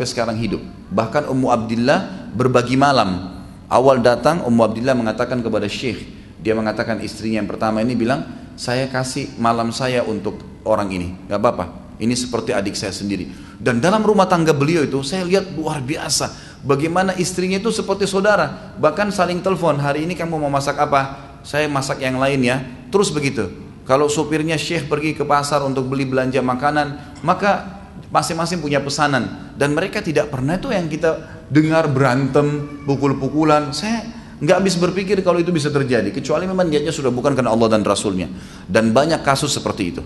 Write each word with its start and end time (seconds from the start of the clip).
sampai 0.00 0.16
sekarang 0.16 0.36
hidup. 0.40 0.64
Bahkan 0.96 1.28
Ummu 1.28 1.52
Abdillah 1.52 2.32
berbagi 2.32 2.72
malam. 2.72 3.36
Awal 3.68 4.00
datang 4.00 4.40
Ummu 4.48 4.64
Abdillah 4.64 4.96
mengatakan 4.96 5.44
kepada 5.44 5.68
Syekh, 5.68 6.08
dia 6.40 6.56
mengatakan 6.56 7.04
istrinya 7.04 7.44
yang 7.44 7.48
pertama 7.52 7.84
ini 7.84 7.92
bilang, 7.92 8.24
saya 8.56 8.88
kasih 8.88 9.36
malam 9.36 9.68
saya 9.76 10.00
untuk 10.08 10.40
orang 10.64 10.88
ini, 10.88 11.20
gak 11.28 11.36
apa-apa. 11.36 11.64
Ini 12.00 12.16
seperti 12.16 12.56
adik 12.56 12.80
saya 12.80 12.96
sendiri. 12.96 13.28
Dan 13.60 13.76
dalam 13.76 14.00
rumah 14.00 14.24
tangga 14.24 14.56
beliau 14.56 14.88
itu 14.88 15.04
saya 15.04 15.20
lihat 15.28 15.52
luar 15.52 15.84
biasa. 15.84 16.32
Bagaimana 16.64 17.12
istrinya 17.20 17.60
itu 17.60 17.68
seperti 17.68 18.08
saudara. 18.08 18.72
Bahkan 18.80 19.12
saling 19.12 19.44
telepon, 19.44 19.76
hari 19.76 20.08
ini 20.08 20.16
kamu 20.16 20.40
mau 20.40 20.48
masak 20.48 20.80
apa? 20.80 21.28
Saya 21.44 21.68
masak 21.68 22.00
yang 22.00 22.16
lain 22.16 22.40
ya. 22.40 22.64
Terus 22.88 23.12
begitu. 23.12 23.52
Kalau 23.84 24.08
supirnya 24.08 24.56
syekh 24.56 24.88
pergi 24.88 25.12
ke 25.12 25.28
pasar 25.28 25.60
untuk 25.60 25.92
beli 25.92 26.08
belanja 26.08 26.40
makanan, 26.40 27.20
maka 27.20 27.79
masing-masing 28.10 28.58
punya 28.60 28.82
pesanan. 28.82 29.54
Dan 29.56 29.72
mereka 29.72 30.02
tidak 30.02 30.28
pernah 30.28 30.58
itu 30.58 30.68
yang 30.70 30.90
kita 30.90 31.42
dengar 31.48 31.88
berantem, 31.90 32.82
pukul-pukulan. 32.84 33.70
Saya 33.70 34.04
nggak 34.42 34.56
habis 34.60 34.76
berpikir 34.76 35.22
kalau 35.22 35.38
itu 35.38 35.54
bisa 35.54 35.70
terjadi. 35.70 36.10
Kecuali 36.10 36.44
memang 36.44 36.66
niatnya 36.66 36.92
sudah 36.92 37.08
bukan 37.14 37.32
karena 37.32 37.54
Allah 37.54 37.70
dan 37.72 37.82
Rasulnya. 37.86 38.28
Dan 38.66 38.90
banyak 38.90 39.22
kasus 39.22 39.54
seperti 39.54 39.82
itu. 39.96 40.02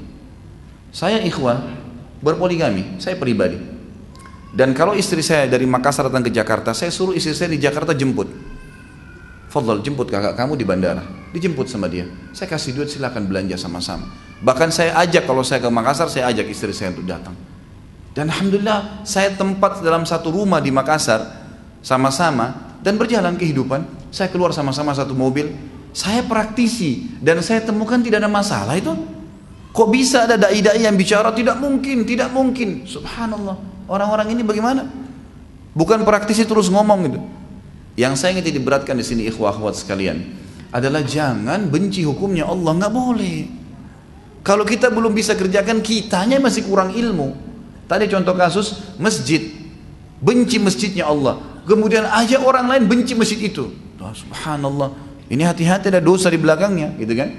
Saya 0.94 1.18
ikhwan, 1.24 1.58
berpoligami, 2.22 3.02
saya 3.02 3.18
pribadi. 3.18 3.58
Dan 4.54 4.70
kalau 4.70 4.94
istri 4.94 5.18
saya 5.18 5.50
dari 5.50 5.66
Makassar 5.66 6.06
datang 6.06 6.22
ke 6.22 6.30
Jakarta, 6.30 6.70
saya 6.70 6.94
suruh 6.94 7.10
istri 7.10 7.34
saya 7.34 7.50
di 7.50 7.58
Jakarta 7.58 7.90
jemput. 7.90 8.30
Fadl 9.50 9.82
jemput 9.82 10.06
kakak 10.06 10.38
kamu 10.38 10.54
di 10.54 10.62
bandara. 10.62 11.02
Dijemput 11.34 11.66
sama 11.66 11.90
dia. 11.90 12.06
Saya 12.30 12.46
kasih 12.46 12.78
duit 12.78 12.90
silakan 12.90 13.26
belanja 13.26 13.58
sama-sama. 13.58 14.06
Bahkan 14.38 14.70
saya 14.70 14.94
ajak 15.02 15.26
kalau 15.26 15.42
saya 15.42 15.58
ke 15.58 15.70
Makassar, 15.70 16.06
saya 16.06 16.30
ajak 16.30 16.46
istri 16.46 16.70
saya 16.70 16.94
untuk 16.94 17.06
datang. 17.06 17.34
Dan 18.14 18.30
Alhamdulillah 18.30 19.02
saya 19.02 19.34
tempat 19.34 19.82
dalam 19.82 20.06
satu 20.06 20.30
rumah 20.30 20.62
di 20.62 20.70
Makassar 20.70 21.26
sama-sama 21.82 22.78
dan 22.80 22.94
berjalan 22.94 23.34
kehidupan. 23.34 23.82
Saya 24.14 24.30
keluar 24.30 24.54
sama-sama 24.54 24.94
satu 24.94 25.12
mobil. 25.18 25.50
Saya 25.90 26.22
praktisi 26.22 27.10
dan 27.18 27.42
saya 27.42 27.66
temukan 27.66 27.98
tidak 27.98 28.22
ada 28.22 28.30
masalah 28.30 28.78
itu. 28.78 28.94
Kok 29.74 29.88
bisa 29.90 30.30
ada 30.30 30.38
dai-dai 30.38 30.86
yang 30.86 30.94
bicara 30.94 31.34
tidak 31.34 31.58
mungkin, 31.58 32.06
tidak 32.06 32.30
mungkin. 32.30 32.86
Subhanallah. 32.86 33.58
Orang-orang 33.90 34.30
ini 34.30 34.46
bagaimana? 34.46 34.86
Bukan 35.74 36.06
praktisi 36.06 36.46
terus 36.46 36.70
ngomong 36.70 36.98
gitu. 37.10 37.20
Yang 37.98 38.14
saya 38.22 38.38
ingin 38.38 38.62
diberatkan 38.62 38.94
di 38.94 39.02
sini 39.02 39.26
ikhwah 39.26 39.54
akhwat 39.54 39.74
sekalian 39.74 40.22
adalah 40.70 41.02
jangan 41.02 41.70
benci 41.70 42.06
hukumnya 42.06 42.46
Allah 42.46 42.74
nggak 42.74 42.94
boleh. 42.94 43.38
Kalau 44.46 44.62
kita 44.62 44.90
belum 44.90 45.14
bisa 45.14 45.34
kerjakan 45.34 45.82
kitanya 45.82 46.38
masih 46.38 46.66
kurang 46.66 46.94
ilmu. 46.94 47.53
Tadi 47.84 48.04
contoh 48.08 48.34
kasus 48.36 48.96
masjid. 48.96 49.52
Benci 50.24 50.56
masjidnya 50.56 51.04
Allah. 51.08 51.40
Kemudian 51.64 52.04
aja 52.08 52.40
orang 52.40 52.68
lain 52.68 52.84
benci 52.88 53.16
masjid 53.16 53.40
itu. 53.40 53.72
Subhanallah. 54.00 54.92
Ini 55.32 55.48
hati-hati 55.48 55.88
ada 55.88 56.04
dosa 56.04 56.28
di 56.28 56.36
belakangnya 56.36 56.92
gitu 57.00 57.16
kan. 57.16 57.32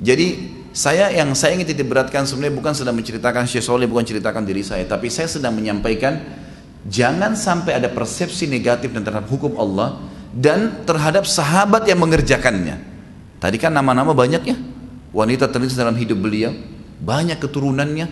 Jadi 0.00 0.56
saya 0.72 1.12
yang 1.12 1.36
saya 1.36 1.60
ingin 1.60 1.68
titik 1.68 1.84
beratkan 1.84 2.24
sebenarnya 2.24 2.56
bukan 2.56 2.72
sedang 2.72 2.96
menceritakan 2.96 3.44
Syekh 3.44 3.64
Soleh, 3.66 3.84
bukan 3.84 4.06
ceritakan 4.06 4.48
diri 4.48 4.64
saya, 4.64 4.88
tapi 4.88 5.12
saya 5.12 5.28
sedang 5.28 5.52
menyampaikan 5.52 6.16
jangan 6.88 7.36
sampai 7.36 7.76
ada 7.76 7.92
persepsi 7.92 8.48
negatif 8.48 8.88
terhadap 8.94 9.28
hukum 9.28 9.60
Allah 9.60 10.00
dan 10.32 10.86
terhadap 10.88 11.28
sahabat 11.28 11.84
yang 11.84 12.00
mengerjakannya. 12.00 12.80
Tadi 13.36 13.56
kan 13.60 13.76
nama-nama 13.76 14.16
banyak 14.16 14.42
ya, 14.46 14.56
wanita 15.12 15.52
terlihat 15.52 15.76
dalam 15.76 15.96
hidup 15.98 16.16
beliau, 16.16 16.54
banyak 17.02 17.36
keturunannya, 17.36 18.06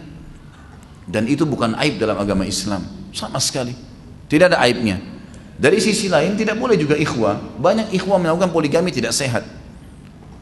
dan 1.09 1.25
itu 1.25 1.48
bukan 1.48 1.73
aib 1.81 1.97
dalam 1.97 2.20
agama 2.20 2.45
Islam, 2.45 2.84
sama 3.17 3.41
sekali. 3.41 3.73
Tidak 4.28 4.53
ada 4.53 4.61
aibnya. 4.61 5.01
Dari 5.59 5.81
sisi 5.81 6.06
lain 6.06 6.37
tidak 6.37 6.61
boleh 6.61 6.78
juga 6.78 6.95
ikhwah, 6.95 7.59
banyak 7.59 7.91
ikhwah 7.97 8.20
melakukan 8.20 8.53
poligami 8.53 8.95
tidak 8.95 9.11
sehat 9.17 9.42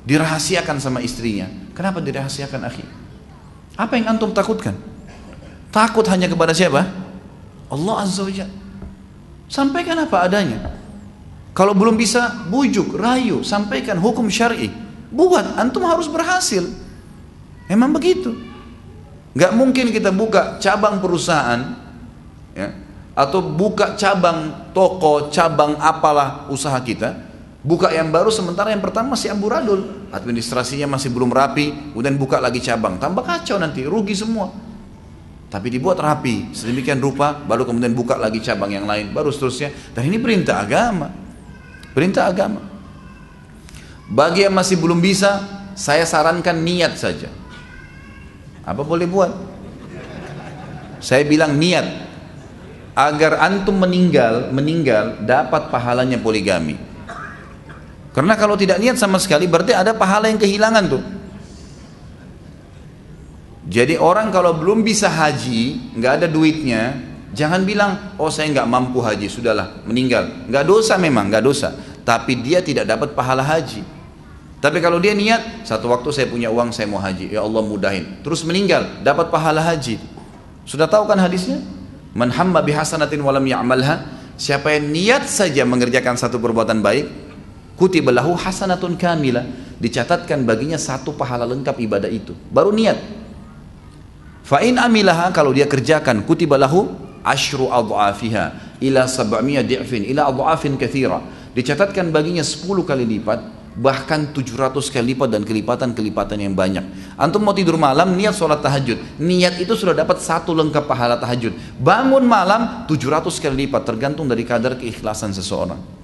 dirahasiakan 0.07 0.79
sama 0.79 1.03
istrinya. 1.03 1.51
Kenapa 1.75 1.99
dirahasiakan 2.01 2.63
akhi? 2.71 2.87
Apa 3.77 3.99
yang 3.99 4.17
antum 4.17 4.33
takutkan? 4.33 4.73
Takut 5.75 6.07
hanya 6.09 6.31
kepada 6.31 6.55
siapa? 6.57 6.89
Allah 7.69 7.95
Azza 8.01 8.25
wa 8.25 8.33
Sampaikan 9.51 9.99
apa 9.99 10.25
adanya. 10.25 10.79
Kalau 11.53 11.75
belum 11.75 11.99
bisa, 11.99 12.47
bujuk, 12.49 12.97
rayu, 12.97 13.43
sampaikan 13.43 13.99
hukum 13.99 14.31
syar'i. 14.31 14.71
Buat, 15.11 15.59
antum 15.59 15.85
harus 15.85 16.09
berhasil. 16.09 16.65
Memang 17.69 17.93
begitu. 17.93 18.33
Gak 19.37 19.53
mungkin 19.53 19.93
kita 19.93 20.09
buka 20.17 20.57
cabang 20.57 21.05
perusahaan, 21.05 21.77
ya, 22.57 22.73
atau 23.13 23.45
buka 23.45 23.93
cabang 24.01 24.73
toko, 24.73 25.29
cabang 25.29 25.77
apalah 25.77 26.49
usaha 26.49 26.81
kita, 26.81 27.27
Buka 27.67 27.91
yang 27.91 28.15
baru 28.15 28.31
sementara 28.31 28.71
yang 28.71 28.79
pertama 28.79 29.19
masih 29.19 29.35
amburadul, 29.35 30.07
administrasinya 30.15 30.87
masih 30.87 31.11
belum 31.11 31.35
rapi, 31.35 31.91
kemudian 31.91 32.15
buka 32.15 32.39
lagi 32.39 32.63
cabang, 32.63 32.95
tambah 32.95 33.27
kacau 33.27 33.59
nanti, 33.59 33.83
rugi 33.83 34.15
semua. 34.15 34.55
Tapi 35.51 35.75
dibuat 35.75 35.99
rapi, 35.99 36.55
sedemikian 36.55 37.03
rupa, 37.03 37.35
baru 37.35 37.67
kemudian 37.67 37.91
buka 37.91 38.15
lagi 38.15 38.39
cabang 38.39 38.71
yang 38.71 38.87
lain, 38.87 39.11
baru 39.11 39.35
seterusnya. 39.35 39.75
Dan 39.99 40.07
ini 40.07 40.23
perintah 40.23 40.63
agama, 40.63 41.11
perintah 41.91 42.31
agama. 42.31 42.63
Bagi 44.15 44.47
yang 44.47 44.55
masih 44.55 44.79
belum 44.79 45.03
bisa, 45.03 45.43
saya 45.75 46.07
sarankan 46.07 46.63
niat 46.63 46.95
saja. 46.95 47.27
Apa 48.67 48.83
boleh 48.83 49.07
buat? 49.07 49.31
Saya 50.99 51.23
bilang 51.23 51.55
niat 51.55 51.87
agar 52.99 53.39
antum 53.39 53.79
meninggal, 53.79 54.51
meninggal 54.51 55.23
dapat 55.23 55.71
pahalanya 55.71 56.19
poligami. 56.19 56.75
Karena 58.11 58.35
kalau 58.35 58.59
tidak 58.59 58.83
niat 58.83 58.99
sama 58.99 59.23
sekali 59.23 59.47
berarti 59.47 59.77
ada 59.77 59.95
pahala 59.95 60.27
yang 60.27 60.41
kehilangan 60.41 60.85
tuh. 60.89 61.05
Jadi 63.67 64.01
orang 64.01 64.33
kalau 64.33 64.57
belum 64.57 64.83
bisa 64.83 65.11
haji, 65.11 65.95
nggak 66.01 66.13
ada 66.23 66.27
duitnya, 66.27 66.97
jangan 67.37 67.67
bilang, 67.67 68.15
oh 68.17 68.33
saya 68.33 68.51
nggak 68.51 68.67
mampu 68.67 69.03
haji, 69.05 69.27
sudahlah 69.29 69.85
meninggal. 69.85 70.27
Nggak 70.49 70.65
dosa 70.65 70.95
memang, 70.97 71.29
nggak 71.29 71.45
dosa. 71.45 71.77
Tapi 72.07 72.41
dia 72.41 72.63
tidak 72.63 72.87
dapat 72.89 73.13
pahala 73.13 73.43
haji. 73.43 73.96
Tapi 74.57 74.81
kalau 74.81 74.97
dia 74.97 75.13
niat, 75.13 75.67
satu 75.69 75.93
waktu 75.93 76.09
saya 76.11 76.27
punya 76.33 76.49
uang, 76.49 76.73
saya 76.73 76.89
mau 76.89 76.99
haji, 76.99 77.29
ya 77.33 77.45
Allah 77.45 77.61
mudahin. 77.61 78.25
Terus 78.25 78.41
meninggal, 78.43 79.05
dapat 79.05 79.29
pahala 79.29 79.61
haji. 79.61 80.01
Sudah 80.65 80.89
tahu 80.89 81.07
kan 81.07 81.21
hadisnya? 81.21 81.61
Man 82.17 82.33
hamma 82.33 82.65
bihasanatin 82.65 83.21
walam 83.21 83.45
ya'malha. 83.45 84.17
Siapa 84.41 84.73
yang 84.73 84.89
niat 84.93 85.29
saja 85.29 85.65
mengerjakan 85.69 86.17
satu 86.17 86.41
perbuatan 86.41 86.81
baik, 86.81 87.27
kutibalahu 87.77 88.35
hasanatun 88.35 88.97
kamila 88.97 89.45
dicatatkan 89.77 90.43
baginya 90.49 90.81
satu 90.81 91.13
pahala 91.13 91.45
lengkap 91.45 91.77
ibadah 91.77 92.09
itu 92.09 92.33
baru 92.49 92.73
niat 92.73 92.97
fa'in 94.49 94.81
amilaha 94.81 95.29
kalau 95.31 95.53
dia 95.53 95.69
kerjakan 95.69 96.25
kutibalahu 96.25 96.89
ashru 97.21 97.69
adha'afiha 97.69 98.81
ila 98.81 99.05
sab'amiyah 99.05 99.63
di'fin 99.63 100.09
ila 100.09 100.33
adha'afin 100.33 100.81
kathira 100.81 101.21
dicatatkan 101.53 102.09
baginya 102.09 102.41
10 102.41 102.65
kali 102.89 103.05
lipat 103.05 103.41
bahkan 103.77 104.33
700 104.33 104.73
kali 104.89 105.13
lipat 105.13 105.29
dan 105.29 105.45
kelipatan-kelipatan 105.45 106.41
yang 106.41 106.57
banyak 106.57 106.85
antum 107.21 107.45
mau 107.45 107.53
tidur 107.53 107.77
malam 107.77 108.17
niat 108.17 108.33
sholat 108.33 108.65
tahajud 108.65 109.21
niat 109.21 109.61
itu 109.61 109.77
sudah 109.77 109.93
dapat 109.93 110.17
satu 110.19 110.57
lengkap 110.57 110.89
pahala 110.89 111.21
tahajud 111.21 111.53
bangun 111.77 112.25
malam 112.25 112.89
700 112.89 113.29
kali 113.37 113.69
lipat 113.69 113.85
tergantung 113.85 114.25
dari 114.25 114.49
kadar 114.49 114.81
keikhlasan 114.81 115.37
seseorang 115.37 115.97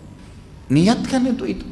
Niatkan 0.72 1.21
itu 1.28 1.44
itu. 1.44 1.66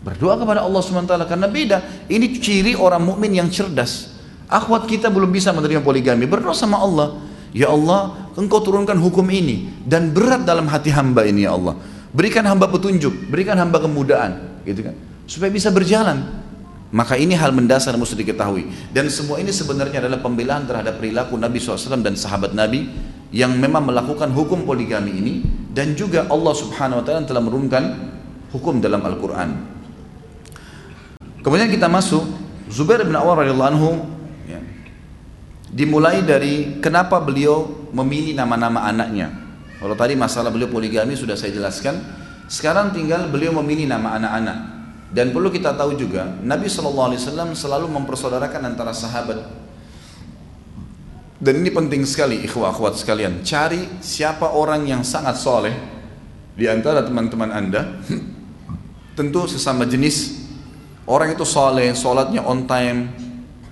Berdoa 0.00 0.40
kepada 0.40 0.64
Allah 0.64 0.80
SWT 0.80 1.12
karena 1.28 1.46
beda. 1.50 1.78
Ini 2.08 2.26
ciri 2.40 2.72
orang 2.72 3.04
mukmin 3.04 3.36
yang 3.36 3.52
cerdas. 3.52 4.16
Akhwat 4.48 4.88
kita 4.88 5.12
belum 5.12 5.28
bisa 5.28 5.52
menerima 5.52 5.84
poligami. 5.84 6.24
Berdoa 6.24 6.56
sama 6.56 6.80
Allah. 6.80 7.20
Ya 7.52 7.68
Allah, 7.68 8.32
engkau 8.36 8.60
turunkan 8.64 8.96
hukum 8.96 9.24
ini 9.28 9.72
dan 9.84 10.12
berat 10.12 10.44
dalam 10.44 10.68
hati 10.68 10.92
hamba 10.92 11.24
ini 11.28 11.44
ya 11.44 11.56
Allah. 11.56 11.76
Berikan 12.12 12.44
hamba 12.44 12.68
petunjuk, 12.68 13.28
berikan 13.28 13.56
hamba 13.56 13.80
kemudahan, 13.80 14.60
gitu 14.64 14.84
kan? 14.84 14.96
Supaya 15.28 15.52
bisa 15.52 15.68
berjalan. 15.68 16.48
Maka 16.88 17.20
ini 17.20 17.36
hal 17.36 17.52
mendasar 17.52 17.92
yang 17.92 18.00
mesti 18.00 18.16
diketahui. 18.16 18.64
Dan 18.96 19.12
semua 19.12 19.36
ini 19.36 19.52
sebenarnya 19.52 20.00
adalah 20.00 20.24
pembelaan 20.24 20.64
terhadap 20.64 20.96
perilaku 20.96 21.36
Nabi 21.36 21.60
SAW 21.60 22.00
dan 22.00 22.16
sahabat 22.16 22.56
Nabi 22.56 22.88
yang 23.28 23.52
memang 23.60 23.84
melakukan 23.84 24.32
hukum 24.32 24.64
poligami 24.64 25.12
ini 25.12 25.34
dan 25.68 25.92
juga 25.92 26.24
Allah 26.32 26.54
Subhanahu 26.56 27.00
Wa 27.00 27.04
Taala 27.04 27.28
telah 27.28 27.42
menurunkan 27.44 27.82
hukum 28.56 28.80
dalam 28.80 29.04
Al-Quran. 29.04 29.50
Kemudian 31.44 31.68
kita 31.68 31.92
masuk 31.92 32.24
Zubair 32.72 33.04
bin 33.04 33.12
Awar 33.12 33.44
radhiyallahu 33.44 33.70
anhu 33.72 33.90
ya, 34.48 34.60
dimulai 35.72 36.24
dari 36.24 36.80
kenapa 36.80 37.20
beliau 37.20 37.88
memilih 37.92 38.32
nama-nama 38.32 38.88
anaknya. 38.88 39.28
Kalau 39.76 39.92
tadi 39.92 40.16
masalah 40.16 40.48
beliau 40.48 40.72
poligami 40.72 41.14
sudah 41.14 41.36
saya 41.36 41.52
jelaskan, 41.52 42.00
sekarang 42.48 42.96
tinggal 42.96 43.28
beliau 43.28 43.52
memilih 43.60 43.92
nama 43.92 44.16
anak-anak. 44.16 44.77
Dan 45.08 45.32
perlu 45.32 45.48
kita 45.48 45.72
tahu 45.72 45.96
juga, 45.96 46.36
Nabi 46.44 46.68
SAW 46.68 47.16
selalu 47.56 47.86
mempersaudarakan 47.88 48.60
antara 48.68 48.92
sahabat. 48.92 49.40
Dan 51.38 51.64
ini 51.64 51.70
penting 51.72 52.04
sekali 52.04 52.44
ikhwah 52.44 52.74
akhwat 52.74 52.98
sekalian. 52.98 53.40
Cari 53.40 54.02
siapa 54.04 54.52
orang 54.52 54.84
yang 54.84 55.06
sangat 55.06 55.38
soleh 55.38 55.72
di 56.58 56.66
antara 56.68 57.00
teman-teman 57.06 57.48
anda. 57.48 58.02
Tentu 59.16 59.46
sesama 59.48 59.88
jenis. 59.88 60.44
Orang 61.08 61.32
itu 61.32 61.46
soleh, 61.48 61.96
sholatnya 61.96 62.44
on 62.44 62.68
time, 62.68 63.08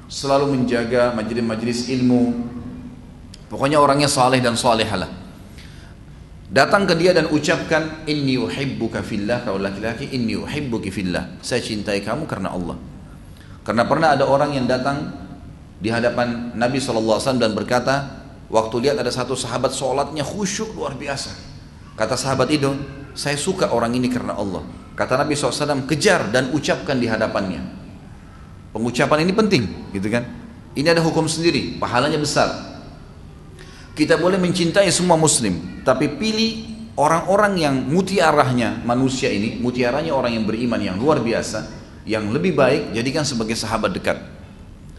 selalu 0.08 0.56
menjaga 0.56 1.12
majelis-majelis 1.12 1.92
ilmu. 1.92 2.32
Pokoknya 3.52 3.76
orangnya 3.76 4.08
soleh 4.08 4.40
dan 4.40 4.56
solehalah. 4.56 5.25
Datang 6.46 6.86
ke 6.86 6.94
dia 6.94 7.10
dan 7.10 7.26
ucapkan 7.34 8.06
inni 8.06 8.38
uhibbuka 8.38 9.02
fillah 9.02 9.42
kalau 9.42 9.58
laki-laki 9.58 10.14
inni 10.14 10.38
uhibbuki 10.38 10.94
fillah. 10.94 11.42
Saya 11.42 11.58
cintai 11.58 12.06
kamu 12.06 12.30
karena 12.30 12.54
Allah. 12.54 12.78
Karena 13.66 13.82
pernah 13.82 14.14
ada 14.14 14.30
orang 14.30 14.54
yang 14.54 14.70
datang 14.70 15.10
di 15.82 15.90
hadapan 15.90 16.54
Nabi 16.54 16.78
SAW 16.78 17.18
dan 17.42 17.50
berkata, 17.50 18.22
waktu 18.46 18.78
lihat 18.78 19.02
ada 19.02 19.10
satu 19.10 19.34
sahabat 19.34 19.74
sholatnya 19.74 20.22
khusyuk 20.22 20.70
luar 20.78 20.94
biasa. 20.94 21.34
Kata 21.98 22.14
sahabat 22.14 22.46
itu, 22.54 22.70
saya 23.18 23.34
suka 23.34 23.74
orang 23.74 23.98
ini 23.98 24.06
karena 24.06 24.38
Allah. 24.38 24.62
Kata 24.94 25.18
Nabi 25.18 25.34
SAW, 25.34 25.82
kejar 25.90 26.30
dan 26.30 26.54
ucapkan 26.54 26.94
di 26.94 27.10
hadapannya. 27.10 27.58
Pengucapan 28.70 29.26
ini 29.26 29.32
penting, 29.34 29.64
gitu 29.90 30.08
kan? 30.14 30.22
Ini 30.78 30.94
ada 30.94 31.02
hukum 31.02 31.26
sendiri, 31.26 31.74
pahalanya 31.82 32.22
besar. 32.22 32.75
Kita 33.96 34.20
boleh 34.20 34.36
mencintai 34.36 34.92
semua 34.92 35.16
muslim, 35.16 35.80
tapi 35.80 36.20
pilih 36.20 36.68
orang-orang 37.00 37.56
yang 37.56 37.74
mutiarahnya 37.88 38.84
manusia 38.84 39.32
ini, 39.32 39.56
mutiaranya 39.56 40.12
orang 40.12 40.36
yang 40.36 40.44
beriman 40.44 40.76
yang 40.76 41.00
luar 41.00 41.24
biasa, 41.24 41.64
yang 42.04 42.28
lebih 42.28 42.52
baik, 42.52 42.92
jadikan 42.92 43.24
sebagai 43.24 43.56
sahabat 43.56 43.96
dekat. 43.96 44.20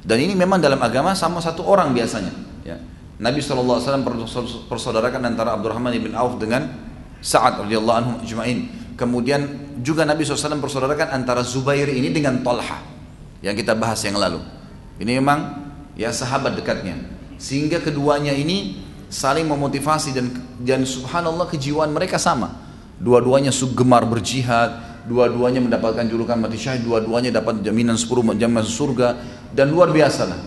Dan 0.01 0.17
ini 0.17 0.33
memang 0.33 0.57
dalam 0.57 0.81
agama 0.81 1.13
sama 1.13 1.37
satu 1.37 1.61
orang 1.67 1.93
biasanya. 1.93 2.33
Ya. 2.65 2.81
Nabi 3.21 3.37
SAW 3.37 3.81
persaudarakan 4.65 5.21
antara 5.29 5.53
Abdurrahman 5.53 5.93
bin 5.97 6.17
Auf 6.17 6.41
dengan 6.41 6.69
Sa'ad 7.21 7.65
radhiyallahu 7.65 7.97
anhu 8.01 8.11
ajma'in. 8.25 8.71
Kemudian 8.97 9.41
juga 9.85 10.09
Nabi 10.09 10.25
SAW 10.25 10.57
persaudarakan 10.57 11.13
antara 11.13 11.45
Zubair 11.45 11.85
ini 11.89 12.09
dengan 12.09 12.41
Talha 12.41 12.81
yang 13.45 13.53
kita 13.53 13.77
bahas 13.77 14.01
yang 14.05 14.17
lalu. 14.17 14.41
Ini 14.97 15.21
memang 15.21 15.69
ya 15.93 16.09
sahabat 16.09 16.57
dekatnya. 16.57 16.97
Sehingga 17.37 17.77
keduanya 17.81 18.33
ini 18.33 18.86
saling 19.07 19.47
memotivasi 19.47 20.11
dan 20.11 20.27
dan 20.61 20.81
subhanallah 20.83 21.47
kejiwaan 21.47 21.91
mereka 21.91 22.19
sama. 22.19 22.53
Dua-duanya 22.97 23.53
gemar 23.53 24.03
berjihad, 24.09 25.05
dua-duanya 25.05 25.61
mendapatkan 25.63 26.03
julukan 26.09 26.35
mati 26.35 26.59
syahid, 26.59 26.83
dua-duanya 26.83 27.29
dapat 27.29 27.61
jaminan 27.61 27.95
10 27.95 28.35
jam 28.35 28.49
masuk 28.51 28.73
surga 28.73 29.17
dan 29.53 29.69
luar 29.69 29.93
biasa 29.93 30.23
lah. 30.27 30.41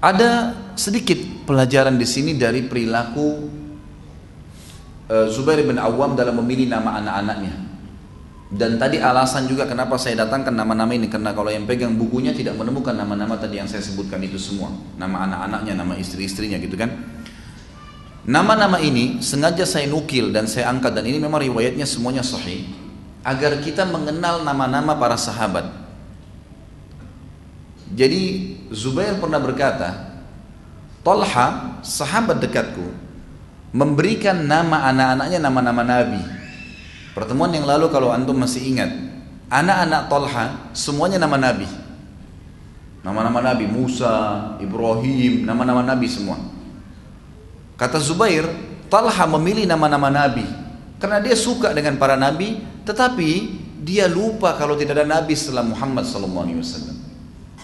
Ada 0.00 0.30
sedikit 0.80 1.44
pelajaran 1.44 2.00
di 2.00 2.08
sini 2.08 2.32
dari 2.32 2.64
perilaku 2.64 3.28
uh, 5.12 5.26
Zubair 5.28 5.60
bin 5.60 5.76
Awam 5.76 6.16
dalam 6.16 6.40
memilih 6.40 6.72
nama 6.72 6.96
anak-anaknya. 7.04 7.69
Dan 8.50 8.82
tadi 8.82 8.98
alasan 8.98 9.46
juga 9.46 9.62
kenapa 9.62 9.94
saya 9.94 10.26
datangkan 10.26 10.50
nama-nama 10.50 10.90
ini 10.90 11.06
karena 11.06 11.30
kalau 11.30 11.54
yang 11.54 11.70
pegang 11.70 11.94
bukunya 11.94 12.34
tidak 12.34 12.58
menemukan 12.58 12.98
nama-nama 12.98 13.38
tadi 13.38 13.62
yang 13.62 13.70
saya 13.70 13.78
sebutkan 13.78 14.18
itu 14.26 14.42
semua, 14.42 14.74
nama 14.98 15.22
anak-anaknya, 15.22 15.78
nama 15.78 15.94
istri-istrinya 15.94 16.58
gitu 16.58 16.74
kan. 16.74 16.90
Nama-nama 18.26 18.82
ini 18.82 19.22
sengaja 19.22 19.62
saya 19.62 19.86
nukil 19.86 20.34
dan 20.34 20.50
saya 20.50 20.66
angkat 20.66 20.98
dan 20.98 21.06
ini 21.06 21.22
memang 21.22 21.46
riwayatnya 21.46 21.86
semuanya 21.86 22.26
sahih 22.26 22.66
agar 23.22 23.62
kita 23.62 23.86
mengenal 23.86 24.42
nama-nama 24.42 24.98
para 24.98 25.14
sahabat. 25.14 25.70
Jadi 27.94 28.54
Zubair 28.74 29.14
pernah 29.18 29.38
berkata, 29.38 30.10
Talha, 31.06 31.78
sahabat 31.86 32.42
dekatku, 32.42 32.86
memberikan 33.70 34.42
nama 34.42 34.90
anak-anaknya 34.90 35.38
nama-nama 35.38 35.82
nabi. 35.86 36.39
Pertemuan 37.20 37.52
yang 37.52 37.68
lalu 37.68 37.92
kalau 37.92 38.08
antum 38.16 38.32
masih 38.32 38.64
ingat, 38.64 38.88
anak-anak 39.52 40.08
Talha 40.08 40.72
semuanya 40.72 41.20
nama 41.20 41.36
nabi. 41.36 41.68
Nama-nama 43.04 43.44
nabi 43.44 43.68
Musa, 43.68 44.56
Ibrahim, 44.56 45.44
nama-nama 45.44 45.84
nabi 45.84 46.08
semua. 46.08 46.40
Kata 47.76 48.00
Zubair, 48.00 48.48
Talha 48.88 49.24
memilih 49.36 49.68
nama-nama 49.68 50.08
nabi 50.08 50.48
karena 50.96 51.20
dia 51.20 51.36
suka 51.36 51.76
dengan 51.76 52.00
para 52.00 52.16
nabi, 52.16 52.60
tetapi 52.88 53.60
dia 53.84 54.08
lupa 54.08 54.56
kalau 54.56 54.76
tidak 54.76 55.00
ada 55.00 55.20
nabi 55.20 55.36
setelah 55.36 55.64
Muhammad 55.64 56.08
SAW. 56.08 56.64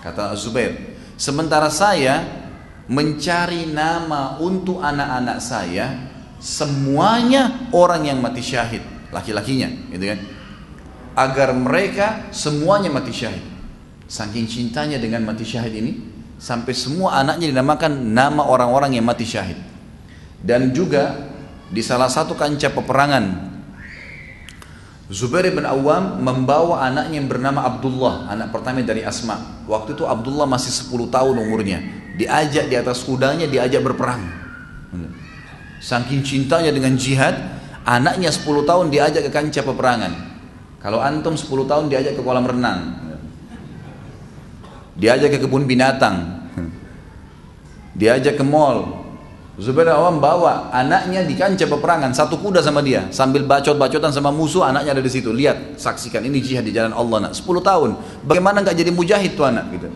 Kata 0.05 0.37
Zubair, 0.37 1.01
sementara 1.17 1.73
saya 1.73 2.25
mencari 2.93 3.73
nama 3.73 4.37
untuk 4.37 4.85
anak-anak 4.85 5.39
saya, 5.41 6.13
semuanya 6.41 7.69
orang 7.77 8.09
yang 8.09 8.21
mati 8.21 8.41
syahid, 8.41 8.96
laki-lakinya, 9.17 9.73
gitu 9.97 10.05
kan? 10.05 10.21
Agar 11.17 11.57
mereka 11.57 12.29
semuanya 12.29 12.93
mati 12.93 13.17
syahid. 13.17 13.41
Saking 14.05 14.45
cintanya 14.47 15.01
dengan 15.01 15.25
mati 15.25 15.43
syahid 15.43 15.73
ini, 15.73 15.93
sampai 16.37 16.77
semua 16.77 17.17
anaknya 17.17 17.49
dinamakan 17.49 18.13
nama 18.13 18.45
orang-orang 18.45 19.01
yang 19.01 19.09
mati 19.09 19.25
syahid 19.25 19.57
dan 20.45 20.71
juga 20.71 21.33
di 21.73 21.81
salah 21.81 22.07
satu 22.07 22.37
kancah 22.37 22.71
peperangan 22.71 23.57
Zubair 25.07 25.55
bin 25.55 25.63
Awam 25.63 26.19
membawa 26.19 26.83
anaknya 26.83 27.23
yang 27.23 27.31
bernama 27.31 27.63
Abdullah, 27.63 28.27
anak 28.27 28.51
pertama 28.51 28.83
dari 28.83 29.07
Asma. 29.07 29.63
Waktu 29.71 29.95
itu 29.95 30.03
Abdullah 30.03 30.51
masih 30.51 30.75
10 30.75 31.15
tahun 31.15 31.47
umurnya. 31.47 31.79
Diajak 32.19 32.67
di 32.67 32.75
atas 32.75 33.07
kudanya, 33.07 33.47
diajak 33.47 33.87
berperang. 33.87 34.27
Saking 35.79 36.27
cintanya 36.27 36.75
dengan 36.75 36.99
jihad, 36.99 37.39
anaknya 37.87 38.35
10 38.35 38.67
tahun 38.67 38.91
diajak 38.91 39.23
ke 39.25 39.31
kancah 39.31 39.63
peperangan. 39.63 40.13
Kalau 40.83 40.99
antum 40.99 41.39
10 41.39 41.47
tahun 41.71 41.87
diajak 41.87 42.19
ke 42.19 42.23
kolam 42.27 42.45
renang. 42.45 43.07
Diajak 44.99 45.39
ke 45.39 45.39
kebun 45.47 45.65
binatang. 45.71 46.43
Diajak 47.97 48.37
ke 48.37 48.45
mall, 48.45 49.07
Zubair 49.57 49.89
Awam 49.89 50.21
bawa 50.21 50.69
anaknya 50.69 51.25
di 51.25 51.33
kancah 51.33 51.65
peperangan 51.65 52.13
satu 52.13 52.37
kuda 52.37 52.61
sama 52.61 52.85
dia 52.85 53.09
sambil 53.09 53.41
bacot-bacotan 53.49 54.13
sama 54.13 54.29
musuh 54.29 54.69
anaknya 54.69 54.93
ada 54.93 55.01
di 55.01 55.09
situ. 55.09 55.33
Lihat 55.33 55.81
saksikan 55.81 56.21
ini 56.29 56.45
jihad 56.45 56.69
di 56.69 56.77
jalan 56.77 56.93
Allah 56.93 57.31
nak. 57.31 57.33
10 57.33 57.65
tahun. 57.65 57.91
Bagaimana 58.29 58.61
nggak 58.61 58.77
jadi 58.77 58.93
mujahid 58.93 59.33
tuh 59.33 59.49
anak? 59.49 59.65
Gitu. 59.73 59.89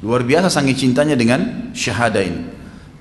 Luar 0.00 0.24
biasa 0.24 0.48
sangat 0.48 0.80
cintanya 0.80 1.12
dengan 1.16 1.72
syahada 1.76 2.20
ini 2.24 2.54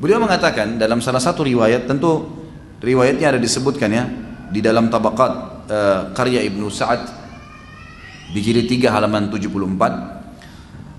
beliau 0.04 0.20
mengatakan 0.20 0.76
dalam 0.76 1.00
salah 1.00 1.24
satu 1.24 1.48
riwayat 1.48 1.88
tentu 1.88 2.43
riwayatnya 2.84 3.34
ada 3.34 3.40
disebutkan 3.40 3.90
ya 3.90 4.04
di 4.52 4.60
dalam 4.60 4.92
tabakat 4.92 5.32
uh, 5.72 6.02
karya 6.12 6.44
Ibnu 6.44 6.68
Sa'ad 6.68 7.02
di 8.36 8.40
jilid 8.44 8.68
3 8.68 8.92
halaman 8.92 9.32
74 9.32 10.14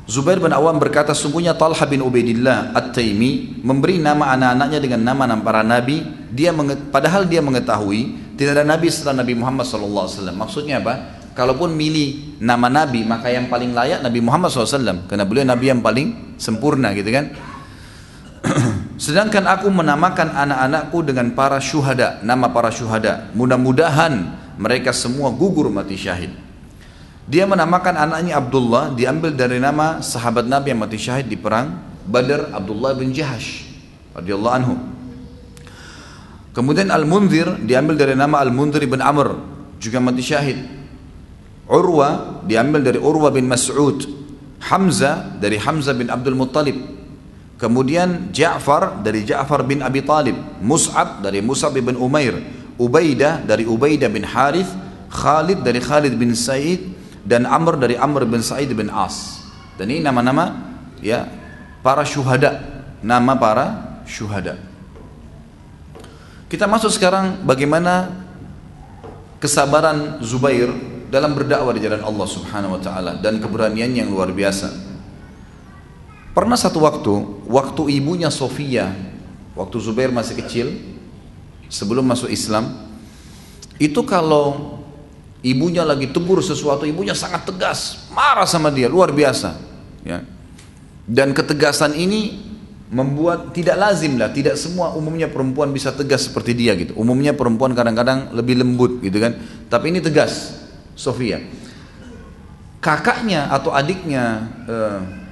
Zubair 0.04 0.36
bin 0.36 0.52
Awam 0.52 0.76
berkata 0.76 1.16
sungguhnya 1.16 1.56
Talha 1.56 1.88
bin 1.88 2.04
Ubaidillah 2.04 2.76
At-Taimi 2.76 3.64
memberi 3.64 3.96
nama 3.96 4.36
anak-anaknya 4.36 4.78
dengan 4.84 5.00
nama-nama 5.00 5.40
para 5.40 5.64
nabi. 5.64 6.04
Dia 6.28 6.52
padahal 6.92 7.24
dia 7.24 7.40
mengetahui 7.40 8.36
tidak 8.36 8.60
ada 8.60 8.64
nabi 8.68 8.92
setelah 8.92 9.24
Nabi 9.24 9.32
Muhammad 9.32 9.64
SAW 9.64 10.28
maksudnya 10.34 10.82
apa? 10.84 11.24
kalaupun 11.34 11.74
milih 11.74 12.38
nama 12.40 12.70
nabi 12.70 13.02
maka 13.02 13.26
yang 13.28 13.50
paling 13.50 13.74
layak 13.74 14.00
Nabi 14.00 14.22
Muhammad 14.22 14.54
SAW 14.54 15.10
karena 15.10 15.26
beliau 15.26 15.42
nabi 15.42 15.66
yang 15.66 15.82
paling 15.82 16.38
sempurna 16.38 16.94
gitu 16.94 17.10
kan 17.10 17.34
sedangkan 19.04 19.44
aku 19.44 19.68
menamakan 19.68 20.32
anak-anakku 20.32 21.04
dengan 21.04 21.36
para 21.36 21.60
syuhada 21.60 22.24
nama 22.24 22.48
para 22.48 22.72
syuhada 22.72 23.28
mudah-mudahan 23.36 24.32
mereka 24.56 24.96
semua 24.96 25.28
gugur 25.28 25.68
mati 25.68 26.00
syahid 26.00 26.32
dia 27.24 27.48
menamakan 27.48 27.96
anaknya 27.96 28.36
Abdullah 28.36 28.92
diambil 28.92 29.32
dari 29.32 29.56
nama 29.56 30.04
sahabat 30.04 30.44
Nabi 30.44 30.76
yang 30.76 30.80
mati 30.84 30.96
syahid 31.00 31.28
di 31.28 31.40
perang 31.40 31.80
Badar 32.04 32.52
Abdullah 32.52 32.92
bin 32.92 33.16
Jahash 33.16 33.64
radhiyallahu 34.12 34.54
anhu. 34.54 34.74
Kemudian 36.52 36.92
Al-Munzir 36.92 37.64
diambil 37.64 37.96
dari 37.96 38.14
nama 38.14 38.44
Al-Munzir 38.44 38.84
bin 38.84 39.00
Amr 39.00 39.40
juga 39.80 40.04
mati 40.04 40.20
syahid. 40.20 40.60
Urwa 41.64 42.40
diambil 42.44 42.84
dari 42.84 43.00
Urwa 43.00 43.32
bin 43.32 43.48
Mas'ud. 43.48 44.04
Hamzah 44.64 45.40
dari 45.40 45.56
Hamzah 45.56 45.96
bin 45.96 46.12
Abdul 46.12 46.36
Muttalib. 46.36 46.76
Kemudian 47.64 48.28
Ja'far 48.28 49.00
dari 49.00 49.24
Ja'far 49.24 49.64
bin 49.64 49.80
Abi 49.80 50.04
Talib. 50.04 50.36
Mus'ab 50.60 51.24
dari 51.24 51.40
Mus'ab 51.40 51.72
bin 51.72 51.96
Umair. 51.96 52.36
Ubaidah 52.76 53.40
dari 53.40 53.64
Ubaidah 53.64 54.12
bin 54.12 54.20
Harith. 54.20 54.68
Khalid 55.08 55.64
dari 55.64 55.80
Khalid 55.80 56.12
bin 56.12 56.36
Said 56.36 56.92
dan 57.24 57.48
Amr 57.48 57.80
dari 57.80 57.96
Amr 57.96 58.28
bin 58.28 58.44
Sa'id 58.44 58.68
bin 58.76 58.92
As. 58.92 59.48
Dan 59.80 59.88
ini 59.88 60.04
nama-nama 60.04 60.76
ya 61.00 61.24
para 61.80 62.04
syuhada, 62.04 62.60
nama 63.00 63.32
para 63.32 63.96
syuhada. 64.04 64.60
Kita 66.52 66.68
masuk 66.68 66.92
sekarang 66.92 67.40
bagaimana 67.48 68.12
kesabaran 69.40 70.20
Zubair 70.20 70.68
dalam 71.08 71.32
berdakwah 71.32 71.72
di 71.72 71.80
jalan 71.80 72.04
Allah 72.04 72.28
Subhanahu 72.28 72.76
wa 72.76 72.80
taala 72.84 73.16
dan 73.24 73.40
keberanian 73.40 73.88
yang 73.96 74.12
luar 74.12 74.28
biasa. 74.28 74.93
Pernah 76.34 76.58
satu 76.58 76.82
waktu, 76.82 77.14
waktu 77.46 77.94
ibunya 77.94 78.26
Sofia, 78.26 78.90
waktu 79.54 79.76
Zubair 79.78 80.10
masih 80.10 80.34
kecil, 80.42 80.66
sebelum 81.70 82.02
masuk 82.02 82.26
Islam, 82.26 82.74
itu 83.78 84.02
kalau 84.02 84.82
ibunya 85.46 85.86
lagi 85.86 86.10
tegur 86.10 86.42
sesuatu, 86.42 86.82
ibunya 86.90 87.14
sangat 87.14 87.46
tegas, 87.46 88.10
marah 88.10 88.50
sama 88.50 88.74
dia, 88.74 88.90
luar 88.90 89.14
biasa. 89.14 89.54
Ya. 90.02 90.26
Dan 91.06 91.38
ketegasan 91.38 91.94
ini 91.94 92.42
membuat 92.90 93.54
tidak 93.54 93.78
lazim 93.78 94.18
lah, 94.18 94.34
tidak 94.34 94.58
semua 94.58 94.90
umumnya 94.90 95.30
perempuan 95.30 95.70
bisa 95.70 95.94
tegas 95.94 96.26
seperti 96.26 96.50
dia 96.50 96.74
gitu. 96.74 96.98
Umumnya 96.98 97.30
perempuan 97.30 97.78
kadang-kadang 97.78 98.34
lebih 98.34 98.58
lembut 98.58 98.98
gitu 99.06 99.22
kan, 99.22 99.38
tapi 99.70 99.94
ini 99.94 100.02
tegas, 100.02 100.50
Sofia. 100.98 101.38
Kakaknya 102.82 103.54
atau 103.54 103.70
adiknya 103.70 104.50
uh, 104.66 105.23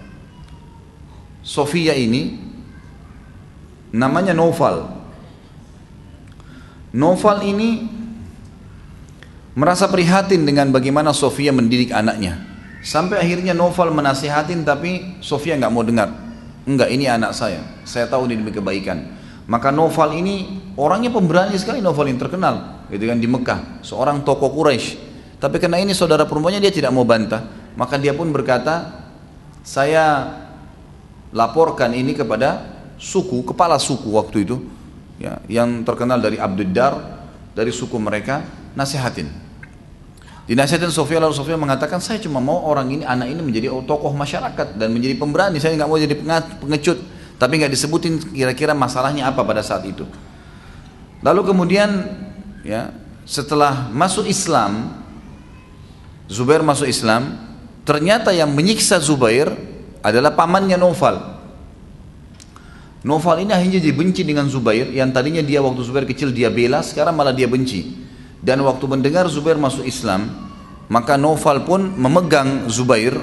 Sofia 1.42 1.92
ini 1.98 2.38
namanya 3.90 4.30
Noval. 4.32 5.02
Noval 6.94 7.42
ini 7.44 7.90
merasa 9.52 9.90
prihatin 9.90 10.46
dengan 10.46 10.70
bagaimana 10.70 11.10
Sofia 11.10 11.50
mendidik 11.50 11.90
anaknya. 11.92 12.38
Sampai 12.82 13.22
akhirnya 13.22 13.52
Noval 13.54 13.90
menasihatin 13.90 14.62
tapi 14.62 15.18
Sofia 15.22 15.58
nggak 15.58 15.72
mau 15.74 15.82
dengar. 15.82 16.10
Enggak, 16.62 16.94
ini 16.94 17.10
anak 17.10 17.34
saya. 17.34 17.58
Saya 17.82 18.06
tahu 18.06 18.30
ini 18.30 18.38
demi 18.38 18.54
kebaikan. 18.54 19.18
Maka 19.50 19.74
Noval 19.74 20.14
ini 20.14 20.62
orangnya 20.78 21.10
pemberani 21.10 21.58
sekali 21.58 21.82
Noval 21.82 22.06
yang 22.06 22.22
terkenal, 22.22 22.86
gitu 22.86 23.02
kan 23.10 23.18
di 23.18 23.26
Mekah, 23.26 23.82
seorang 23.82 24.22
tokoh 24.22 24.54
Quraisy. 24.54 25.10
Tapi 25.42 25.58
karena 25.58 25.82
ini 25.82 25.90
saudara 25.90 26.22
perempuannya 26.22 26.62
dia 26.62 26.70
tidak 26.70 26.94
mau 26.94 27.02
bantah, 27.02 27.42
maka 27.74 27.98
dia 27.98 28.14
pun 28.14 28.30
berkata, 28.30 29.02
saya 29.66 30.30
laporkan 31.32 31.96
ini 31.96 32.12
kepada 32.12 32.62
suku, 33.00 33.42
kepala 33.42 33.80
suku 33.80 34.12
waktu 34.12 34.46
itu, 34.46 34.56
ya, 35.18 35.40
yang 35.48 35.82
terkenal 35.82 36.20
dari 36.20 36.38
Abduddar, 36.38 37.24
dari 37.56 37.72
suku 37.72 37.96
mereka, 37.98 38.44
nasihatin. 38.76 39.28
Dinasihatin 40.42 40.90
Sofia 40.90 41.22
lalu 41.22 41.32
Sofia 41.32 41.54
mengatakan 41.54 42.02
saya 42.02 42.18
cuma 42.18 42.42
mau 42.42 42.66
orang 42.66 42.90
ini 42.90 43.04
anak 43.06 43.30
ini 43.30 43.40
menjadi 43.40 43.70
tokoh 43.86 44.10
masyarakat 44.10 44.74
dan 44.74 44.90
menjadi 44.90 45.14
pemberani 45.14 45.62
saya 45.62 45.78
nggak 45.78 45.86
mau 45.86 45.94
jadi 45.94 46.18
pengecut 46.58 46.98
tapi 47.38 47.62
nggak 47.62 47.70
disebutin 47.70 48.18
kira-kira 48.34 48.74
masalahnya 48.74 49.30
apa 49.30 49.46
pada 49.46 49.62
saat 49.62 49.86
itu. 49.86 50.02
Lalu 51.22 51.54
kemudian 51.54 51.90
ya 52.66 52.90
setelah 53.22 53.86
masuk 53.94 54.26
Islam 54.26 54.98
Zubair 56.26 56.66
masuk 56.66 56.90
Islam 56.90 57.38
ternyata 57.86 58.34
yang 58.34 58.50
menyiksa 58.50 58.98
Zubair 58.98 59.54
adalah 60.02 60.34
pamannya 60.34 60.76
Noval. 60.76 61.16
Noval 63.02 63.36
ini 63.42 63.50
akhirnya 63.54 63.82
dibenci 63.82 64.22
dengan 64.22 64.46
Zubair 64.46 64.90
yang 64.90 65.10
tadinya 65.10 65.42
dia 65.42 65.58
waktu 65.58 65.82
Zubair 65.82 66.06
kecil 66.06 66.30
dia 66.30 66.50
bela, 66.50 66.82
sekarang 66.82 67.14
malah 67.14 67.34
dia 67.34 67.50
benci. 67.50 67.98
Dan 68.42 68.62
waktu 68.66 68.82
mendengar 68.90 69.26
Zubair 69.30 69.58
masuk 69.58 69.86
Islam, 69.86 70.30
maka 70.90 71.14
Noval 71.18 71.66
pun 71.66 71.94
memegang 71.98 72.66
Zubair, 72.70 73.14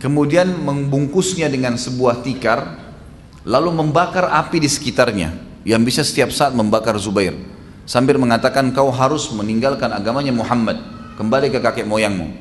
kemudian 0.00 0.52
membungkusnya 0.52 1.48
dengan 1.48 1.76
sebuah 1.76 2.24
tikar, 2.24 2.80
lalu 3.44 3.72
membakar 3.72 4.28
api 4.28 4.60
di 4.60 4.68
sekitarnya 4.68 5.36
yang 5.68 5.84
bisa 5.84 6.04
setiap 6.04 6.32
saat 6.32 6.52
membakar 6.52 6.96
Zubair. 7.00 7.36
Sambil 7.84 8.16
mengatakan 8.16 8.72
kau 8.72 8.88
harus 8.88 9.28
meninggalkan 9.36 9.92
agamanya 9.92 10.32
Muhammad, 10.32 10.80
kembali 11.20 11.52
ke 11.52 11.60
kakek 11.60 11.84
moyangmu. 11.84 12.40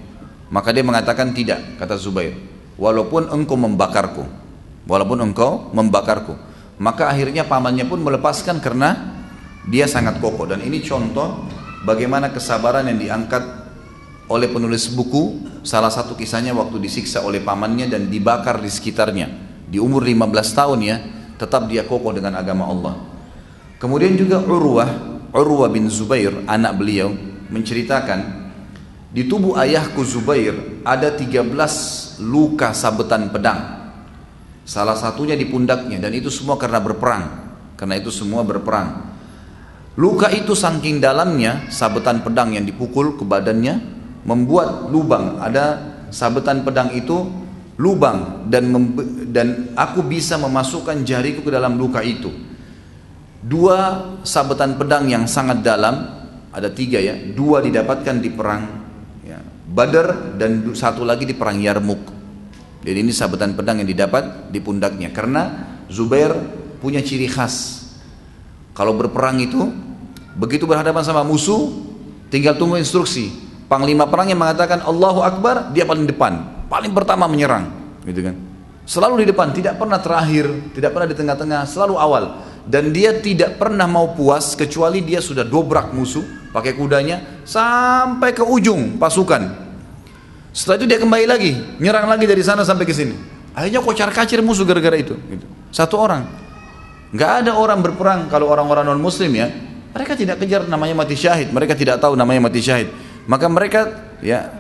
Maka 0.52 0.76
dia 0.76 0.84
mengatakan 0.84 1.32
tidak, 1.32 1.80
kata 1.80 1.96
Zubair 1.96 2.52
walaupun 2.82 3.30
engkau 3.30 3.54
membakarku. 3.54 4.26
Walaupun 4.90 5.22
engkau 5.22 5.70
membakarku. 5.70 6.34
Maka 6.82 7.14
akhirnya 7.14 7.46
pamannya 7.46 7.86
pun 7.86 8.02
melepaskan 8.02 8.58
karena 8.58 9.22
dia 9.70 9.86
sangat 9.86 10.18
kokoh. 10.18 10.50
Dan 10.50 10.66
ini 10.66 10.82
contoh 10.82 11.46
bagaimana 11.86 12.34
kesabaran 12.34 12.90
yang 12.90 12.98
diangkat 12.98 13.44
oleh 14.26 14.50
penulis 14.50 14.90
buku 14.90 15.46
salah 15.62 15.94
satu 15.94 16.18
kisahnya 16.18 16.58
waktu 16.58 16.82
disiksa 16.82 17.22
oleh 17.22 17.46
pamannya 17.46 17.86
dan 17.86 18.10
dibakar 18.10 18.58
di 18.58 18.74
sekitarnya. 18.74 19.30
Di 19.70 19.78
umur 19.78 20.02
15 20.02 20.58
tahun 20.58 20.80
ya 20.82 20.98
tetap 21.38 21.70
dia 21.70 21.86
kokoh 21.86 22.18
dengan 22.18 22.34
agama 22.34 22.66
Allah. 22.66 22.98
Kemudian 23.78 24.18
juga 24.18 24.42
Urwah 24.42 24.90
Urwah 25.32 25.72
bin 25.72 25.88
Zubair 25.88 26.44
anak 26.44 26.76
beliau 26.76 27.16
menceritakan 27.48 28.52
di 29.16 29.28
tubuh 29.28 29.56
ayahku 29.56 30.04
Zubair 30.04 30.84
ada 30.84 31.08
13 31.08 32.11
luka 32.22 32.72
sabetan 32.72 33.34
pedang. 33.34 33.82
Salah 34.62 34.94
satunya 34.94 35.34
di 35.34 35.50
pundaknya 35.50 35.98
dan 35.98 36.14
itu 36.14 36.30
semua 36.30 36.56
karena 36.56 36.78
berperang. 36.78 37.26
Karena 37.76 37.98
itu 37.98 38.14
semua 38.14 38.46
berperang. 38.46 39.10
Luka 39.98 40.30
itu 40.32 40.54
saking 40.54 41.02
dalamnya 41.02 41.68
sabetan 41.68 42.22
pedang 42.22 42.54
yang 42.54 42.64
dipukul 42.64 43.18
ke 43.18 43.26
badannya 43.26 43.82
membuat 44.24 44.88
lubang. 44.94 45.42
Ada 45.42 45.82
sabetan 46.14 46.62
pedang 46.62 46.94
itu 46.94 47.26
lubang 47.82 48.46
dan 48.48 48.70
dan 49.34 49.74
aku 49.74 50.06
bisa 50.06 50.38
memasukkan 50.38 51.02
jariku 51.04 51.42
ke 51.44 51.52
dalam 51.52 51.76
luka 51.76 52.06
itu. 52.06 52.30
Dua 53.42 54.14
sabetan 54.22 54.78
pedang 54.78 55.10
yang 55.10 55.26
sangat 55.26 55.66
dalam 55.66 56.22
ada 56.54 56.70
tiga 56.70 57.02
ya, 57.02 57.18
dua 57.34 57.66
didapatkan 57.66 58.22
di 58.22 58.30
perang 58.30 58.81
Badar 59.72 60.36
dan 60.36 60.68
satu 60.76 61.08
lagi 61.08 61.24
di 61.24 61.32
perang 61.32 61.56
Yarmuk. 61.56 62.04
Jadi 62.84 62.98
ini 62.98 63.16
sabetan 63.16 63.56
pedang 63.56 63.80
yang 63.80 63.88
didapat 63.88 64.52
di 64.52 64.60
pundaknya 64.60 65.16
karena 65.16 65.72
Zubair 65.88 66.36
punya 66.84 67.00
ciri 67.00 67.30
khas. 67.32 67.88
Kalau 68.76 68.92
berperang 68.98 69.40
itu 69.40 69.72
begitu 70.36 70.68
berhadapan 70.68 71.04
sama 71.04 71.24
musuh 71.24 71.72
tinggal 72.28 72.56
tunggu 72.60 72.80
instruksi. 72.80 73.32
Panglima 73.72 74.04
perang 74.08 74.28
yang 74.28 74.40
mengatakan 74.40 74.84
Allahu 74.84 75.24
Akbar, 75.24 75.72
dia 75.72 75.88
paling 75.88 76.04
depan, 76.04 76.68
paling 76.68 76.92
pertama 76.92 77.24
menyerang, 77.24 77.72
gitu 78.04 78.28
kan. 78.28 78.36
Selalu 78.84 79.24
di 79.24 79.32
depan, 79.32 79.56
tidak 79.56 79.80
pernah 79.80 79.96
terakhir, 80.04 80.76
tidak 80.76 80.92
pernah 80.92 81.08
di 81.08 81.16
tengah-tengah, 81.16 81.64
selalu 81.64 81.96
awal. 81.96 82.24
Dan 82.62 82.94
dia 82.94 83.18
tidak 83.18 83.58
pernah 83.58 83.90
mau 83.90 84.14
puas 84.14 84.54
kecuali 84.54 85.02
dia 85.02 85.18
sudah 85.18 85.42
dobrak 85.42 85.94
musuh, 85.98 86.22
pakai 86.54 86.78
kudanya 86.78 87.42
sampai 87.42 88.38
ke 88.38 88.46
ujung 88.46 89.02
pasukan. 89.02 89.72
Setelah 90.52 90.84
itu 90.84 90.86
dia 90.86 91.00
kembali 91.00 91.26
lagi, 91.26 91.52
nyerang 91.80 92.12
lagi 92.12 92.28
dari 92.28 92.44
sana 92.44 92.62
sampai 92.68 92.84
ke 92.84 92.92
sini. 92.92 93.16
Akhirnya 93.56 93.80
kocar 93.80 94.12
kacir 94.12 94.44
musuh 94.44 94.68
gara-gara 94.68 95.00
itu. 95.00 95.16
Gitu. 95.16 95.46
Satu 95.72 95.96
orang. 95.96 96.28
Nggak 97.12 97.32
ada 97.44 97.52
orang 97.56 97.80
berperang 97.84 98.28
kalau 98.28 98.52
orang-orang 98.52 98.88
non 98.88 99.00
muslim 99.00 99.32
ya. 99.32 99.48
Mereka 99.92 100.16
tidak 100.16 100.40
kejar 100.40 100.68
namanya 100.68 100.96
mati 101.04 101.16
syahid. 101.20 101.52
Mereka 101.52 101.76
tidak 101.76 102.00
tahu 102.00 102.16
namanya 102.16 102.48
mati 102.48 102.64
syahid. 102.64 102.88
Maka 103.28 103.48
mereka 103.52 103.80
ya 104.24 104.52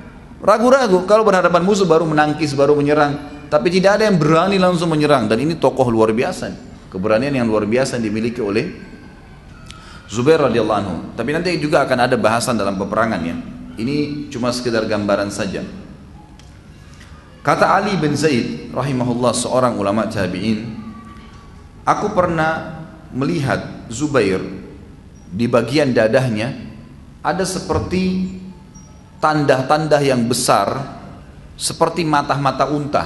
ragu-ragu 0.43 1.07
kalau 1.07 1.23
berhadapan 1.23 1.63
musuh 1.63 1.87
baru 1.87 2.03
menangkis, 2.03 2.51
baru 2.51 2.75
menyerang. 2.75 3.43
Tapi 3.47 3.67
tidak 3.67 3.99
ada 3.99 4.07
yang 4.07 4.19
berani 4.19 4.59
langsung 4.59 4.91
menyerang. 4.91 5.27
Dan 5.27 5.43
ini 5.43 5.55
tokoh 5.55 5.87
luar 5.87 6.11
biasa. 6.11 6.70
Keberanian 6.91 7.31
yang 7.31 7.47
luar 7.47 7.63
biasa 7.63 7.95
yang 7.97 8.11
dimiliki 8.11 8.43
oleh 8.43 8.75
Zubair 10.11 10.43
radhiyallahu 10.43 10.79
anhu. 10.83 10.95
Tapi 11.15 11.31
nanti 11.31 11.55
juga 11.55 11.87
akan 11.87 12.11
ada 12.11 12.19
bahasan 12.19 12.59
dalam 12.59 12.75
peperangan 12.75 13.21
ya. 13.23 13.35
Ini 13.79 14.27
cuma 14.27 14.51
sekedar 14.51 14.83
gambaran 14.83 15.31
saja. 15.31 15.63
Kata 17.41 17.79
Ali 17.79 17.95
bin 17.95 18.13
Zaid 18.13 18.75
rahimahullah 18.75 19.31
seorang 19.31 19.79
ulama 19.79 20.05
tabi'in, 20.11 20.67
aku 21.87 22.11
pernah 22.11 22.83
melihat 23.15 23.87
Zubair 23.87 24.43
di 25.31 25.47
bagian 25.47 25.95
dadahnya 25.95 26.53
ada 27.23 27.47
seperti 27.47 28.35
tanda-tanda 29.23 30.03
yang 30.03 30.27
besar 30.27 30.99
seperti 31.55 32.03
mata-mata 32.03 32.67
unta. 32.67 33.05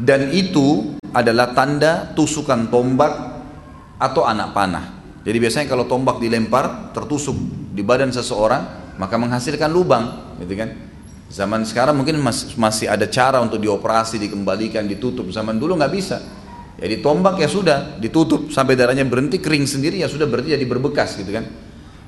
Dan 0.00 0.32
itu 0.32 0.97
adalah 1.12 1.56
tanda 1.56 2.12
tusukan 2.12 2.68
tombak 2.68 3.12
atau 3.98 4.22
anak 4.24 4.54
panah. 4.54 4.84
Jadi 5.24 5.36
biasanya 5.36 5.66
kalau 5.68 5.84
tombak 5.84 6.22
dilempar 6.22 6.94
tertusuk 6.96 7.36
di 7.74 7.82
badan 7.84 8.08
seseorang 8.14 8.94
maka 8.98 9.14
menghasilkan 9.14 9.70
lubang, 9.70 10.36
gitu 10.42 10.58
kan? 10.58 10.70
Zaman 11.28 11.62
sekarang 11.68 11.92
mungkin 12.00 12.18
masih 12.56 12.88
ada 12.88 13.04
cara 13.06 13.38
untuk 13.44 13.60
dioperasi, 13.60 14.16
dikembalikan, 14.16 14.88
ditutup. 14.88 15.28
Zaman 15.28 15.60
dulu 15.60 15.76
nggak 15.76 15.92
bisa. 15.92 16.18
Jadi 16.78 17.04
tombak 17.04 17.36
ya 17.42 17.50
sudah 17.50 17.98
ditutup 18.00 18.48
sampai 18.48 18.78
darahnya 18.78 19.04
berhenti 19.04 19.42
kering 19.42 19.66
sendiri 19.68 20.00
ya 20.00 20.08
sudah 20.08 20.24
berarti 20.24 20.56
jadi 20.56 20.64
berbekas 20.64 21.20
gitu 21.20 21.34
kan. 21.34 21.44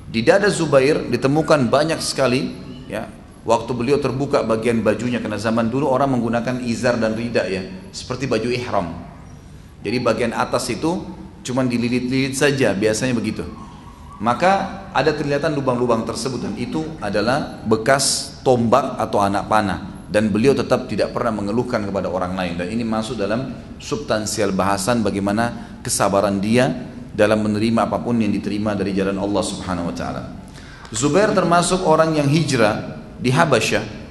Di 0.09 0.25
dada 0.25 0.49
Zubair 0.49 1.05
ditemukan 1.11 1.69
banyak 1.69 1.99
sekali 2.01 2.49
ya 2.89 3.05
waktu 3.47 3.71
beliau 3.73 3.97
terbuka 3.97 4.45
bagian 4.45 4.85
bajunya 4.85 5.17
karena 5.17 5.37
zaman 5.37 5.69
dulu 5.69 5.89
orang 5.89 6.17
menggunakan 6.17 6.61
izar 6.61 6.97
dan 7.01 7.17
rida 7.17 7.45
ya 7.47 7.65
seperti 7.89 8.29
baju 8.29 8.49
ihram. 8.49 8.87
Jadi 9.81 9.97
bagian 9.97 10.33
atas 10.37 10.69
itu 10.69 11.01
cuman 11.41 11.65
dililit-lilit 11.65 12.37
saja 12.37 12.73
biasanya 12.77 13.17
begitu 13.17 13.41
maka 14.21 14.85
ada 14.93 15.17
kelihatan 15.17 15.57
lubang-lubang 15.57 16.05
tersebut 16.05 16.45
dan 16.45 16.53
itu 16.53 16.85
adalah 17.01 17.65
bekas 17.65 18.37
tombak 18.45 19.01
atau 19.01 19.17
anak 19.17 19.49
panah 19.49 20.05
dan 20.13 20.29
beliau 20.29 20.53
tetap 20.53 20.85
tidak 20.85 21.09
pernah 21.09 21.33
mengeluhkan 21.33 21.81
kepada 21.81 22.05
orang 22.05 22.37
lain 22.37 22.53
dan 22.61 22.69
ini 22.69 22.85
masuk 22.85 23.17
dalam 23.17 23.49
substansial 23.81 24.53
bahasan 24.53 25.01
bagaimana 25.01 25.73
kesabaran 25.81 26.37
dia 26.37 26.69
dalam 27.17 27.41
menerima 27.41 27.89
apa 27.89 27.97
pun 27.97 28.21
yang 28.21 28.29
diterima 28.29 28.77
dari 28.77 28.93
jalan 28.93 29.17
Allah 29.17 29.41
Subhanahu 29.41 29.89
wa 29.89 29.95
taala. 29.97 30.23
Zubair 30.93 31.33
termasuk 31.33 31.81
orang 31.81 32.13
yang 32.13 32.29
hijrah 32.29 33.00
di 33.21 33.29
Habasyah 33.29 34.01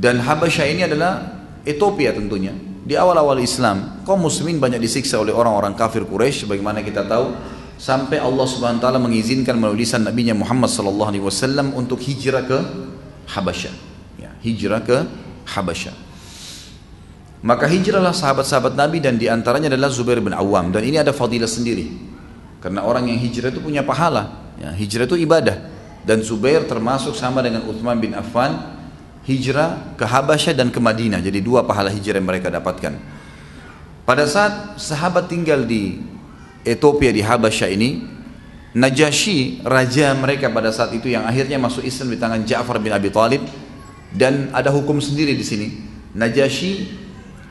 dan 0.00 0.16
Habasyah 0.24 0.66
ini 0.72 0.82
adalah 0.88 1.44
Ethiopia 1.60 2.16
tentunya. 2.16 2.56
Di 2.80 2.96
awal-awal 2.96 3.36
Islam, 3.44 4.00
kaum 4.08 4.24
muslimin 4.24 4.56
banyak 4.56 4.80
disiksa 4.80 5.20
oleh 5.20 5.30
orang-orang 5.30 5.76
kafir 5.76 6.08
Quraisy. 6.08 6.48
Sebagaimana 6.48 6.80
kita 6.80 7.04
tahu? 7.04 7.36
Sampai 7.76 8.16
Allah 8.16 8.48
Subhanahu 8.48 8.80
wa 8.80 8.84
taala 8.88 8.96
mengizinkan 9.00 9.60
melalui 9.60 9.84
Nabi 9.84 10.32
Muhammad 10.32 10.72
sallallahu 10.72 11.10
alaihi 11.12 11.24
wasallam 11.24 11.76
untuk 11.76 12.00
hijrah 12.00 12.48
ke 12.48 12.58
Habasyah. 13.28 13.74
Ya, 14.16 14.32
hijrah 14.40 14.80
ke 14.80 15.04
Habasyah. 15.52 15.92
Maka 17.40 17.68
hijrahlah 17.68 18.12
sahabat-sahabat 18.12 18.76
Nabi 18.76 19.00
dan 19.00 19.16
di 19.16 19.28
antaranya 19.28 19.72
adalah 19.72 19.92
Zubair 19.92 20.20
bin 20.20 20.32
Awam. 20.32 20.72
Dan 20.72 20.84
ini 20.84 21.00
ada 21.00 21.12
fadilah 21.12 21.48
sendiri. 21.48 21.88
Karena 22.60 22.84
orang 22.84 23.08
yang 23.08 23.20
hijrah 23.20 23.48
itu 23.52 23.64
punya 23.64 23.80
pahala. 23.80 24.52
Ya, 24.60 24.76
hijrah 24.76 25.08
itu 25.08 25.16
ibadah 25.16 25.79
dan 26.04 26.24
Zubair 26.24 26.64
termasuk 26.64 27.12
sama 27.16 27.44
dengan 27.44 27.66
Uthman 27.68 28.00
bin 28.00 28.16
Affan 28.16 28.78
hijrah 29.24 29.96
ke 30.00 30.04
Habasyah 30.04 30.56
dan 30.56 30.72
ke 30.72 30.80
Madinah. 30.80 31.20
Jadi 31.20 31.44
dua 31.44 31.64
pahala 31.64 31.92
hijrah 31.92 32.18
yang 32.18 32.28
mereka 32.28 32.48
dapatkan. 32.48 32.96
Pada 34.08 34.24
saat 34.26 34.80
sahabat 34.80 35.30
tinggal 35.30 35.62
di 35.68 36.00
Ethiopia 36.64 37.12
di 37.12 37.22
Habasyah 37.22 37.70
ini 37.70 37.90
Najasyi 38.70 39.66
raja 39.66 40.14
mereka 40.14 40.46
pada 40.46 40.70
saat 40.70 40.94
itu 40.94 41.10
yang 41.10 41.26
akhirnya 41.26 41.58
masuk 41.58 41.82
Islam 41.82 42.14
di 42.14 42.18
tangan 42.22 42.46
Ja'far 42.46 42.78
bin 42.78 42.94
Abi 42.94 43.10
Talib 43.10 43.42
dan 44.14 44.54
ada 44.54 44.70
hukum 44.70 45.02
sendiri 45.02 45.34
di 45.34 45.42
sini. 45.42 45.74
Najasyi 46.14 46.86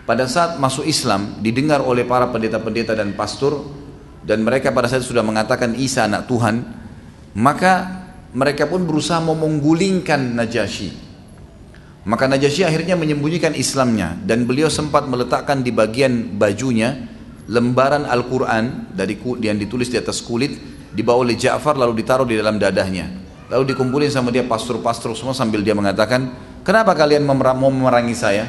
pada 0.07 0.31
saat 0.31 0.55
masuk 0.63 0.87
Islam 0.87 1.43
didengar 1.43 1.83
oleh 1.83 2.07
para 2.07 2.31
pendeta-pendeta 2.31 2.95
dan 2.95 3.11
pastor 3.19 3.67
dan 4.23 4.47
mereka 4.47 4.71
pada 4.71 4.87
saat 4.87 5.03
sudah 5.03 5.19
mengatakan 5.19 5.75
Isa 5.75 6.07
anak 6.07 6.23
Tuhan. 6.31 6.63
Maka 7.35 7.73
mereka 8.35 8.69
pun 8.69 8.85
berusaha 8.85 9.21
menggulingkan 9.21 10.37
Najasyi 10.37 11.09
maka 12.05 12.25
Najasyi 12.25 12.65
akhirnya 12.65 12.95
menyembunyikan 12.95 13.53
Islamnya 13.53 14.17
dan 14.25 14.47
beliau 14.49 14.71
sempat 14.71 15.05
meletakkan 15.05 15.61
di 15.61 15.69
bagian 15.69 16.37
bajunya 16.37 17.09
lembaran 17.49 18.05
Al-Quran 18.05 18.93
dari 18.93 19.17
yang 19.41 19.57
ditulis 19.57 19.89
di 19.89 19.97
atas 19.97 20.21
kulit 20.21 20.57
dibawa 20.93 21.25
oleh 21.25 21.37
Ja'far 21.37 21.77
lalu 21.77 22.01
ditaruh 22.01 22.25
di 22.25 22.37
dalam 22.37 22.57
dadahnya 22.57 23.09
lalu 23.49 23.73
dikumpulin 23.73 24.09
sama 24.09 24.29
dia 24.29 24.45
pastor-pastor 24.45 25.17
semua 25.17 25.33
sambil 25.33 25.61
dia 25.65 25.73
mengatakan 25.73 26.29
kenapa 26.61 26.93
kalian 26.93 27.25
mau 27.25 27.35
memerangi 27.69 28.15
saya 28.15 28.45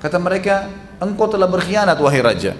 kata 0.00 0.16
mereka 0.16 0.68
engkau 1.02 1.30
telah 1.30 1.46
berkhianat 1.50 1.98
wahai 1.98 2.22
raja. 2.22 2.52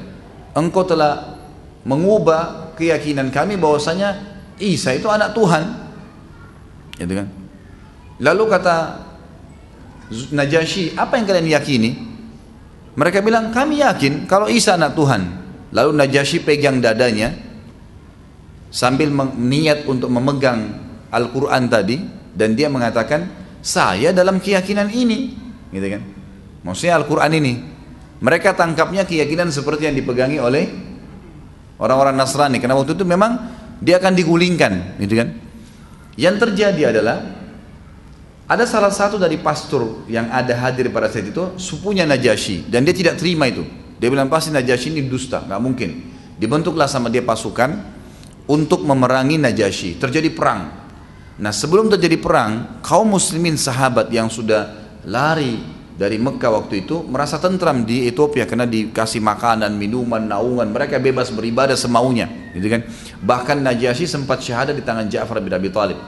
Engkau 0.54 0.82
telah 0.86 1.38
mengubah 1.86 2.74
keyakinan 2.74 3.30
kami 3.30 3.58
bahwasanya 3.58 4.18
Isa 4.58 4.94
itu 4.94 5.06
anak 5.06 5.34
Tuhan. 5.34 5.87
Gitu 6.98 7.12
kan? 7.14 7.26
Lalu 8.18 8.44
kata 8.50 8.76
Najasyi, 10.08 10.96
apa 10.96 11.20
yang 11.20 11.26
kalian 11.28 11.48
yakini? 11.52 11.90
Mereka 12.98 13.22
bilang, 13.22 13.54
kami 13.54 13.84
yakin 13.84 14.26
kalau 14.26 14.50
Isa 14.50 14.74
anak 14.74 14.98
Tuhan. 14.98 15.22
Lalu 15.70 15.90
Najasyi 15.94 16.42
pegang 16.42 16.80
dadanya 16.80 17.36
sambil 18.72 19.12
niat 19.36 19.84
untuk 19.84 20.08
memegang 20.08 20.80
Al-Quran 21.12 21.68
tadi 21.68 22.00
dan 22.34 22.56
dia 22.58 22.72
mengatakan, 22.72 23.28
saya 23.62 24.10
dalam 24.10 24.42
keyakinan 24.42 24.90
ini. 24.90 25.36
Gitu 25.70 25.86
kan? 25.86 26.02
Maksudnya 26.64 26.98
Al-Quran 26.98 27.32
ini. 27.38 27.54
Mereka 28.18 28.58
tangkapnya 28.58 29.06
keyakinan 29.06 29.54
seperti 29.54 29.86
yang 29.86 29.94
dipegangi 29.94 30.42
oleh 30.42 30.66
orang-orang 31.78 32.18
Nasrani. 32.18 32.58
Karena 32.58 32.74
waktu 32.74 32.98
itu 32.98 33.06
memang 33.06 33.38
dia 33.78 34.02
akan 34.02 34.10
digulingkan, 34.16 34.98
gitu 34.98 35.14
kan? 35.22 35.28
Yang 36.18 36.50
terjadi 36.50 36.90
adalah 36.90 37.22
ada 38.50 38.64
salah 38.66 38.90
satu 38.90 39.22
dari 39.22 39.38
pastor 39.38 40.02
yang 40.10 40.26
ada 40.34 40.50
hadir 40.58 40.90
pada 40.90 41.06
saat 41.06 41.30
itu, 41.30 41.54
supunya 41.62 42.02
Najasyi, 42.02 42.66
dan 42.66 42.82
dia 42.82 42.90
tidak 42.90 43.22
terima 43.22 43.46
itu. 43.46 43.62
Dia 44.02 44.10
bilang 44.10 44.26
pasti 44.26 44.50
Najasyi 44.50 44.98
ini 44.98 45.06
dusta, 45.06 45.46
nggak 45.46 45.60
mungkin. 45.62 45.90
Dibentuklah 46.34 46.90
sama 46.90 47.06
dia 47.06 47.22
pasukan 47.22 47.70
untuk 48.50 48.82
memerangi 48.82 49.38
Najasyi. 49.38 50.02
Terjadi 50.02 50.34
perang. 50.34 50.74
Nah 51.38 51.54
sebelum 51.54 51.86
terjadi 51.86 52.18
perang, 52.18 52.82
kaum 52.82 53.14
muslimin 53.14 53.54
sahabat 53.54 54.10
yang 54.10 54.26
sudah 54.26 54.74
lari 55.06 55.77
dari 55.98 56.14
Mekah 56.14 56.62
waktu 56.62 56.86
itu 56.86 57.02
merasa 57.02 57.42
tentram 57.42 57.82
di 57.82 58.06
Ethiopia 58.06 58.46
karena 58.46 58.70
dikasih 58.70 59.18
makanan, 59.18 59.74
minuman, 59.74 60.22
naungan, 60.22 60.70
mereka 60.70 61.02
bebas 61.02 61.34
beribadah 61.34 61.74
semaunya, 61.74 62.30
gitu 62.54 62.70
kan. 62.70 62.86
Bahkan 63.18 63.58
Najasyi 63.66 64.06
sempat 64.06 64.38
syahadat 64.38 64.78
di 64.78 64.86
tangan 64.86 65.10
Ja'far 65.10 65.42
bin 65.42 65.50
Abi 65.50 65.74
Thalib. 65.74 65.98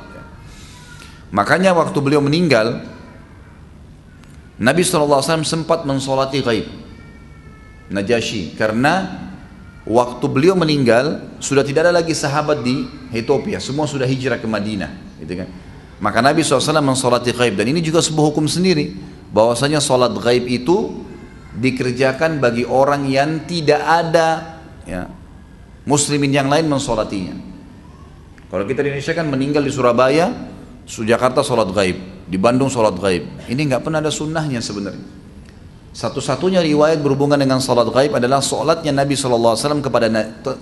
Makanya 1.35 1.75
waktu 1.75 1.99
beliau 1.99 2.23
meninggal, 2.23 2.87
Nabi 4.63 4.87
SAW 4.87 5.43
sempat 5.43 5.83
mensolati 5.83 6.39
ghaib 6.39 6.71
Najasyi 7.91 8.55
karena 8.55 9.27
waktu 9.83 10.23
beliau 10.31 10.55
meninggal 10.55 11.35
sudah 11.43 11.67
tidak 11.67 11.91
ada 11.91 11.99
lagi 11.99 12.15
sahabat 12.15 12.63
di 12.63 12.87
Ethiopia, 13.11 13.59
semua 13.59 13.91
sudah 13.91 14.07
hijrah 14.07 14.39
ke 14.39 14.47
Madinah, 14.47 15.19
gitu 15.19 15.35
kan. 15.35 15.51
Maka 15.99 16.23
Nabi 16.23 16.47
SAW 16.47 16.79
mensolati 16.79 17.35
ghaib 17.35 17.59
dan 17.59 17.67
ini 17.67 17.83
juga 17.83 17.99
sebuah 17.99 18.31
hukum 18.31 18.47
sendiri 18.47 19.19
bahwasanya 19.31 19.79
sholat 19.79 20.15
gaib 20.19 20.47
itu 20.47 21.07
dikerjakan 21.55 22.39
bagi 22.39 22.63
orang 22.67 23.11
yang 23.11 23.47
tidak 23.47 23.83
ada 23.83 24.59
ya, 24.87 25.11
muslimin 25.87 26.31
yang 26.31 26.47
lain 26.47 26.71
mensolatinya. 26.71 27.35
Kalau 28.51 28.67
kita 28.67 28.83
di 28.83 28.91
Indonesia 28.91 29.15
kan 29.15 29.27
meninggal 29.31 29.63
di 29.63 29.71
Surabaya, 29.71 30.31
Jakarta 30.87 31.47
sholat 31.47 31.71
gaib, 31.71 32.27
di 32.27 32.39
Bandung 32.39 32.67
sholat 32.67 32.99
gaib. 32.99 33.47
Ini 33.47 33.61
nggak 33.71 33.83
pernah 33.87 34.03
ada 34.03 34.11
sunnahnya 34.11 34.59
sebenarnya. 34.59 35.23
Satu-satunya 35.91 36.63
riwayat 36.63 37.03
berhubungan 37.03 37.39
dengan 37.39 37.59
sholat 37.59 37.91
gaib 37.91 38.15
adalah 38.15 38.39
sholatnya 38.39 38.95
Nabi 38.95 39.19
SAW 39.19 39.83
kepada 39.83 40.07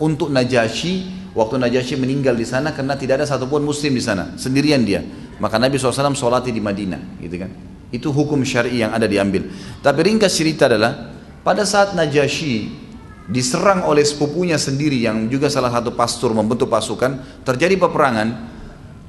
untuk 0.01 0.33
Najasyi 0.33 1.19
waktu 1.37 1.61
Najasyi 1.61 2.01
meninggal 2.01 2.35
di 2.35 2.49
sana 2.49 2.73
karena 2.73 2.97
tidak 2.97 3.23
ada 3.23 3.27
satupun 3.29 3.63
muslim 3.63 3.93
di 3.95 4.03
sana 4.03 4.35
sendirian 4.35 4.83
dia 4.83 5.05
maka 5.39 5.61
Nabi 5.61 5.79
SAW 5.79 6.17
sholati 6.19 6.51
di 6.51 6.59
Madinah 6.59 7.21
gitu 7.23 7.37
kan 7.39 7.51
itu 7.89 8.13
hukum 8.13 8.45
syari 8.45 8.85
yang 8.85 8.93
ada 8.93 9.09
diambil. 9.09 9.49
Tapi 9.81 9.99
ringkas 10.05 10.37
cerita 10.37 10.69
adalah 10.69 11.13
pada 11.41 11.65
saat 11.65 11.97
Najasyi 11.97 12.89
diserang 13.29 13.85
oleh 13.85 14.05
sepupunya 14.05 14.57
sendiri 14.57 14.97
yang 15.05 15.29
juga 15.29 15.53
salah 15.53 15.69
satu 15.69 15.93
pastor 15.93 16.33
membentuk 16.33 16.73
pasukan, 16.73 17.21
terjadi 17.45 17.77
peperangan. 17.77 18.57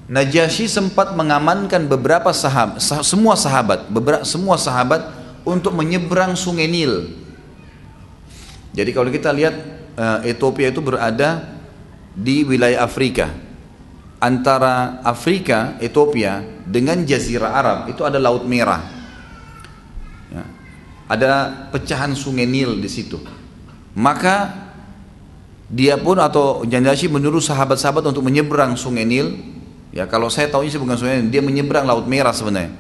Najasyi 0.10 0.66
sempat 0.66 1.14
mengamankan 1.14 1.86
beberapa 1.86 2.34
sahabat, 2.34 2.82
semua 2.82 3.38
sahabat, 3.38 3.88
beberapa 3.94 4.26
semua 4.26 4.58
sahabat 4.58 5.06
untuk 5.46 5.72
menyeberang 5.72 6.34
Sungai 6.34 6.66
Nil. 6.66 7.14
Jadi 8.74 8.90
kalau 8.90 9.14
kita 9.14 9.30
lihat 9.30 9.56
eh, 9.94 10.34
Ethiopia 10.34 10.74
itu 10.74 10.82
berada 10.82 11.46
di 12.18 12.42
wilayah 12.42 12.84
Afrika, 12.84 13.30
antara 14.20 15.00
Afrika, 15.02 15.80
Ethiopia 15.80 16.44
dengan 16.68 17.02
Jazirah 17.08 17.52
Arab 17.56 17.78
itu 17.88 18.04
ada 18.04 18.20
Laut 18.20 18.44
Merah. 18.46 18.84
Ya. 20.30 20.44
Ada 21.10 21.32
pecahan 21.74 22.14
sungai 22.14 22.46
Nil 22.46 22.78
di 22.84 22.92
situ. 22.92 23.18
Maka 23.96 24.70
dia 25.72 25.98
pun 25.98 26.20
atau 26.20 26.68
Jandashi 26.68 27.10
menyuruh 27.10 27.42
sahabat-sahabat 27.42 28.12
untuk 28.12 28.28
menyeberang 28.28 28.76
sungai 28.76 29.08
Nil. 29.08 29.34
Ya 29.90 30.06
kalau 30.06 30.30
saya 30.30 30.52
tahu 30.52 30.68
sih 30.70 30.78
bukan 30.78 31.00
sungai 31.00 31.24
Nil, 31.24 31.34
dia 31.34 31.42
menyeberang 31.42 31.88
Laut 31.88 32.06
Merah 32.06 32.36
sebenarnya. 32.36 32.76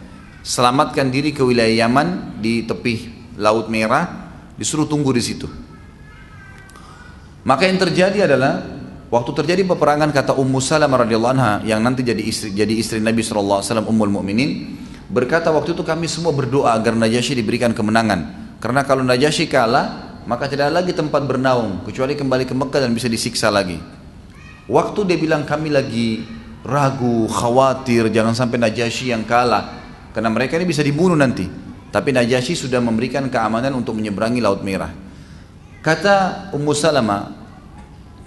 Selamatkan 0.46 1.10
diri 1.10 1.34
ke 1.36 1.42
wilayah 1.42 1.88
Yaman 1.88 2.40
di 2.40 2.64
tepi 2.68 3.12
Laut 3.40 3.72
Merah, 3.72 4.30
disuruh 4.60 4.86
tunggu 4.86 5.16
di 5.16 5.24
situ. 5.24 5.48
Maka 7.48 7.66
yang 7.66 7.80
terjadi 7.80 8.28
adalah 8.30 8.79
Waktu 9.10 9.32
terjadi 9.42 9.66
peperangan 9.66 10.14
kata 10.14 10.38
Ummu 10.38 10.62
Salamah 10.62 11.02
radhiyallahu 11.02 11.34
anha 11.34 11.54
yang 11.66 11.82
nanti 11.82 12.06
jadi 12.06 12.22
istri 12.22 12.54
jadi 12.54 12.70
istri 12.78 13.02
Nabi 13.02 13.26
SAW 13.26 13.66
Ummul 13.90 14.14
Mukminin 14.14 14.78
berkata 15.10 15.50
waktu 15.50 15.74
itu 15.74 15.82
kami 15.82 16.06
semua 16.06 16.30
berdoa 16.30 16.78
agar 16.78 16.94
Najasyi 16.94 17.42
diberikan 17.42 17.74
kemenangan 17.74 18.54
karena 18.62 18.86
kalau 18.86 19.02
Najasyi 19.02 19.50
kalah 19.50 20.14
maka 20.30 20.46
tidak 20.46 20.70
ada 20.70 20.86
lagi 20.86 20.94
tempat 20.94 21.26
bernaung 21.26 21.82
kecuali 21.90 22.14
kembali 22.14 22.46
ke 22.46 22.54
Mekah 22.54 22.86
dan 22.86 22.94
bisa 22.94 23.10
disiksa 23.10 23.50
lagi. 23.50 23.82
Waktu 24.70 25.00
dia 25.10 25.18
bilang 25.18 25.42
kami 25.42 25.74
lagi 25.74 26.22
ragu, 26.62 27.26
khawatir 27.26 28.14
jangan 28.14 28.38
sampai 28.38 28.62
Najasyi 28.62 29.10
yang 29.10 29.26
kalah 29.26 29.74
karena 30.14 30.30
mereka 30.30 30.54
ini 30.62 30.70
bisa 30.70 30.86
dibunuh 30.86 31.18
nanti. 31.18 31.50
Tapi 31.90 32.14
Najasyi 32.14 32.54
sudah 32.54 32.78
memberikan 32.78 33.26
keamanan 33.34 33.74
untuk 33.74 33.98
menyeberangi 33.98 34.38
Laut 34.38 34.62
Merah. 34.62 34.94
Kata 35.82 36.54
Ummu 36.54 36.78
Salamah, 36.78 37.49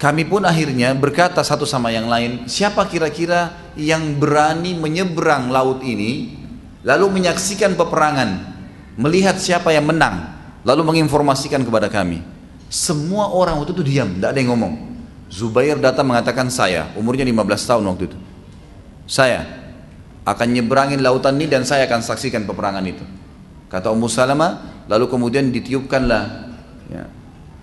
kami 0.02 0.26
pun 0.26 0.42
akhirnya 0.42 0.90
berkata 0.98 1.46
satu 1.46 1.62
sama 1.62 1.94
yang 1.94 2.10
lain, 2.10 2.50
siapa 2.50 2.82
kira-kira 2.90 3.70
yang 3.78 4.18
berani 4.18 4.74
menyeberang 4.74 5.46
laut 5.54 5.78
ini 5.86 6.42
lalu 6.82 7.22
menyaksikan 7.22 7.78
peperangan, 7.78 8.50
melihat 8.98 9.38
siapa 9.38 9.70
yang 9.70 9.86
menang, 9.86 10.34
lalu 10.66 10.82
menginformasikan 10.82 11.62
kepada 11.62 11.86
kami. 11.86 12.18
Semua 12.66 13.30
orang 13.30 13.62
waktu 13.62 13.78
itu 13.78 13.84
diam, 13.86 14.10
tidak 14.18 14.34
ada 14.34 14.38
yang 14.42 14.50
ngomong. 14.50 14.74
Zubair 15.30 15.78
datang 15.78 16.10
mengatakan 16.10 16.50
saya, 16.50 16.90
umurnya 16.98 17.22
15 17.22 17.70
tahun 17.70 17.84
waktu 17.86 18.04
itu. 18.10 18.18
Saya 19.06 19.46
akan 20.26 20.48
nyebrangin 20.50 20.98
lautan 20.98 21.38
ini 21.38 21.46
dan 21.46 21.62
saya 21.62 21.86
akan 21.86 22.02
saksikan 22.02 22.42
peperangan 22.42 22.82
itu. 22.82 23.06
Kata 23.70 23.94
Ummu 23.94 24.10
Salamah, 24.10 24.84
lalu 24.90 25.06
kemudian 25.06 25.54
ditiupkanlah 25.54 26.50
ya, 26.90 27.06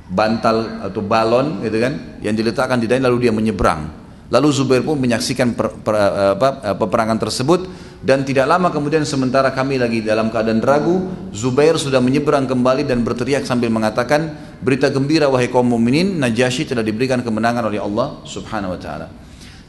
bantal 0.10 0.90
atau 0.90 1.02
balon 1.06 1.62
gitu 1.62 1.78
kan 1.78 2.18
yang 2.26 2.34
diletakkan 2.34 2.82
di 2.82 2.90
dalam 2.90 3.06
lalu 3.14 3.30
dia 3.30 3.34
menyeberang. 3.34 4.10
Lalu 4.30 4.48
Zubair 4.54 4.86
pun 4.86 4.94
menyaksikan 5.02 5.58
per, 5.58 5.74
per, 5.82 5.94
apa, 6.38 6.78
peperangan 6.78 7.18
tersebut 7.18 7.66
dan 8.06 8.22
tidak 8.22 8.46
lama 8.46 8.70
kemudian 8.70 9.02
sementara 9.02 9.50
kami 9.50 9.82
lagi 9.82 10.06
dalam 10.06 10.30
keadaan 10.30 10.62
ragu, 10.62 11.10
Zubair 11.34 11.82
sudah 11.82 11.98
menyeberang 11.98 12.46
kembali 12.46 12.86
dan 12.86 13.02
berteriak 13.02 13.50
sambil 13.50 13.74
mengatakan, 13.74 14.38
berita 14.62 14.94
gembira 14.94 15.26
wahai 15.26 15.50
kaum 15.50 15.66
mukminin, 15.66 16.22
Najasyi 16.22 16.70
telah 16.70 16.86
diberikan 16.86 17.26
kemenangan 17.26 17.74
oleh 17.74 17.82
Allah 17.82 18.22
Subhanahu 18.22 18.78
wa 18.78 18.80
taala. 18.80 19.10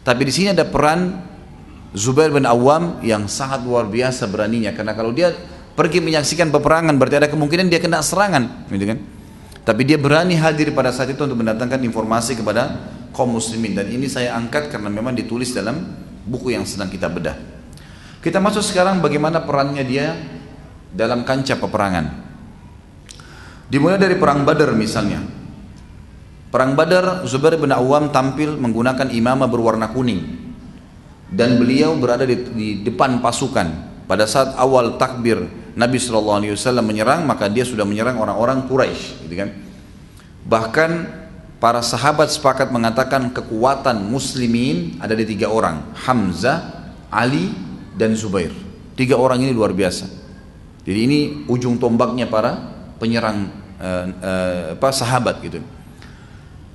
Tapi 0.04 0.22
di 0.28 0.32
sini 0.32 0.52
ada 0.52 0.68
peran 0.68 1.24
Zubair 1.96 2.28
bin 2.30 2.44
Awam 2.44 3.00
yang 3.00 3.26
sangat 3.32 3.64
luar 3.64 3.88
biasa 3.88 4.28
beraninya 4.28 4.76
karena 4.76 4.92
kalau 4.92 5.10
dia 5.10 5.32
pergi 5.72 6.04
menyaksikan 6.04 6.52
peperangan 6.52 6.94
berarti 7.00 7.16
ada 7.16 7.28
kemungkinan 7.32 7.72
dia 7.72 7.80
kena 7.80 8.04
serangan, 8.04 8.68
gitu 8.68 8.92
kan? 8.92 9.19
Tapi 9.70 9.86
dia 9.86 9.94
berani 10.02 10.34
hadir 10.34 10.74
pada 10.74 10.90
saat 10.90 11.14
itu 11.14 11.22
untuk 11.22 11.38
mendatangkan 11.38 11.78
informasi 11.86 12.34
kepada 12.34 12.90
kaum 13.14 13.38
muslimin 13.38 13.78
dan 13.78 13.86
ini 13.86 14.10
saya 14.10 14.34
angkat 14.34 14.66
karena 14.66 14.90
memang 14.90 15.14
ditulis 15.14 15.54
dalam 15.54 15.94
buku 16.26 16.50
yang 16.58 16.66
sedang 16.66 16.90
kita 16.90 17.06
bedah. 17.06 17.38
Kita 18.18 18.42
masuk 18.42 18.66
sekarang 18.66 18.98
bagaimana 18.98 19.46
perannya 19.46 19.86
dia 19.86 20.18
dalam 20.90 21.22
kancah 21.22 21.54
peperangan. 21.54 22.06
Dimulai 23.70 24.02
dari 24.02 24.18
perang 24.18 24.42
Badar 24.42 24.74
misalnya. 24.74 25.22
Perang 26.50 26.74
Badar 26.74 27.22
Zubair 27.30 27.54
bin 27.54 27.70
Awam 27.70 28.10
tampil 28.10 28.58
menggunakan 28.58 29.06
imamah 29.06 29.46
berwarna 29.46 29.94
kuning 29.94 30.50
dan 31.30 31.62
beliau 31.62 31.94
berada 31.94 32.26
di, 32.26 32.42
di 32.58 32.68
depan 32.82 33.22
pasukan. 33.22 33.86
Pada 34.10 34.26
saat 34.26 34.58
awal 34.58 34.98
takbir 34.98 35.46
Nabi 35.78 35.96
SAW 35.98 36.42
menyerang 36.82 37.26
maka 37.26 37.46
dia 37.46 37.62
sudah 37.62 37.86
menyerang 37.86 38.18
orang-orang 38.18 38.66
Quraisy, 38.66 39.26
gitu 39.26 39.34
kan? 39.38 39.50
Bahkan 40.46 40.90
para 41.60 41.84
sahabat 41.84 42.32
sepakat 42.32 42.72
mengatakan 42.72 43.30
kekuatan 43.30 44.00
muslimin 44.08 44.98
ada 44.98 45.12
di 45.12 45.28
tiga 45.28 45.52
orang, 45.52 45.94
Hamzah, 45.94 46.90
Ali, 47.12 47.52
dan 47.94 48.16
Zubair. 48.16 48.50
Tiga 48.96 49.20
orang 49.20 49.44
ini 49.44 49.52
luar 49.52 49.76
biasa. 49.76 50.08
Jadi 50.82 50.98
ini 51.04 51.18
ujung 51.46 51.76
tombaknya 51.76 52.26
para 52.26 52.56
penyerang 52.96 53.52
uh, 53.76 54.74
apa 54.74 54.88
sahabat 54.90 55.44
gitu. 55.44 55.60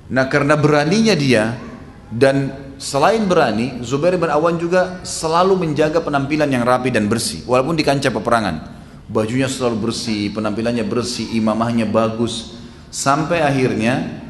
Nah 0.06 0.30
karena 0.30 0.54
beraninya 0.54 1.18
dia 1.18 1.58
dan 2.06 2.54
selain 2.78 3.26
berani, 3.26 3.82
Zubair 3.82 4.14
bin 4.14 4.30
Awan 4.30 4.60
juga 4.62 5.02
selalu 5.02 5.66
menjaga 5.66 5.98
penampilan 5.98 6.46
yang 6.46 6.62
rapi 6.62 6.94
dan 6.94 7.10
bersih, 7.10 7.42
walaupun 7.42 7.74
di 7.74 7.82
kancah 7.82 8.14
peperangan. 8.14 8.75
Bajunya 9.06 9.46
selalu 9.46 9.90
bersih, 9.90 10.34
penampilannya 10.34 10.82
bersih, 10.82 11.30
imamahnya 11.38 11.86
bagus, 11.86 12.58
sampai 12.90 13.38
akhirnya 13.38 14.22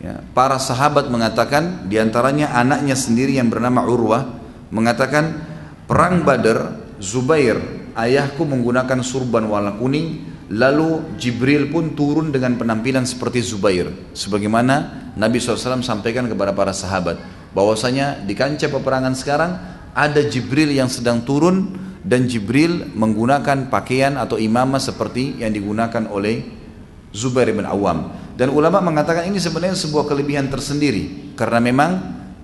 ya, 0.00 0.24
para 0.32 0.56
sahabat 0.56 1.12
mengatakan, 1.12 1.84
di 1.84 2.00
antaranya 2.00 2.56
anaknya 2.56 2.96
sendiri 2.96 3.36
yang 3.36 3.52
bernama 3.52 3.84
Urwah 3.84 4.24
mengatakan, 4.72 5.52
Perang 5.84 6.24
Badar, 6.24 6.80
Zubair, 6.96 7.60
ayahku 7.92 8.48
menggunakan 8.48 9.04
surban 9.04 9.44
warna 9.44 9.76
kuning, 9.76 10.24
lalu 10.48 11.04
Jibril 11.20 11.68
pun 11.68 11.92
turun 11.92 12.32
dengan 12.32 12.56
penampilan 12.56 13.04
seperti 13.04 13.44
Zubair. 13.44 13.92
Sebagaimana 14.16 15.12
Nabi 15.12 15.36
SAW 15.36 15.84
sampaikan 15.84 16.24
kepada 16.24 16.56
para 16.56 16.72
sahabat, 16.72 17.20
bahwasanya 17.52 18.24
di 18.24 18.32
kancah 18.32 18.72
peperangan 18.72 19.12
sekarang 19.12 19.52
ada 19.92 20.20
Jibril 20.24 20.72
yang 20.72 20.88
sedang 20.88 21.20
turun 21.20 21.91
dan 22.02 22.26
Jibril 22.26 22.90
menggunakan 22.92 23.70
pakaian 23.70 24.18
atau 24.18 24.34
imamah 24.34 24.82
seperti 24.82 25.38
yang 25.38 25.54
digunakan 25.54 26.02
oleh 26.10 26.42
Zubair 27.14 27.54
bin 27.54 27.62
Awam. 27.62 28.10
Dan 28.34 28.50
ulama 28.50 28.82
mengatakan 28.82 29.28
ini 29.28 29.38
sebenarnya 29.38 29.78
sebuah 29.78 30.08
kelebihan 30.08 30.50
tersendiri 30.50 31.34
karena 31.38 31.62
memang 31.62 31.90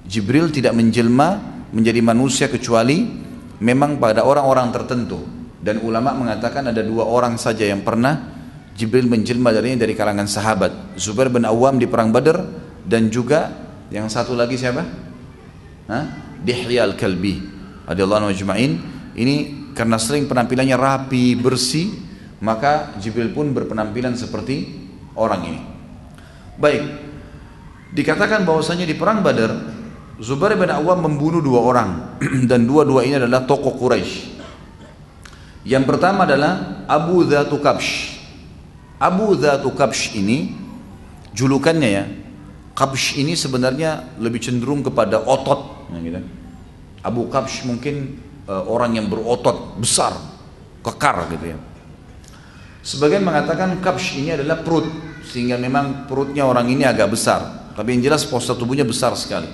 Jibril 0.06 0.52
tidak 0.54 0.76
menjelma 0.76 1.60
menjadi 1.74 2.00
manusia 2.04 2.46
kecuali 2.46 3.08
memang 3.58 3.98
pada 3.98 4.22
orang-orang 4.22 4.70
tertentu 4.70 5.20
dan 5.58 5.82
ulama 5.82 6.14
mengatakan 6.14 6.70
ada 6.70 6.80
dua 6.84 7.04
orang 7.08 7.34
saja 7.34 7.66
yang 7.66 7.82
pernah 7.82 8.36
Jibril 8.78 9.10
menjelma 9.10 9.50
darinya 9.50 9.82
dari 9.82 9.98
kalangan 9.98 10.30
sahabat 10.30 10.94
Zubair 10.94 11.34
bin 11.34 11.42
Awam 11.42 11.82
di 11.82 11.90
perang 11.90 12.14
Badar 12.14 12.46
dan 12.86 13.10
juga 13.10 13.50
yang 13.90 14.06
satu 14.06 14.38
lagi 14.38 14.54
siapa? 14.54 14.84
Hah? 15.88 16.04
Dihya 16.38 16.86
al-Kalbi 16.86 17.42
radhiyallahu 17.88 18.28
anhu 18.28 18.32
ini 19.18 19.36
karena 19.74 19.98
sering 19.98 20.30
penampilannya 20.30 20.78
rapi, 20.78 21.34
bersih 21.34 21.90
maka 22.38 22.94
Jibril 23.02 23.34
pun 23.34 23.50
berpenampilan 23.50 24.14
seperti 24.14 24.86
orang 25.18 25.42
ini 25.42 25.60
baik 26.54 26.82
dikatakan 27.98 28.46
bahwasanya 28.46 28.86
di 28.86 28.94
perang 28.94 29.26
Badar 29.26 29.78
Zubair 30.18 30.58
bin 30.58 30.66
Awam 30.66 31.06
membunuh 31.06 31.38
dua 31.38 31.62
orang 31.62 32.18
dan 32.50 32.66
dua-dua 32.66 33.06
ini 33.06 33.22
adalah 33.22 33.46
tokoh 33.46 33.78
Quraisy. 33.78 34.34
Yang 35.62 35.84
pertama 35.86 36.26
adalah 36.26 36.82
Abu 36.90 37.22
Dhatu 37.22 37.62
Kabsh. 37.62 38.18
Abu 38.98 39.38
Dhatu 39.38 39.70
Kabsh 39.70 40.18
ini 40.18 40.58
julukannya 41.30 41.88
ya. 41.88 42.04
Kabsh 42.74 43.14
ini 43.14 43.38
sebenarnya 43.38 44.18
lebih 44.18 44.42
cenderung 44.42 44.82
kepada 44.82 45.22
otot. 45.22 45.86
Ya, 45.94 45.98
gitu. 46.02 46.20
Abu 47.06 47.30
Kabsh 47.30 47.62
mungkin 47.62 48.18
uh, 48.48 48.64
orang 48.66 48.96
yang 48.96 49.06
berotot 49.06 49.76
besar, 49.76 50.16
kekar 50.80 51.28
gitu 51.36 51.54
ya. 51.54 51.58
Sebagian 52.80 53.20
mengatakan 53.20 53.76
Kabsh 53.84 54.16
ini 54.16 54.32
adalah 54.32 54.64
perut 54.64 54.88
sehingga 55.28 55.60
memang 55.60 56.08
perutnya 56.08 56.48
orang 56.48 56.72
ini 56.72 56.88
agak 56.88 57.12
besar. 57.12 57.70
Tapi 57.76 57.94
yang 57.94 58.10
jelas 58.10 58.24
postur 58.24 58.56
tubuhnya 58.56 58.82
besar 58.82 59.12
sekali. 59.14 59.46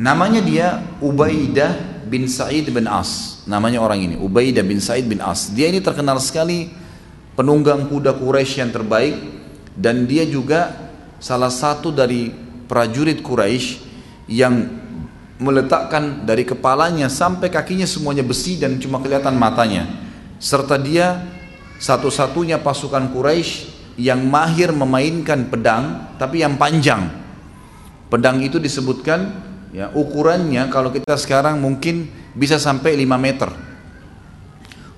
Namanya 0.00 0.40
dia 0.40 0.80
Ubaidah 1.02 2.06
bin 2.08 2.24
Sa'id 2.30 2.70
bin 2.72 2.88
As. 2.88 3.44
Namanya 3.44 3.84
orang 3.84 4.00
ini, 4.00 4.16
Ubaidah 4.16 4.64
bin 4.64 4.80
Sa'id 4.80 5.04
bin 5.04 5.20
As. 5.20 5.52
Dia 5.52 5.68
ini 5.68 5.82
terkenal 5.84 6.16
sekali 6.22 6.72
penunggang 7.36 7.90
kuda 7.90 8.16
Quraisy 8.16 8.64
yang 8.64 8.72
terbaik 8.72 9.16
dan 9.76 10.08
dia 10.08 10.24
juga 10.24 10.72
salah 11.20 11.52
satu 11.52 11.92
dari 11.92 12.32
prajurit 12.64 13.20
Quraisy 13.20 13.68
yang 14.30 14.79
meletakkan 15.40 16.28
dari 16.28 16.44
kepalanya 16.44 17.08
sampai 17.08 17.48
kakinya 17.48 17.88
semuanya 17.88 18.22
besi 18.22 18.60
dan 18.60 18.76
cuma 18.76 19.00
kelihatan 19.00 19.34
matanya. 19.34 19.88
Serta 20.36 20.76
dia 20.76 21.24
satu-satunya 21.80 22.60
pasukan 22.60 23.08
Quraisy 23.08 23.80
yang 23.96 24.22
mahir 24.28 24.70
memainkan 24.70 25.48
pedang 25.48 26.14
tapi 26.20 26.44
yang 26.44 26.60
panjang. 26.60 27.08
Pedang 28.12 28.44
itu 28.44 28.60
disebutkan 28.60 29.50
ya 29.70 29.90
ukurannya 29.94 30.66
kalau 30.68 30.90
kita 30.90 31.14
sekarang 31.14 31.62
mungkin 31.62 32.10
bisa 32.34 32.58
sampai 32.58 32.98
5 32.98 33.06
meter 33.18 33.50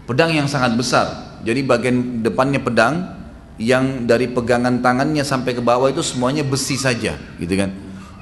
pedang 0.09 0.33
yang 0.33 0.49
sangat 0.49 0.77
besar 0.77 1.39
jadi 1.45 1.61
bagian 1.65 2.25
depannya 2.25 2.61
pedang 2.61 3.21
yang 3.61 4.09
dari 4.09 4.33
pegangan 4.33 4.81
tangannya 4.81 5.23
sampai 5.23 5.53
ke 5.53 5.63
bawah 5.63 5.93
itu 5.93 6.01
semuanya 6.01 6.41
besi 6.43 6.81
saja 6.81 7.21
gitu 7.37 7.55
kan 7.55 7.71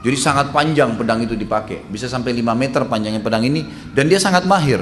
jadi 0.00 0.16
sangat 0.16 0.52
panjang 0.52 0.96
pedang 0.96 1.20
itu 1.24 1.36
dipakai 1.36 1.84
bisa 1.88 2.08
sampai 2.08 2.32
5 2.36 2.56
meter 2.56 2.82
panjangnya 2.88 3.20
pedang 3.20 3.44
ini 3.44 3.64
dan 3.92 4.08
dia 4.08 4.20
sangat 4.20 4.48
mahir 4.48 4.80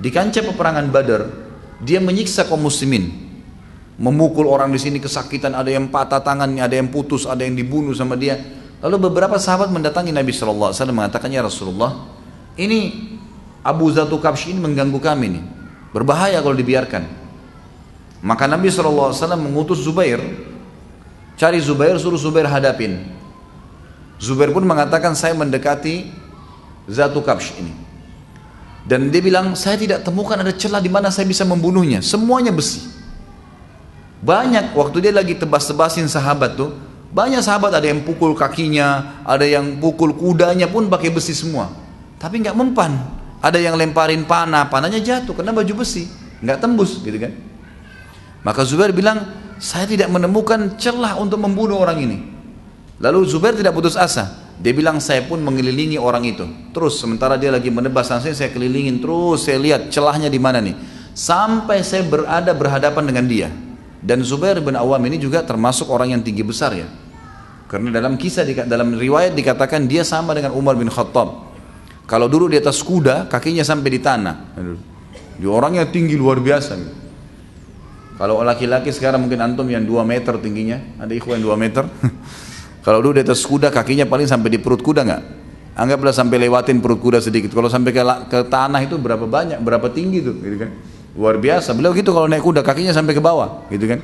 di 0.00 0.08
kancah 0.08 0.46
peperangan 0.46 0.86
Badar 0.88 1.22
dia 1.82 1.98
menyiksa 1.98 2.46
kaum 2.46 2.62
muslimin 2.62 3.10
memukul 4.00 4.48
orang 4.48 4.72
di 4.72 4.80
sini 4.80 4.96
kesakitan 5.02 5.52
ada 5.52 5.68
yang 5.68 5.92
patah 5.92 6.24
tangannya 6.24 6.64
ada 6.64 6.78
yang 6.78 6.88
putus 6.88 7.28
ada 7.28 7.44
yang 7.44 7.52
dibunuh 7.52 7.92
sama 7.92 8.16
dia 8.16 8.60
Lalu 8.80 9.12
beberapa 9.12 9.36
sahabat 9.36 9.68
mendatangi 9.68 10.08
Nabi 10.08 10.32
SAW 10.32 10.72
mengatakan, 10.72 11.28
Ya 11.28 11.44
Rasulullah, 11.44 12.00
ini 12.56 13.12
Abu 13.60 13.92
Zatu 13.92 14.16
Kabsh 14.16 14.48
ini 14.48 14.60
mengganggu 14.60 14.96
kami 14.96 15.36
nih. 15.36 15.44
Berbahaya 15.92 16.40
kalau 16.40 16.56
dibiarkan. 16.56 17.04
Maka 18.24 18.48
Nabi 18.48 18.72
SAW 18.72 19.12
mengutus 19.36 19.84
Zubair. 19.84 20.20
Cari 21.36 21.60
Zubair, 21.60 22.00
suruh 22.00 22.16
Zubair 22.16 22.48
hadapin. 22.48 23.04
Zubair 24.20 24.52
pun 24.52 24.62
mengatakan, 24.68 25.16
saya 25.16 25.32
mendekati 25.32 26.12
Zatu 26.84 27.24
Kabsh 27.24 27.56
ini. 27.56 27.72
Dan 28.84 29.08
dia 29.08 29.24
bilang, 29.24 29.56
saya 29.56 29.80
tidak 29.80 30.04
temukan 30.04 30.36
ada 30.36 30.52
celah 30.52 30.78
di 30.78 30.92
mana 30.92 31.08
saya 31.08 31.24
bisa 31.24 31.48
membunuhnya. 31.48 32.04
Semuanya 32.04 32.52
besi. 32.52 32.84
Banyak 34.20 34.76
waktu 34.76 35.08
dia 35.08 35.12
lagi 35.16 35.32
tebas-tebasin 35.40 36.04
sahabat 36.04 36.52
tuh, 36.60 36.76
banyak 37.10 37.40
sahabat 37.40 37.72
ada 37.72 37.88
yang 37.88 38.04
pukul 38.04 38.36
kakinya, 38.36 39.20
ada 39.24 39.42
yang 39.42 39.80
pukul 39.80 40.12
kudanya 40.12 40.68
pun 40.68 40.86
pakai 40.92 41.08
besi 41.10 41.32
semua. 41.32 41.72
Tapi 42.20 42.44
nggak 42.44 42.54
mempan. 42.54 42.92
Ada 43.40 43.56
yang 43.56 43.80
lemparin 43.80 44.28
panah, 44.28 44.68
panahnya 44.68 45.00
jatuh 45.00 45.32
karena 45.32 45.56
baju 45.56 45.80
besi, 45.80 46.04
nggak 46.44 46.60
tembus 46.60 47.00
gitu 47.00 47.16
kan. 47.16 47.32
Maka 48.44 48.68
Zubair 48.68 48.92
bilang, 48.92 49.24
saya 49.56 49.88
tidak 49.88 50.12
menemukan 50.12 50.76
celah 50.76 51.16
untuk 51.16 51.40
membunuh 51.40 51.80
orang 51.80 52.04
ini. 52.04 52.29
Lalu 53.00 53.24
Zubair 53.24 53.56
tidak 53.56 53.72
putus 53.72 53.96
asa. 53.96 54.52
Dia 54.60 54.76
bilang 54.76 55.00
saya 55.00 55.24
pun 55.24 55.40
mengelilingi 55.40 55.96
orang 55.96 56.20
itu. 56.28 56.44
Terus 56.76 57.00
sementara 57.00 57.40
dia 57.40 57.48
lagi 57.48 57.72
menebas 57.72 58.12
saya, 58.12 58.36
saya 58.36 58.52
kelilingin 58.52 59.00
terus 59.00 59.48
saya 59.48 59.56
lihat 59.56 59.88
celahnya 59.88 60.28
di 60.28 60.36
mana 60.36 60.60
nih. 60.60 60.76
Sampai 61.16 61.80
saya 61.80 62.04
berada 62.04 62.52
berhadapan 62.52 63.08
dengan 63.08 63.24
dia. 63.24 63.48
Dan 64.04 64.20
Zubair 64.20 64.60
bin 64.60 64.76
Awam 64.76 65.00
ini 65.08 65.16
juga 65.16 65.40
termasuk 65.40 65.88
orang 65.88 66.12
yang 66.12 66.20
tinggi 66.20 66.44
besar 66.44 66.76
ya. 66.76 66.88
Karena 67.72 67.88
dalam 67.88 68.20
kisah 68.20 68.44
dalam 68.68 68.92
riwayat 68.92 69.32
dikatakan 69.32 69.88
dia 69.88 70.04
sama 70.04 70.36
dengan 70.36 70.52
Umar 70.52 70.76
bin 70.76 70.92
Khattab. 70.92 71.48
Kalau 72.04 72.26
dulu 72.28 72.52
di 72.52 72.60
atas 72.60 72.84
kuda, 72.84 73.32
kakinya 73.32 73.64
sampai 73.64 73.90
di 73.96 74.00
tanah. 74.02 74.36
Dia 75.40 75.48
orangnya 75.48 75.88
tinggi 75.88 76.20
luar 76.20 76.36
biasa. 76.36 76.76
Kalau 78.20 78.44
laki-laki 78.44 78.92
sekarang 78.92 79.24
mungkin 79.24 79.40
antum 79.40 79.64
yang 79.64 79.88
2 79.88 80.04
meter 80.04 80.36
tingginya, 80.36 80.76
ada 81.00 81.08
ikhwan 81.16 81.40
yang 81.40 81.56
2 81.56 81.64
meter. 81.64 81.84
Kalau 82.80 83.04
dulu 83.04 83.20
di 83.20 83.22
atas 83.24 83.44
kuda 83.44 83.68
kakinya 83.68 84.08
paling 84.08 84.24
sampai 84.24 84.48
di 84.48 84.58
perut 84.58 84.80
kuda 84.80 85.04
nggak? 85.04 85.22
Anggaplah 85.76 86.12
sampai 86.12 86.36
lewatin 86.40 86.80
perut 86.80 87.00
kuda 87.00 87.20
sedikit. 87.20 87.52
Kalau 87.52 87.68
sampai 87.68 87.92
ke, 87.92 88.02
ke 88.28 88.38
tanah 88.48 88.80
itu 88.84 88.96
berapa 88.96 89.24
banyak, 89.24 89.60
berapa 89.60 89.86
tinggi 89.92 90.24
tuh, 90.24 90.36
gitu 90.40 90.56
kan? 90.66 90.70
Luar 91.16 91.36
biasa. 91.36 91.76
Beliau 91.76 91.92
gitu 91.92 92.10
kalau 92.16 92.26
naik 92.26 92.44
kuda 92.44 92.64
kakinya 92.64 92.92
sampai 92.96 93.12
ke 93.12 93.22
bawah, 93.22 93.68
gitu 93.68 93.84
kan? 93.84 94.00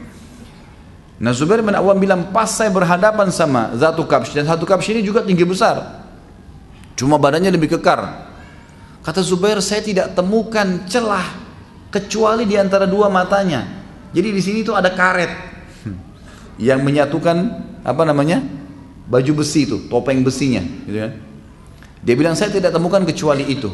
Nah 1.16 1.32
Zubair 1.32 1.64
bin 1.64 1.72
Awam 1.72 1.96
bilang 1.96 2.28
pas 2.28 2.52
saya 2.52 2.68
berhadapan 2.68 3.32
sama 3.32 3.72
Zatu 3.80 4.04
Kabsh 4.04 4.36
dan 4.36 4.44
Zatu 4.44 4.68
Kabsh 4.68 4.92
ini 4.92 5.00
juga 5.00 5.24
tinggi 5.24 5.48
besar. 5.48 6.04
Cuma 6.92 7.16
badannya 7.16 7.48
lebih 7.48 7.76
kekar. 7.76 8.28
Kata 9.00 9.24
Zubair, 9.24 9.56
saya 9.64 9.80
tidak 9.80 10.12
temukan 10.12 10.84
celah 10.84 11.24
kecuali 11.88 12.44
di 12.44 12.60
antara 12.60 12.84
dua 12.84 13.08
matanya. 13.08 13.64
Jadi 14.12 14.28
di 14.32 14.42
sini 14.44 14.58
tuh 14.60 14.76
ada 14.76 14.92
karet 14.92 15.32
yang 16.68 16.84
menyatukan 16.84 17.36
apa 17.80 18.02
namanya 18.04 18.44
baju 19.06 19.32
besi 19.42 19.64
itu, 19.64 19.86
topeng 19.88 20.20
besinya. 20.26 20.62
Gitu 20.62 20.98
kan? 20.98 21.12
Dia 22.02 22.14
bilang 22.14 22.34
saya 22.38 22.52
tidak 22.52 22.74
temukan 22.74 23.02
kecuali 23.02 23.46
itu. 23.46 23.70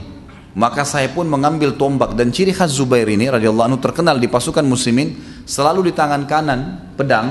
Maka 0.53 0.85
saya 0.85 1.09
pun 1.09 1.25
mengambil 1.25 1.81
tombak 1.81 2.13
dan 2.13 2.29
ciri 2.29 2.53
khas 2.53 2.77
Zubair 2.77 3.09
ini 3.09 3.25
radhiyallahu 3.25 3.73
anhu 3.73 3.81
terkenal 3.81 4.21
di 4.21 4.29
pasukan 4.29 4.61
muslimin 4.69 5.17
selalu 5.49 5.89
di 5.89 5.93
tangan 5.97 6.29
kanan 6.29 6.93
pedang, 6.93 7.29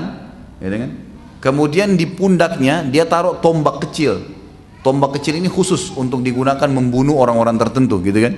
gitu 0.58 0.74
kan? 0.74 0.90
Kemudian 1.38 1.94
di 1.94 2.06
pundaknya 2.10 2.82
dia 2.86 3.06
taruh 3.06 3.38
tombak 3.38 3.82
kecil 3.86 4.42
Tombak 4.82 5.18
kecil 5.18 5.38
ini 5.38 5.46
khusus 5.46 5.94
untuk 5.94 6.26
digunakan 6.26 6.66
membunuh 6.66 7.22
orang-orang 7.22 7.54
tertentu 7.54 8.02
gitu 8.02 8.18
kan. 8.18 8.34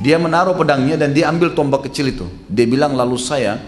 Dia 0.00 0.16
menaruh 0.16 0.56
pedangnya 0.56 0.96
dan 0.96 1.12
dia 1.12 1.28
ambil 1.28 1.52
tombak 1.52 1.84
kecil 1.84 2.08
itu. 2.08 2.24
Dia 2.48 2.64
bilang 2.64 2.96
lalu 2.96 3.20
saya 3.20 3.60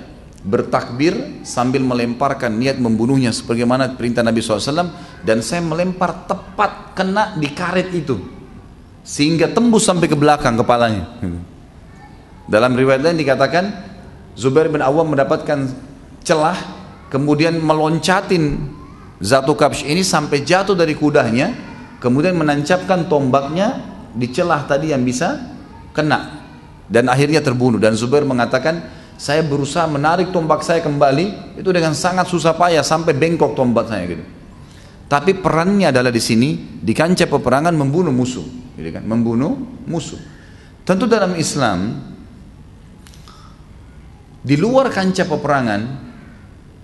bertakbir 0.42 1.44
sambil 1.46 1.87
melemparkan 1.87 2.50
niat 2.59 2.83
membunuhnya 2.83 3.31
sebagaimana 3.31 3.94
perintah 3.94 4.26
Nabi 4.26 4.42
SAW 4.42 4.90
dan 5.22 5.38
saya 5.38 5.62
melempar 5.62 6.26
tepat 6.26 6.98
kena 6.98 7.38
di 7.38 7.46
karet 7.55 7.94
itu 7.94 8.18
sehingga 9.07 9.50
tembus 9.50 9.87
sampai 9.87 10.11
ke 10.11 10.18
belakang 10.18 10.59
kepalanya. 10.59 11.07
Dalam 12.50 12.74
riwayat 12.74 13.07
lain 13.07 13.18
dikatakan 13.22 13.64
Zubair 14.35 14.66
bin 14.66 14.83
Awam 14.83 15.14
mendapatkan 15.14 15.70
celah 16.26 16.59
kemudian 17.07 17.62
meloncatin 17.62 18.66
Zatu 19.22 19.55
Kabsh 19.55 19.87
ini 19.87 20.02
sampai 20.02 20.42
jatuh 20.42 20.74
dari 20.74 20.98
kudanya 20.98 21.55
kemudian 22.02 22.35
menancapkan 22.35 23.07
tombaknya 23.07 23.78
di 24.11 24.26
celah 24.26 24.66
tadi 24.66 24.90
yang 24.90 25.07
bisa 25.07 25.38
kena 25.94 26.42
dan 26.90 27.07
akhirnya 27.07 27.38
terbunuh 27.38 27.78
dan 27.78 27.94
Zubair 27.94 28.26
mengatakan 28.26 29.01
saya 29.16 29.40
berusaha 29.44 29.85
menarik 29.88 30.31
tombak 30.31 30.64
saya 30.66 30.81
kembali 30.85 31.59
itu 31.61 31.68
dengan 31.70 31.92
sangat 31.96 32.29
susah 32.29 32.57
payah 32.57 32.85
sampai 32.85 33.16
bengkok 33.16 33.57
tombak 33.57 33.88
saya 33.88 34.05
gitu 34.07 34.25
tapi 35.07 35.37
perannya 35.37 35.92
adalah 35.92 36.09
di 36.09 36.22
sini 36.22 36.81
di 36.81 36.92
kancah 36.96 37.29
peperangan 37.29 37.75
membunuh 37.77 38.12
musuh 38.14 38.44
gitu 38.77 38.90
kan 38.92 39.05
membunuh 39.05 39.57
musuh 39.85 40.18
tentu 40.87 41.05
dalam 41.07 41.37
Islam 41.37 42.11
di 44.42 44.57
luar 44.59 44.90
kancah 44.90 45.29
peperangan 45.29 45.81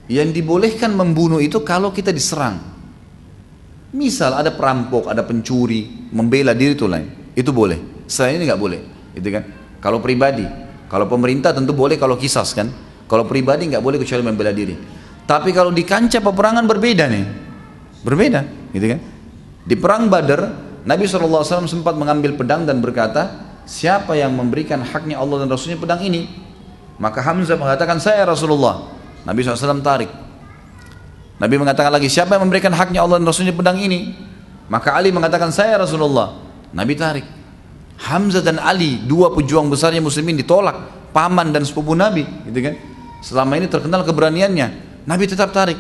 yang 0.08 0.32
dibolehkan 0.32 0.94
membunuh 0.94 1.42
itu 1.42 1.60
kalau 1.66 1.90
kita 1.90 2.14
diserang 2.14 2.78
Misal 3.88 4.36
ada 4.36 4.52
perampok, 4.52 5.08
ada 5.08 5.24
pencuri, 5.24 5.88
membela 6.12 6.52
diri 6.52 6.76
itu 6.76 6.84
lain. 6.84 7.32
Itu 7.32 7.56
boleh. 7.56 8.04
Selain 8.04 8.36
ini 8.36 8.44
nggak 8.44 8.60
boleh. 8.60 8.80
Itu 9.16 9.28
kan. 9.32 9.44
Kalau 9.80 10.04
pribadi, 10.04 10.44
kalau 10.88 11.04
pemerintah 11.04 11.52
tentu 11.52 11.76
boleh 11.76 12.00
kalau 12.00 12.16
kisas 12.16 12.56
kan. 12.56 12.72
Kalau 13.08 13.24
pribadi 13.24 13.68
nggak 13.68 13.80
boleh 13.80 14.00
kecuali 14.00 14.20
membela 14.24 14.52
diri. 14.52 14.76
Tapi 15.28 15.52
kalau 15.52 15.72
di 15.72 15.84
kancah 15.84 16.24
peperangan 16.24 16.64
berbeda 16.64 17.04
nih. 17.08 17.24
Berbeda, 18.04 18.40
gitu 18.72 18.96
kan. 18.96 19.00
Di 19.68 19.76
perang 19.76 20.08
Badar, 20.08 20.48
Nabi 20.88 21.04
SAW 21.04 21.68
sempat 21.68 21.92
mengambil 21.96 22.32
pedang 22.36 22.64
dan 22.64 22.80
berkata, 22.80 23.28
siapa 23.68 24.16
yang 24.16 24.32
memberikan 24.32 24.80
haknya 24.80 25.20
Allah 25.20 25.44
dan 25.44 25.48
Rasulnya 25.52 25.76
pedang 25.76 26.00
ini? 26.00 26.24
Maka 26.96 27.20
Hamzah 27.20 27.60
mengatakan, 27.60 28.00
saya 28.00 28.24
Rasulullah. 28.24 28.88
Nabi 29.28 29.44
SAW 29.44 29.84
tarik. 29.84 30.08
Nabi 31.36 31.54
mengatakan 31.60 31.92
lagi, 31.92 32.08
siapa 32.08 32.40
yang 32.40 32.48
memberikan 32.48 32.72
haknya 32.72 33.04
Allah 33.04 33.20
dan 33.20 33.28
Rasulnya 33.28 33.52
pedang 33.52 33.76
ini? 33.76 34.16
Maka 34.72 34.96
Ali 34.96 35.12
mengatakan, 35.12 35.52
saya 35.52 35.76
Rasulullah. 35.76 36.40
Nabi 36.72 36.96
tarik. 36.96 37.37
Hamzah 37.98 38.42
dan 38.46 38.62
Ali, 38.62 39.02
dua 39.02 39.34
pejuang 39.34 39.66
besarnya 39.66 39.98
muslimin 39.98 40.38
ditolak. 40.38 41.10
Paman 41.10 41.50
dan 41.50 41.66
sepupu 41.66 41.98
Nabi. 41.98 42.22
Gitu 42.46 42.58
kan? 42.62 42.74
Selama 43.24 43.58
ini 43.58 43.66
terkenal 43.66 44.06
keberaniannya. 44.06 44.66
Nabi 45.08 45.24
tetap 45.26 45.50
tarik. 45.50 45.76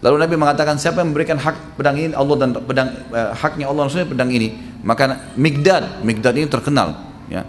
Lalu 0.00 0.16
Nabi 0.18 0.34
mengatakan, 0.34 0.80
siapa 0.80 1.04
yang 1.04 1.12
memberikan 1.14 1.38
hak 1.38 1.78
pedang 1.78 1.94
ini 1.94 2.10
Allah 2.16 2.36
dan 2.40 2.50
pedang 2.56 2.88
eh, 3.14 3.30
haknya 3.36 3.70
Allah 3.70 3.86
Rasulnya 3.86 4.08
pedang 4.08 4.30
ini? 4.32 4.50
Maka 4.82 5.34
Migdad, 5.38 6.02
Migdad 6.02 6.34
ini 6.34 6.48
terkenal. 6.50 6.98
Ya 7.30 7.46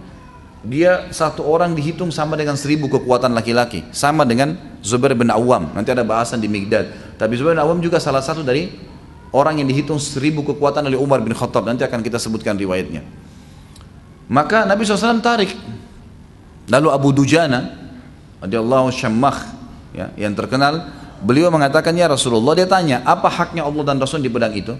dia 0.63 1.11
satu 1.11 1.43
orang 1.43 1.75
dihitung 1.75 2.07
sama 2.07 2.39
dengan 2.39 2.55
seribu 2.55 2.87
kekuatan 2.87 3.35
laki-laki 3.35 3.83
sama 3.91 4.23
dengan 4.23 4.55
Zubair 4.79 5.11
bin 5.11 5.27
Awam 5.27 5.75
nanti 5.75 5.91
ada 5.91 6.07
bahasan 6.07 6.39
di 6.39 6.47
Migdad 6.47 6.87
tapi 7.19 7.35
Zubair 7.35 7.59
bin 7.59 7.63
Awam 7.67 7.83
juga 7.83 7.99
salah 7.99 8.23
satu 8.23 8.47
dari 8.47 8.71
orang 9.35 9.59
yang 9.59 9.67
dihitung 9.67 9.99
seribu 9.99 10.39
kekuatan 10.47 10.87
oleh 10.87 10.95
Umar 10.95 11.19
bin 11.19 11.35
Khattab 11.35 11.67
nanti 11.67 11.83
akan 11.83 11.99
kita 11.99 12.15
sebutkan 12.15 12.55
riwayatnya 12.55 13.03
maka 14.31 14.63
Nabi 14.63 14.83
SAW 14.87 15.23
tarik 15.23 15.51
lalu 16.69 16.87
Abu 16.91 17.09
Dujana 17.11 17.75
radhiyallahu 18.43 18.91
syammah 18.91 19.35
ya, 19.91 20.11
yang 20.15 20.31
terkenal 20.35 20.89
beliau 21.23 21.51
mengatakan 21.51 21.95
ya 21.95 22.07
Rasulullah 22.07 22.55
dia 22.55 22.67
tanya 22.67 23.03
apa 23.03 23.27
haknya 23.27 23.63
Allah 23.67 23.83
dan 23.83 23.97
Rasul 23.99 24.23
di 24.23 24.31
pedang 24.31 24.55
itu 24.55 24.75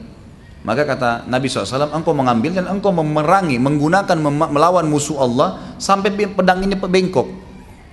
maka 0.64 0.88
kata 0.88 1.28
Nabi 1.28 1.52
SAW, 1.52 1.92
engkau 1.92 2.16
mengambil 2.16 2.56
dan 2.56 2.72
engkau 2.72 2.96
memerangi, 2.96 3.60
menggunakan 3.60 4.16
melawan 4.48 4.88
musuh 4.88 5.20
Allah 5.20 5.76
sampai 5.76 6.16
pedang 6.16 6.64
ini 6.64 6.80
bengkok. 6.80 7.28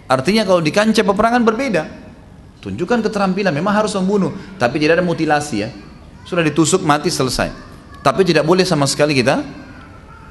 Artinya 0.06 0.46
kalau 0.46 0.62
di 0.62 0.70
kancah 0.70 1.02
peperangan 1.02 1.42
berbeda. 1.42 1.82
Tunjukkan 2.62 3.02
keterampilan, 3.10 3.50
memang 3.50 3.74
harus 3.74 3.90
membunuh. 3.98 4.30
Tapi 4.54 4.78
tidak 4.78 5.02
ada 5.02 5.04
mutilasi 5.06 5.66
ya. 5.66 5.68
Sudah 6.22 6.46
ditusuk 6.46 6.86
mati 6.86 7.10
selesai. 7.10 7.50
Tapi 8.06 8.22
tidak 8.22 8.46
boleh 8.46 8.62
sama 8.62 8.86
sekali 8.86 9.18
kita 9.18 9.42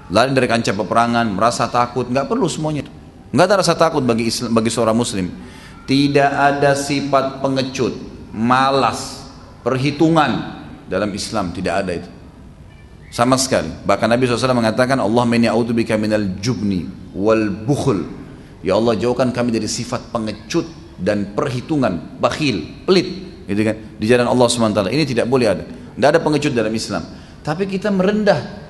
lari 0.09 0.33
dari 0.33 0.49
kancah 0.49 0.73
peperangan, 0.73 1.25
merasa 1.29 1.69
takut. 1.69 2.05
Nggak 2.09 2.27
perlu 2.29 2.49
semuanya. 2.49 2.85
Nggak 3.29 3.45
ada 3.45 3.55
rasa 3.61 3.73
takut 3.77 4.01
bagi, 4.01 4.29
Islam, 4.29 4.51
bagi 4.53 4.69
seorang 4.73 4.97
muslim. 4.97 5.29
Tidak 5.85 6.31
ada 6.33 6.77
sifat 6.77 7.41
pengecut, 7.41 7.93
malas, 8.33 9.25
perhitungan 9.61 10.61
dalam 10.89 11.09
Islam. 11.13 11.53
Tidak 11.53 11.73
ada 11.73 11.91
itu. 11.93 12.09
Sama 13.09 13.41
sekali. 13.41 13.69
Bahkan 13.85 14.05
Nabi 14.05 14.29
SAW 14.29 14.53
mengatakan, 14.53 15.01
Allah 15.01 15.25
meni 15.25 15.49
bika 15.49 15.97
minal 15.97 16.37
jubni 16.37 16.85
wal 17.13 17.49
bukhul. 17.65 18.05
Ya 18.61 18.77
Allah 18.77 18.93
jauhkan 18.93 19.33
kami 19.33 19.49
dari 19.49 19.65
sifat 19.65 20.13
pengecut 20.13 20.67
dan 20.99 21.33
perhitungan, 21.33 22.21
bakhil, 22.21 22.85
pelit. 22.85 23.07
Gitu 23.49 23.61
kan? 23.65 23.75
Di 23.97 24.05
jalan 24.05 24.29
Allah 24.29 24.45
SWT. 24.45 24.93
Ini 24.93 25.03
tidak 25.09 25.25
boleh 25.25 25.47
ada. 25.49 25.63
Tidak 25.65 26.05
ada 26.05 26.19
pengecut 26.21 26.53
dalam 26.53 26.69
Islam. 26.69 27.01
Tapi 27.41 27.65
kita 27.65 27.89
merendah. 27.89 28.68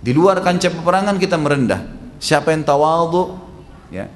Di 0.00 0.16
luar 0.16 0.40
kancah 0.40 0.72
peperangan 0.72 1.20
kita 1.20 1.36
merendah. 1.36 1.84
Siapa 2.20 2.52
yang 2.52 2.64
tawadhu 2.64 3.36
ya, 3.92 4.08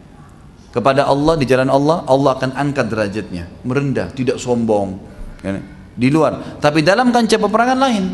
kepada 0.72 1.06
Allah 1.06 1.36
di 1.36 1.44
jalan 1.44 1.68
Allah, 1.68 2.02
Allah 2.08 2.30
akan 2.34 2.50
angkat 2.56 2.88
derajatnya. 2.88 3.46
Merendah, 3.62 4.10
tidak 4.10 4.40
sombong. 4.40 4.98
Ya. 5.44 5.60
Di 5.94 6.08
luar. 6.10 6.58
Tapi 6.58 6.82
dalam 6.82 7.12
kancah 7.14 7.38
peperangan 7.38 7.78
lain. 7.78 8.04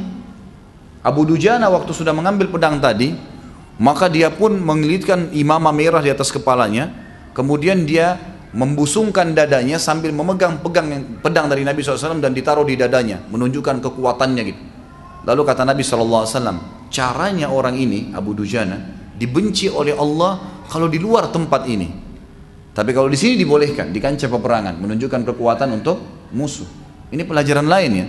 Abu 1.00 1.24
Dujana 1.24 1.72
waktu 1.72 1.96
sudah 1.96 2.12
mengambil 2.12 2.52
pedang 2.52 2.76
tadi, 2.76 3.16
maka 3.80 4.12
dia 4.12 4.28
pun 4.28 4.52
mengelitkan 4.60 5.32
imamah 5.32 5.72
merah 5.72 6.04
di 6.04 6.12
atas 6.12 6.28
kepalanya, 6.28 6.92
kemudian 7.32 7.88
dia 7.88 8.20
membusungkan 8.52 9.32
dadanya 9.32 9.80
sambil 9.80 10.12
memegang 10.12 10.60
pegang 10.60 10.90
pedang 11.24 11.48
dari 11.48 11.64
Nabi 11.64 11.80
SAW 11.80 12.20
dan 12.20 12.36
ditaruh 12.36 12.68
di 12.68 12.76
dadanya, 12.76 13.24
menunjukkan 13.32 13.80
kekuatannya 13.80 14.42
gitu. 14.44 14.62
Lalu 15.24 15.40
kata 15.48 15.64
Nabi 15.64 15.80
SAW, 15.80 16.28
caranya 16.90 17.48
orang 17.48 17.78
ini, 17.78 18.10
Abu 18.12 18.36
Dujana, 18.36 18.76
dibenci 19.16 19.70
oleh 19.70 19.96
Allah 19.96 20.64
kalau 20.68 20.90
di 20.90 20.98
luar 20.98 21.30
tempat 21.30 21.64
ini. 21.70 21.88
Tapi 22.70 22.90
kalau 22.94 23.10
di 23.10 23.18
sini 23.18 23.34
dibolehkan, 23.38 23.90
di 23.90 23.98
kancah 23.98 24.30
peperangan, 24.30 24.78
menunjukkan 24.78 25.26
kekuatan 25.32 25.80
untuk 25.80 25.98
musuh. 26.34 26.66
Ini 27.10 27.26
pelajaran 27.26 27.66
lain 27.66 27.90
ya, 27.94 28.06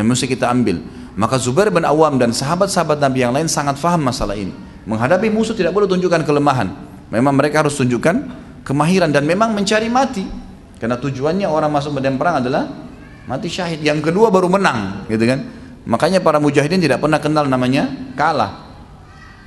yang 0.00 0.06
mesti 0.06 0.30
kita 0.30 0.46
ambil. 0.50 0.78
Maka 1.14 1.38
Zubair 1.38 1.70
bin 1.70 1.86
Awam 1.86 2.18
dan 2.18 2.34
sahabat-sahabat 2.34 2.98
Nabi 2.98 3.22
yang 3.22 3.34
lain 3.34 3.46
sangat 3.46 3.78
faham 3.78 4.02
masalah 4.02 4.34
ini. 4.34 4.54
Menghadapi 4.86 5.30
musuh 5.30 5.54
tidak 5.54 5.74
boleh 5.74 5.86
tunjukkan 5.86 6.26
kelemahan. 6.26 6.74
Memang 7.10 7.34
mereka 7.34 7.62
harus 7.62 7.74
tunjukkan 7.78 8.16
kemahiran 8.66 9.10
dan 9.14 9.22
memang 9.22 9.54
mencari 9.54 9.86
mati. 9.86 10.26
Karena 10.78 10.98
tujuannya 10.98 11.46
orang 11.46 11.70
masuk 11.70 11.94
medan 11.94 12.18
perang 12.18 12.42
adalah 12.42 12.66
mati 13.30 13.46
syahid. 13.46 13.80
Yang 13.82 14.10
kedua 14.10 14.30
baru 14.30 14.50
menang, 14.50 15.06
gitu 15.06 15.22
kan? 15.22 15.40
Makanya 15.84 16.24
para 16.24 16.40
mujahidin 16.40 16.80
tidak 16.80 17.04
pernah 17.04 17.20
kenal 17.20 17.44
namanya 17.44 17.92
kalah. 18.16 18.64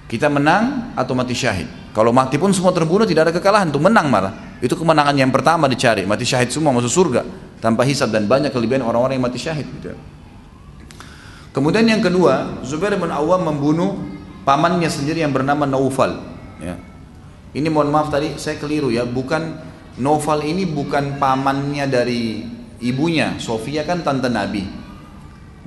Kita 0.05 0.29
menang 0.29 0.93
atau 0.93 1.17
mati 1.17 1.33
syahid. 1.33 1.67
Kalau 1.91 2.13
mati 2.13 2.37
pun 2.37 2.53
semua 2.53 2.69
terbunuh 2.71 3.09
tidak 3.09 3.27
ada 3.27 3.33
kekalahan, 3.33 3.73
itu 3.73 3.81
menang 3.81 4.07
malah. 4.07 4.57
Itu 4.61 4.77
kemenangan 4.77 5.17
yang 5.17 5.33
pertama 5.33 5.65
dicari, 5.65 6.05
mati 6.05 6.23
syahid 6.23 6.53
semua 6.53 6.69
masuk 6.69 6.93
surga 6.93 7.25
tanpa 7.57 7.81
hisab 7.83 8.13
dan 8.13 8.29
banyak 8.29 8.53
kelebihan 8.53 8.85
orang-orang 8.85 9.17
yang 9.17 9.25
mati 9.25 9.41
syahid 9.41 9.65
gitu. 9.81 9.97
Kemudian 11.57 11.89
yang 11.89 12.05
kedua, 12.05 12.61
Zubair 12.61 12.93
bin 13.01 13.09
Awam 13.09 13.49
membunuh 13.49 13.97
pamannya 14.45 14.87
sendiri 14.93 15.25
yang 15.25 15.33
bernama 15.33 15.65
Naufal. 15.65 16.21
Ya. 16.61 16.77
Ini 17.57 17.65
mohon 17.73 17.89
maaf 17.89 18.13
tadi 18.13 18.37
saya 18.37 18.61
keliru 18.61 18.93
ya, 18.93 19.09
bukan 19.09 19.57
Naufal 19.97 20.45
ini 20.45 20.69
bukan 20.69 21.17
pamannya 21.17 21.89
dari 21.89 22.45
ibunya, 22.77 23.41
Sofia 23.41 23.81
kan 23.81 24.05
tante 24.05 24.29
Nabi. 24.29 24.86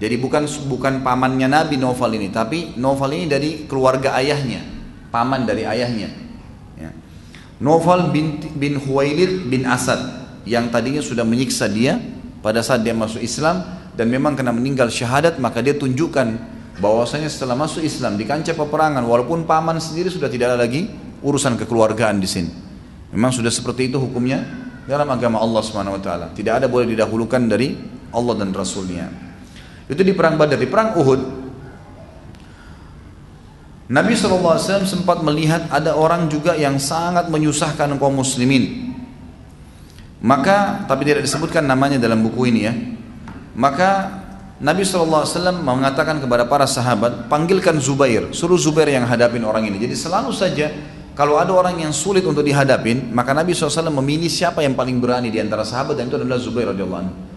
Jadi 0.01 0.17
bukan 0.17 0.49
bukan 0.65 1.05
pamannya 1.05 1.45
Nabi 1.45 1.77
Novel 1.77 2.17
ini, 2.17 2.33
tapi 2.33 2.73
Novel 2.81 3.21
ini 3.21 3.27
dari 3.29 3.51
keluarga 3.69 4.17
ayahnya, 4.17 4.65
paman 5.13 5.45
dari 5.45 5.69
ayahnya. 5.69 6.09
Ya. 6.81 6.91
Novel 7.61 8.09
bin, 8.09 8.41
bin 8.57 8.81
Huwailid 8.81 9.53
bin 9.53 9.69
Asad 9.69 10.01
yang 10.49 10.73
tadinya 10.73 11.05
sudah 11.05 11.21
menyiksa 11.29 11.69
dia 11.69 12.01
pada 12.41 12.65
saat 12.65 12.81
dia 12.81 12.97
masuk 12.97 13.21
Islam 13.21 13.61
dan 13.93 14.09
memang 14.09 14.33
kena 14.33 14.57
meninggal 14.57 14.89
syahadat 14.89 15.37
maka 15.37 15.61
dia 15.61 15.77
tunjukkan 15.77 16.41
bahwasanya 16.81 17.29
setelah 17.29 17.53
masuk 17.61 17.85
Islam 17.85 18.17
di 18.17 18.25
kancah 18.25 18.57
peperangan 18.57 19.05
walaupun 19.05 19.45
paman 19.45 19.77
sendiri 19.77 20.09
sudah 20.09 20.33
tidak 20.33 20.57
ada 20.57 20.65
lagi 20.65 20.89
urusan 21.21 21.61
kekeluargaan 21.61 22.17
di 22.17 22.29
sini. 22.29 22.51
Memang 23.13 23.37
sudah 23.37 23.53
seperti 23.53 23.93
itu 23.93 24.01
hukumnya 24.01 24.41
dalam 24.89 25.13
agama 25.13 25.45
Allah 25.45 25.61
Subhanahu 25.61 26.01
wa 26.01 26.03
taala. 26.03 26.27
Tidak 26.33 26.65
ada 26.65 26.67
boleh 26.73 26.89
didahulukan 26.89 27.45
dari 27.45 27.77
Allah 28.17 28.35
dan 28.41 28.57
Rasulnya. 28.57 29.30
Itu 29.90 30.07
di 30.07 30.14
perang 30.14 30.38
Badar, 30.38 30.55
di 30.55 30.70
perang 30.70 30.94
Uhud. 30.94 31.42
Nabi 33.90 34.14
SAW 34.14 34.87
sempat 34.87 35.18
melihat 35.26 35.66
ada 35.66 35.98
orang 35.98 36.31
juga 36.31 36.55
yang 36.55 36.79
sangat 36.79 37.26
menyusahkan 37.26 37.98
kaum 37.98 38.22
muslimin. 38.22 38.94
Maka, 40.22 40.87
tapi 40.87 41.11
tidak 41.11 41.26
disebutkan 41.26 41.66
namanya 41.66 41.98
dalam 41.98 42.22
buku 42.22 42.55
ini 42.55 42.61
ya. 42.62 42.74
Maka 43.59 44.22
Nabi 44.62 44.87
SAW 44.87 45.26
mengatakan 45.59 46.22
kepada 46.22 46.46
para 46.46 46.70
sahabat, 46.70 47.26
panggilkan 47.26 47.83
Zubair, 47.83 48.31
suruh 48.31 48.61
Zubair 48.61 48.94
yang 48.94 49.11
hadapin 49.11 49.42
orang 49.42 49.66
ini. 49.66 49.83
Jadi 49.83 49.98
selalu 49.98 50.31
saja 50.31 50.70
kalau 51.18 51.42
ada 51.42 51.50
orang 51.50 51.83
yang 51.83 51.90
sulit 51.90 52.22
untuk 52.22 52.46
dihadapin, 52.46 53.11
maka 53.11 53.35
Nabi 53.35 53.59
SAW 53.59 53.90
memilih 53.90 54.31
siapa 54.31 54.62
yang 54.62 54.79
paling 54.79 55.03
berani 55.03 55.35
di 55.35 55.42
antara 55.42 55.66
sahabat 55.66 55.98
dan 55.98 56.07
itu 56.07 56.14
adalah 56.14 56.38
Zubair 56.38 56.70
radhiyallahu 56.70 57.03
anhu. 57.03 57.30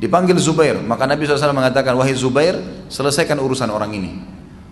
Dipanggil 0.00 0.40
Zubair, 0.40 0.80
maka 0.80 1.04
Nabi 1.04 1.28
SAW 1.28 1.52
mengatakan, 1.52 1.92
wahai 1.92 2.16
Zubair, 2.16 2.56
selesaikan 2.88 3.36
urusan 3.36 3.68
orang 3.68 3.92
ini. 3.92 4.16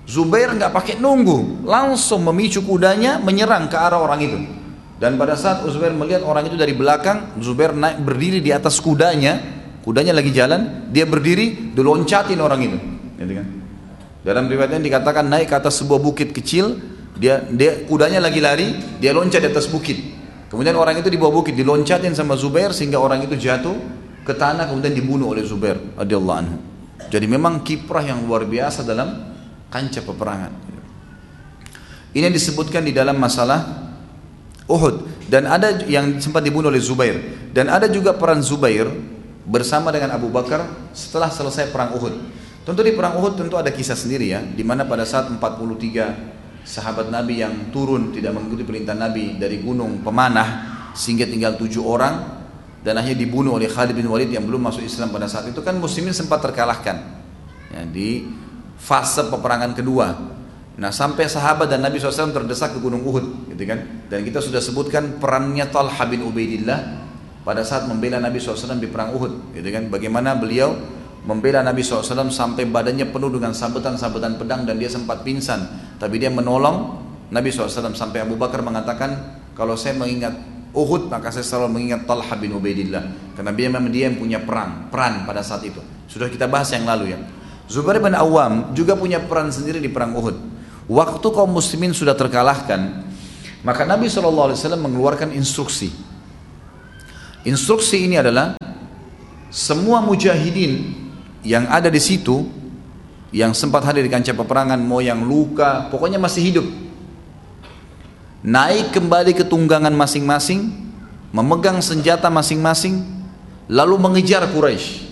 Zubair 0.09 0.57
nggak 0.57 0.73
pakai 0.73 0.95
nunggu, 0.97 1.69
langsung 1.69 2.25
memicu 2.25 2.64
kudanya 2.64 3.21
menyerang 3.21 3.69
ke 3.69 3.77
arah 3.77 4.01
orang 4.01 4.25
itu. 4.25 4.38
Dan 4.97 5.21
pada 5.21 5.37
saat 5.37 5.69
Zubair 5.69 5.93
melihat 5.93 6.25
orang 6.25 6.49
itu 6.49 6.57
dari 6.57 6.73
belakang, 6.73 7.37
Zubair 7.45 7.77
naik 7.77 8.01
berdiri 8.01 8.41
di 8.41 8.57
atas 8.57 8.81
kudanya, 8.81 9.37
kudanya 9.85 10.17
lagi 10.17 10.33
jalan, 10.33 10.88
dia 10.88 11.05
berdiri, 11.05 11.77
diloncatin 11.77 12.41
orang 12.41 12.61
itu. 12.64 12.79
Gitu 13.21 13.33
kan? 13.37 13.47
Dalam 14.25 14.49
riwayatnya 14.49 14.81
dikatakan 14.81 15.29
naik 15.29 15.53
ke 15.53 15.57
atas 15.61 15.77
sebuah 15.85 16.01
bukit 16.01 16.33
kecil, 16.33 16.81
dia, 17.21 17.45
dia 17.53 17.85
kudanya 17.85 18.25
lagi 18.25 18.41
lari, 18.41 18.97
dia 18.97 19.12
loncat 19.12 19.45
di 19.45 19.53
atas 19.53 19.69
bukit. 19.69 20.01
Kemudian 20.49 20.73
orang 20.73 20.97
itu 21.05 21.12
di 21.12 21.21
bawah 21.21 21.45
bukit 21.45 21.53
diloncatin 21.53 22.17
sama 22.17 22.33
Zubair 22.33 22.73
sehingga 22.73 22.97
orang 22.97 23.29
itu 23.29 23.37
jatuh 23.37 23.77
ke 24.29 24.37
tanah 24.37 24.69
kemudian 24.69 24.93
dibunuh 24.93 25.33
oleh 25.33 25.41
Zubair 25.41 25.81
radhiyallahu 25.97 26.37
anhu. 26.37 26.57
Jadi 27.09 27.25
memang 27.25 27.64
kiprah 27.64 28.05
yang 28.05 28.29
luar 28.29 28.45
biasa 28.45 28.85
dalam 28.85 29.09
kancah 29.73 30.05
peperangan. 30.05 30.53
Ini 32.12 32.29
disebutkan 32.29 32.85
di 32.85 32.93
dalam 32.93 33.17
masalah 33.17 33.88
Uhud 34.69 35.25
dan 35.33 35.49
ada 35.49 35.81
yang 35.88 36.21
sempat 36.21 36.45
dibunuh 36.45 36.69
oleh 36.69 36.85
Zubair 36.85 37.17
dan 37.57 37.73
ada 37.73 37.88
juga 37.88 38.12
peran 38.12 38.45
Zubair 38.45 38.85
bersama 39.49 39.88
dengan 39.88 40.12
Abu 40.12 40.29
Bakar 40.29 40.93
setelah 40.93 41.33
selesai 41.33 41.73
perang 41.73 41.97
Uhud. 41.97 42.12
Tentu 42.69 42.85
di 42.85 42.93
perang 42.93 43.17
Uhud 43.17 43.33
tentu 43.33 43.57
ada 43.57 43.73
kisah 43.73 43.97
sendiri 43.97 44.29
ya, 44.29 44.45
di 44.45 44.61
mana 44.61 44.85
pada 44.85 45.09
saat 45.09 45.33
43 45.33 46.69
sahabat 46.69 47.09
Nabi 47.09 47.41
yang 47.41 47.73
turun 47.73 48.12
tidak 48.12 48.37
mengikuti 48.37 48.69
perintah 48.69 48.93
Nabi 48.93 49.41
dari 49.41 49.64
gunung 49.64 50.05
pemanah 50.05 50.77
sehingga 50.93 51.25
tinggal 51.25 51.57
tujuh 51.57 51.81
orang 51.81 52.38
dan 52.83 52.95
akhirnya 52.95 53.19
dibunuh 53.27 53.59
oleh 53.59 53.67
Khalid 53.67 53.95
bin 53.95 54.07
Walid 54.07 54.31
yang 54.31 54.47
belum 54.47 54.71
masuk 54.71 54.87
Islam 54.87 55.11
pada 55.11 55.27
saat 55.27 55.51
itu. 55.51 55.59
Kan 55.61 55.83
muslimin 55.83 56.14
sempat 56.14 56.38
terkalahkan. 56.38 56.97
Ya, 57.75 57.83
di 57.85 58.31
fase 58.79 59.27
peperangan 59.27 59.75
kedua. 59.75 60.07
Nah 60.79 60.95
sampai 60.95 61.27
sahabat 61.27 61.67
dan 61.67 61.83
Nabi 61.83 61.99
SAW 61.99 62.31
terdesak 62.31 62.79
ke 62.79 62.79
gunung 62.79 63.03
Uhud 63.03 63.51
gitu 63.51 63.62
kan? 63.67 64.07
Dan 64.07 64.23
kita 64.23 64.38
sudah 64.38 64.62
sebutkan 64.62 65.19
perannya 65.19 65.67
Talha 65.75 66.07
bin 66.07 66.23
Ubaidillah 66.23 66.81
pada 67.43 67.67
saat 67.67 67.91
membela 67.91 68.23
Nabi 68.23 68.38
SAW 68.38 68.79
di 68.79 68.87
perang 68.87 69.11
Uhud 69.19 69.59
gitu 69.59 69.69
kan? 69.75 69.91
Bagaimana 69.91 70.38
beliau 70.38 70.79
membela 71.27 71.67
Nabi 71.67 71.83
SAW 71.83 72.31
sampai 72.31 72.71
badannya 72.71 73.11
penuh 73.11 73.27
dengan 73.35 73.51
sabetan-sabetan 73.51 74.38
pedang 74.38 74.62
dan 74.62 74.79
dia 74.79 74.87
sempat 74.87 75.27
pingsan. 75.27 75.67
Tapi 75.99 76.14
dia 76.14 76.31
menolong 76.31 77.03
Nabi 77.35 77.51
SAW 77.51 77.93
sampai 77.99 78.23
Abu 78.23 78.38
Bakar 78.38 78.62
mengatakan 78.62 79.43
kalau 79.59 79.75
saya 79.75 79.99
mengingat 79.99 80.58
Uhud 80.73 81.09
maka 81.09 81.33
saya 81.33 81.45
selalu 81.45 81.81
mengingat 81.81 82.05
Talha 82.05 82.35
bin 82.37 82.53
Ubaidillah. 82.53 83.35
Karena 83.35 83.53
dia 83.55 83.69
memang 83.73 83.91
dia 83.93 84.11
yang 84.11 84.17
punya 84.21 84.39
perang 84.43 84.93
peran 84.93 85.25
pada 85.25 85.41
saat 85.41 85.65
itu. 85.65 85.81
Sudah 86.09 86.29
kita 86.29 86.49
bahas 86.49 86.69
yang 86.73 86.85
lalu 86.85 87.17
ya. 87.17 87.19
Zubair 87.69 88.01
bin 88.01 88.17
Awam 88.17 88.73
juga 88.73 88.97
punya 88.97 89.21
peran 89.21 89.53
sendiri 89.53 89.81
di 89.81 89.93
perang 89.93 90.17
Uhud. 90.17 90.37
Waktu 90.89 91.27
kaum 91.29 91.53
muslimin 91.53 91.93
sudah 91.93 92.17
terkalahkan 92.17 93.09
maka 93.67 93.83
Nabi 93.83 94.07
SAW 94.07 94.55
mengeluarkan 94.79 95.35
instruksi. 95.35 95.91
Instruksi 97.43 98.07
ini 98.07 98.17
adalah 98.17 98.55
semua 99.51 100.05
mujahidin 100.05 100.95
yang 101.43 101.67
ada 101.67 101.89
di 101.89 101.99
situ 101.99 102.45
yang 103.33 103.53
sempat 103.53 103.85
hadir 103.85 104.05
di 104.05 104.13
kancah 104.13 104.33
peperangan 104.33 104.81
mau 104.81 105.05
yang 105.05 105.25
luka 105.25 105.89
pokoknya 105.93 106.17
masih 106.17 106.43
hidup 106.45 106.67
naik 108.42 108.94
kembali 108.94 109.35
ke 109.35 109.44
tunggangan 109.46 109.92
masing-masing, 109.94 110.70
memegang 111.35 111.83
senjata 111.83 112.31
masing-masing, 112.31 113.03
lalu 113.66 113.94
mengejar 113.98 114.46
Quraisy. 114.51 115.11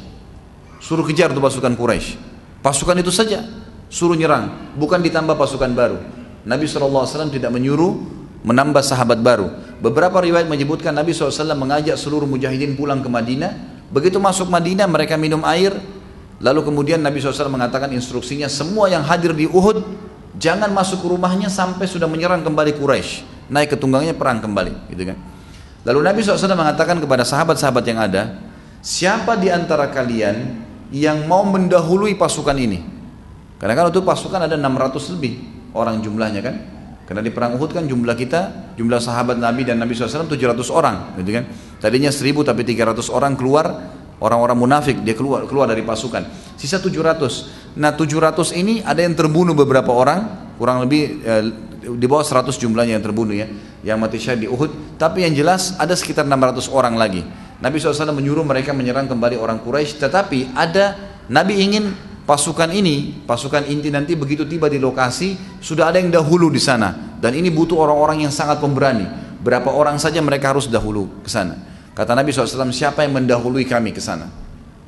Suruh 0.79 1.03
kejar 1.03 1.35
tuh 1.35 1.43
pasukan 1.43 1.75
Quraisy. 1.75 2.19
Pasukan 2.63 2.99
itu 2.99 3.11
saja 3.11 3.43
suruh 3.87 4.19
nyerang, 4.19 4.75
bukan 4.75 4.99
ditambah 5.03 5.35
pasukan 5.39 5.71
baru. 5.75 5.99
Nabi 6.47 6.67
SAW 6.71 7.31
tidak 7.31 7.51
menyuruh 7.51 7.99
menambah 8.47 8.83
sahabat 8.83 9.19
baru. 9.19 9.51
Beberapa 9.83 10.23
riwayat 10.23 10.47
menyebutkan 10.47 10.95
Nabi 10.95 11.11
SAW 11.11 11.59
mengajak 11.59 11.99
seluruh 11.99 12.31
mujahidin 12.31 12.79
pulang 12.79 13.03
ke 13.03 13.11
Madinah. 13.11 13.83
Begitu 13.91 14.23
masuk 14.23 14.47
Madinah 14.47 14.87
mereka 14.87 15.19
minum 15.19 15.43
air. 15.43 15.75
Lalu 16.39 16.63
kemudian 16.63 17.03
Nabi 17.03 17.19
SAW 17.19 17.51
mengatakan 17.51 17.91
instruksinya 17.91 18.47
semua 18.47 18.87
yang 18.87 19.03
hadir 19.03 19.35
di 19.35 19.51
Uhud 19.51 19.83
Jangan 20.37 20.69
masuk 20.69 21.01
ke 21.01 21.07
rumahnya 21.09 21.49
sampai 21.49 21.89
sudah 21.89 22.05
menyerang 22.05 22.45
kembali 22.45 22.77
Quraisy. 22.77 23.25
Naik 23.49 23.73
ke 23.73 23.77
tunggangnya 23.79 24.13
perang 24.13 24.43
kembali, 24.43 24.91
gitu 24.93 25.09
kan. 25.09 25.17
Lalu 25.87 25.99
Nabi 26.03 26.19
SAW 26.21 26.51
mengatakan 26.59 26.99
kepada 26.99 27.23
sahabat-sahabat 27.23 27.85
yang 27.87 28.03
ada, 28.03 28.43
siapa 28.83 29.39
di 29.39 29.49
antara 29.55 29.87
kalian 29.89 30.67
yang 30.91 31.25
mau 31.31 31.47
mendahului 31.47 32.19
pasukan 32.19 32.59
ini? 32.59 32.83
Karena 33.57 33.73
kan 33.73 33.89
itu 33.89 34.03
pasukan 34.03 34.45
ada 34.45 34.59
600 34.59 35.15
lebih 35.17 35.33
orang 35.73 36.03
jumlahnya 36.03 36.43
kan. 36.43 36.57
Karena 37.07 37.23
di 37.23 37.31
perang 37.31 37.55
Uhud 37.55 37.71
kan 37.71 37.87
jumlah 37.87 38.19
kita, 38.19 38.75
jumlah 38.75 38.99
sahabat 38.99 39.39
Nabi 39.39 39.63
dan 39.63 39.79
Nabi 39.79 39.95
SAW 39.95 40.27
700 40.27 40.59
orang, 40.75 41.15
gitu 41.23 41.39
kan. 41.39 41.47
Tadinya 41.79 42.11
1000 42.11 42.43
tapi 42.43 42.67
300 42.67 43.07
orang 43.15 43.39
keluar, 43.39 43.95
orang-orang 44.19 44.59
munafik 44.59 44.99
dia 45.07 45.15
keluar 45.15 45.47
keluar 45.47 45.71
dari 45.71 45.87
pasukan. 45.87 46.27
Sisa 46.59 46.83
700. 46.83 47.66
Nah 47.77 47.93
700 47.93 48.57
ini 48.57 48.81
ada 48.81 49.05
yang 49.05 49.13
terbunuh 49.13 49.53
beberapa 49.53 49.93
orang, 49.93 50.53
kurang 50.57 50.89
lebih 50.89 51.21
eh, 51.21 51.45
di 51.95 52.07
bawah 52.09 52.25
100 52.25 52.57
jumlahnya 52.57 52.97
yang 52.99 53.05
terbunuh 53.05 53.37
ya, 53.37 53.47
yang 53.85 54.01
mati 54.01 54.17
syahid 54.17 54.45
di 54.45 54.49
Uhud. 54.49 54.97
Tapi 54.97 55.23
yang 55.29 55.37
jelas 55.37 55.77
ada 55.77 55.93
sekitar 55.93 56.25
600 56.25 56.73
orang 56.73 56.97
lagi. 56.97 57.23
Nabi 57.57 57.81
SAW 57.81 58.13
menyuruh 58.13 58.45
mereka 58.45 58.77
menyerang 58.77 59.09
kembali 59.09 59.37
orang 59.41 59.61
Quraisy, 59.65 59.97
tetapi 60.01 60.53
ada 60.53 60.97
Nabi 61.29 61.61
ingin 61.65 61.93
pasukan 62.29 62.69
ini, 62.69 63.25
pasukan 63.25 63.65
inti 63.65 63.89
nanti 63.89 64.13
begitu 64.19 64.45
tiba 64.45 64.69
di 64.69 64.77
lokasi 64.77 65.61
sudah 65.63 65.89
ada 65.89 66.03
yang 66.03 66.11
dahulu 66.11 66.51
di 66.53 66.61
sana. 66.61 67.07
dan 67.17 67.33
ini 67.33 67.49
butuh 67.49 67.81
orang-orang 67.81 68.29
yang 68.29 68.33
sangat 68.33 68.61
pemberani. 68.61 69.09
Berapa 69.41 69.73
orang 69.73 69.97
saja 69.97 70.21
mereka 70.21 70.53
harus 70.53 70.69
dahulu 70.69 71.25
ke 71.25 71.33
sana. 71.33 71.57
Kata 71.97 72.13
Nabi 72.13 72.29
SAW, 72.29 72.69
siapa 72.77 73.09
yang 73.09 73.17
mendahului 73.17 73.65
kami 73.65 73.97
ke 73.97 74.05
sana? 74.05 74.29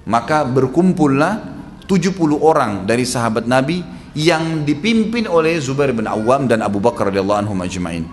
Maka 0.04 0.44
berkumpullah 0.44 1.57
70 1.88 2.14
orang 2.36 2.84
dari 2.84 3.08
sahabat 3.08 3.48
Nabi 3.48 3.80
yang 4.12 4.68
dipimpin 4.68 5.24
oleh 5.24 5.56
Zubair 5.56 5.96
bin 5.96 6.04
Awam 6.04 6.44
dan 6.44 6.60
Abu 6.60 6.78
Bakar 6.84 7.08
radhiyallahu 7.08 7.48
anhum 7.48 7.56
ajma'in. 7.64 8.04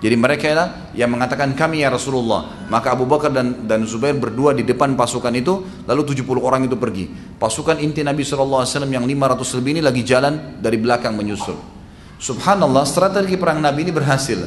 Jadi 0.00 0.16
mereka 0.16 0.48
lah 0.56 0.68
yang 0.96 1.12
mengatakan 1.12 1.52
kami 1.52 1.84
ya 1.84 1.92
Rasulullah. 1.92 2.66
Maka 2.72 2.96
Abu 2.96 3.04
Bakar 3.04 3.28
dan, 3.30 3.68
dan 3.68 3.84
Zubair 3.84 4.16
berdua 4.16 4.56
di 4.56 4.64
depan 4.64 4.96
pasukan 4.96 5.30
itu, 5.36 5.84
lalu 5.84 6.16
70 6.16 6.40
orang 6.40 6.64
itu 6.64 6.74
pergi. 6.80 7.04
Pasukan 7.36 7.76
inti 7.84 8.00
Nabi 8.00 8.24
SAW 8.24 8.64
yang 8.88 9.04
500 9.04 9.56
lebih 9.60 9.70
ini 9.76 9.82
lagi 9.84 10.00
jalan 10.00 10.56
dari 10.56 10.80
belakang 10.80 11.12
menyusul. 11.12 11.54
Subhanallah, 12.16 12.88
strategi 12.88 13.36
perang 13.36 13.60
Nabi 13.60 13.84
ini 13.84 13.92
berhasil. 13.92 14.40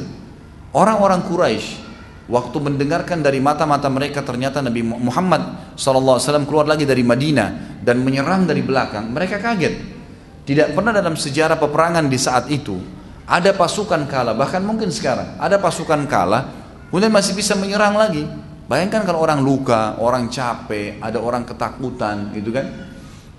Orang-orang 0.74 1.22
Quraisy 1.22 1.86
waktu 2.26 2.56
mendengarkan 2.58 3.22
dari 3.22 3.38
mata-mata 3.38 3.86
mereka 3.86 4.26
ternyata 4.26 4.58
Nabi 4.58 4.82
Muhammad 4.82 5.63
SAW 5.74 6.46
keluar 6.46 6.66
lagi 6.66 6.86
dari 6.86 7.02
Madinah 7.02 7.82
dan 7.82 8.00
menyerang 8.00 8.46
dari 8.46 8.62
belakang, 8.62 9.10
mereka 9.10 9.42
kaget. 9.42 9.94
Tidak 10.44 10.76
pernah 10.76 10.92
dalam 10.92 11.16
sejarah 11.16 11.56
peperangan 11.56 12.04
di 12.08 12.18
saat 12.20 12.48
itu 12.52 12.76
ada 13.24 13.56
pasukan 13.56 14.04
kalah, 14.04 14.36
bahkan 14.36 14.60
mungkin 14.60 14.92
sekarang 14.92 15.40
ada 15.40 15.56
pasukan 15.56 16.04
kalah, 16.04 16.52
kemudian 16.92 17.08
masih 17.08 17.32
bisa 17.32 17.56
menyerang 17.56 17.96
lagi. 17.96 18.24
Bayangkan 18.64 19.04
kalau 19.04 19.20
orang 19.20 19.44
luka, 19.44 19.96
orang 20.00 20.32
capek, 20.32 20.96
ada 21.00 21.20
orang 21.20 21.44
ketakutan, 21.44 22.32
gitu 22.32 22.48
kan? 22.48 22.64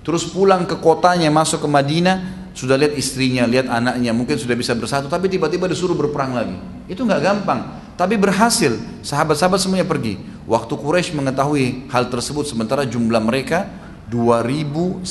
Terus 0.05 0.29
pulang 0.29 0.69
ke 0.69 0.77
kotanya, 0.77 1.33
masuk 1.33 1.65
ke 1.65 1.69
Madinah, 1.69 2.49
sudah 2.53 2.77
lihat 2.77 2.93
istrinya, 2.93 3.49
lihat 3.49 3.65
anaknya, 3.65 4.13
mungkin 4.13 4.37
sudah 4.37 4.53
bisa 4.53 4.77
bersatu, 4.77 5.09
tapi 5.09 5.25
tiba-tiba 5.29 5.65
disuruh 5.65 5.97
berperang 5.97 6.37
lagi. 6.37 6.57
Itu 6.85 7.09
nggak 7.09 7.21
gampang, 7.25 7.59
tapi 7.97 8.21
berhasil. 8.21 8.77
Sahabat-sahabat 9.01 9.57
semuanya 9.57 9.85
pergi. 9.89 10.21
Waktu 10.45 10.73
Quraisy 10.77 11.17
mengetahui 11.17 11.89
hal 11.89 12.05
tersebut, 12.13 12.45
sementara 12.45 12.85
jumlah 12.85 13.17
mereka 13.17 13.65
2.900 14.13 15.09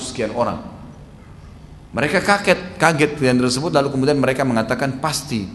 sekian 0.00 0.32
orang. 0.32 0.64
Mereka 1.92 2.24
kaget, 2.24 2.80
kaget 2.80 3.12
dengan 3.20 3.44
tersebut 3.46 3.70
lalu 3.70 3.92
kemudian 3.92 4.18
mereka 4.18 4.42
mengatakan 4.42 4.98
pasti 4.98 5.46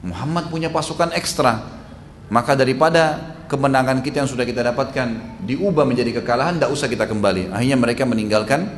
Muhammad 0.00 0.48
punya 0.48 0.70
pasukan 0.72 1.12
ekstra. 1.12 1.82
Maka 2.32 2.56
daripada 2.56 3.34
kemenangan 3.50 4.00
kita 4.00 4.24
yang 4.24 4.30
sudah 4.30 4.48
kita 4.48 4.64
dapatkan 4.72 5.42
diubah 5.44 5.84
menjadi 5.84 6.22
kekalahan, 6.22 6.56
tidak 6.56 6.72
usah 6.72 6.88
kita 6.88 7.04
kembali. 7.04 7.52
Akhirnya 7.52 7.76
mereka 7.76 8.08
meninggalkan 8.08 8.72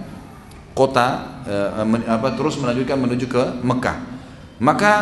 kota, 0.74 1.38
eh, 1.46 1.86
men, 1.86 2.02
apa, 2.08 2.34
terus 2.34 2.58
melanjutkan 2.58 2.98
menuju 2.98 3.30
ke 3.30 3.42
Mekah. 3.62 3.96
Maka 4.58 4.92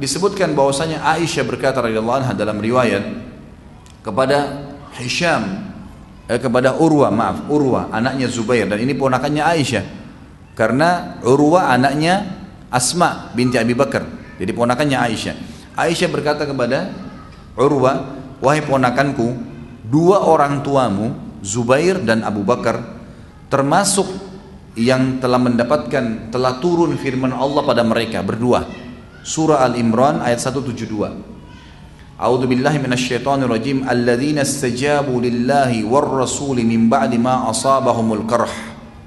disebutkan 0.00 0.56
bahwasanya 0.56 1.04
Aisyah 1.04 1.44
berkata 1.44 1.84
radhiyallahu 1.84 2.24
anha 2.24 2.32
dalam 2.32 2.56
riwayat 2.56 3.27
kepada 4.02 4.68
Hisham 4.98 5.68
eh, 6.28 6.38
kepada 6.38 6.76
Urwa 6.76 7.08
maaf 7.10 7.48
Urwa 7.48 7.88
anaknya 7.90 8.28
Zubair. 8.28 8.68
Dan 8.68 8.82
ini 8.84 8.94
ponakannya 8.94 9.42
Aisyah. 9.42 9.84
Karena 10.54 11.20
Urwa 11.22 11.70
anaknya 11.70 12.24
Asma 12.68 13.32
binti 13.32 13.56
Abi 13.56 13.72
Bakar. 13.72 14.04
Jadi 14.38 14.52
ponakannya 14.52 14.98
Aisyah. 14.98 15.34
Aisyah 15.78 16.08
berkata 16.10 16.44
kepada 16.44 16.92
Urwa 17.58 18.18
wahai 18.38 18.62
ponakanku 18.62 19.34
dua 19.86 20.22
orang 20.22 20.62
tuamu 20.62 21.14
Zubair 21.42 22.02
dan 22.02 22.26
Abu 22.26 22.42
Bakar 22.42 22.82
termasuk 23.46 24.06
yang 24.78 25.18
telah 25.18 25.42
mendapatkan 25.42 26.30
telah 26.30 26.62
turun 26.62 26.94
firman 26.98 27.34
Allah 27.34 27.62
pada 27.66 27.82
mereka 27.82 28.22
berdua. 28.22 28.66
Surah 29.26 29.66
Al-Imran 29.66 30.22
ayat 30.22 30.38
172 30.38 31.37
A'udzu 32.18 32.50
billahi 32.50 32.82
minasyaitonir 32.82 33.46
rajim 33.46 33.86
alladzina 33.86 34.42
istajabu 34.42 35.22
lillahi 35.22 35.86
war 35.86 36.02
rasuli 36.02 36.66
min 36.66 36.90
ba'di 36.90 37.14
ma 37.14 37.46
asabahumul 37.46 38.26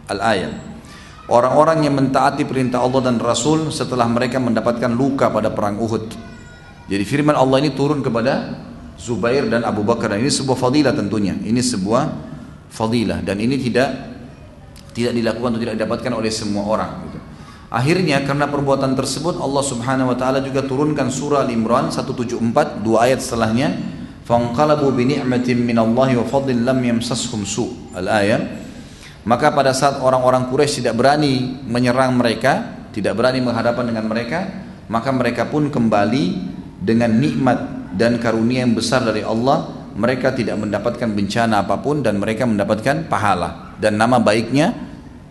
al-ayat 0.08 0.72
Orang-orang 1.32 1.88
yang 1.88 1.96
mentaati 1.96 2.44
perintah 2.44 2.84
Allah 2.84 3.08
dan 3.08 3.16
Rasul 3.16 3.72
setelah 3.72 4.04
mereka 4.04 4.36
mendapatkan 4.36 4.92
luka 4.92 5.32
pada 5.32 5.48
perang 5.48 5.80
Uhud. 5.80 6.12
Jadi 6.92 7.04
firman 7.08 7.40
Allah 7.40 7.64
ini 7.64 7.72
turun 7.72 8.04
kepada 8.04 8.52
Zubair 9.00 9.48
dan 9.48 9.64
Abu 9.64 9.88
Bakar. 9.88 10.12
Dan 10.12 10.28
ini 10.28 10.34
sebuah 10.34 10.60
fadilah 10.60 10.92
tentunya. 10.92 11.32
Ini 11.32 11.64
sebuah 11.64 12.04
fadilah 12.68 13.24
dan 13.24 13.40
ini 13.40 13.56
tidak 13.56 13.90
tidak 14.92 15.16
dilakukan 15.16 15.56
atau 15.56 15.62
tidak 15.64 15.76
didapatkan 15.80 16.12
oleh 16.12 16.32
semua 16.36 16.64
orang. 16.68 16.92
Gitu. 17.08 17.20
Akhirnya 17.72 18.20
karena 18.28 18.52
perbuatan 18.52 19.00
tersebut 19.00 19.40
Allah 19.40 19.64
Subhanahu 19.64 20.12
Wa 20.12 20.18
Taala 20.20 20.44
juga 20.44 20.68
turunkan 20.68 21.08
surah 21.08 21.48
Al-Imran 21.48 21.88
174 21.88 22.84
dua 22.84 23.08
ayat 23.08 23.24
setelahnya. 23.24 23.72
Fanqalabu 24.28 24.92
bi 24.92 25.08
ni'matin 25.08 25.64
min 25.64 25.80
Allah 25.80 26.20
wa 26.20 26.26
fadlin 26.28 26.68
lam 26.68 26.84
yamsashum 26.84 27.48
su. 27.48 27.96
Al-ayat 27.96 28.62
maka 29.22 29.54
pada 29.54 29.70
saat 29.70 30.02
orang-orang 30.02 30.50
Quraisy 30.50 30.82
tidak 30.82 30.98
berani 30.98 31.62
menyerang 31.64 32.18
mereka, 32.18 32.84
tidak 32.90 33.14
berani 33.14 33.38
menghadapan 33.38 33.94
dengan 33.94 34.06
mereka, 34.10 34.40
maka 34.90 35.14
mereka 35.14 35.46
pun 35.46 35.70
kembali 35.70 36.26
dengan 36.82 37.14
nikmat 37.22 37.94
dan 37.94 38.18
karunia 38.18 38.66
yang 38.66 38.74
besar 38.74 39.06
dari 39.06 39.22
Allah. 39.22 39.80
Mereka 39.92 40.34
tidak 40.40 40.56
mendapatkan 40.56 41.06
bencana 41.12 41.68
apa 41.68 41.80
pun 41.84 42.00
dan 42.00 42.16
mereka 42.16 42.48
mendapatkan 42.48 43.12
pahala 43.12 43.76
dan 43.76 44.00
nama 44.00 44.24
baiknya 44.24 44.72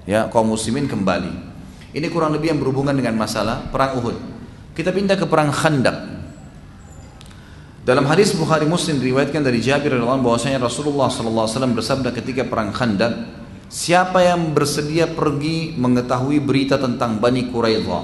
ya 0.04 0.28
kaum 0.28 0.52
muslimin 0.52 0.84
kembali. 0.84 1.49
Ini 1.90 2.06
kurang 2.10 2.34
lebih 2.34 2.54
yang 2.54 2.60
berhubungan 2.62 2.94
dengan 2.94 3.18
masalah 3.18 3.66
perang 3.70 3.98
Uhud. 3.98 4.16
Kita 4.74 4.94
pindah 4.94 5.18
ke 5.18 5.26
perang 5.26 5.50
Khandaq. 5.50 6.22
Dalam 7.82 8.06
hadis 8.06 8.36
Bukhari 8.36 8.68
Muslim 8.68 9.02
diriwayatkan 9.02 9.42
dari 9.42 9.58
Jabir 9.58 9.96
radhiyallahu 9.96 10.22
bahwasanya 10.22 10.62
Rasulullah 10.62 11.10
sallallahu 11.10 11.48
alaihi 11.48 11.56
wasallam 11.56 11.74
bersabda 11.74 12.10
ketika 12.14 12.46
perang 12.46 12.70
Khandaq, 12.70 13.40
Siapa 13.70 14.18
yang 14.18 14.50
bersedia 14.50 15.06
pergi 15.06 15.78
mengetahui 15.78 16.42
berita 16.42 16.74
tentang 16.74 17.22
Bani 17.22 17.54
Quraidah? 17.54 18.02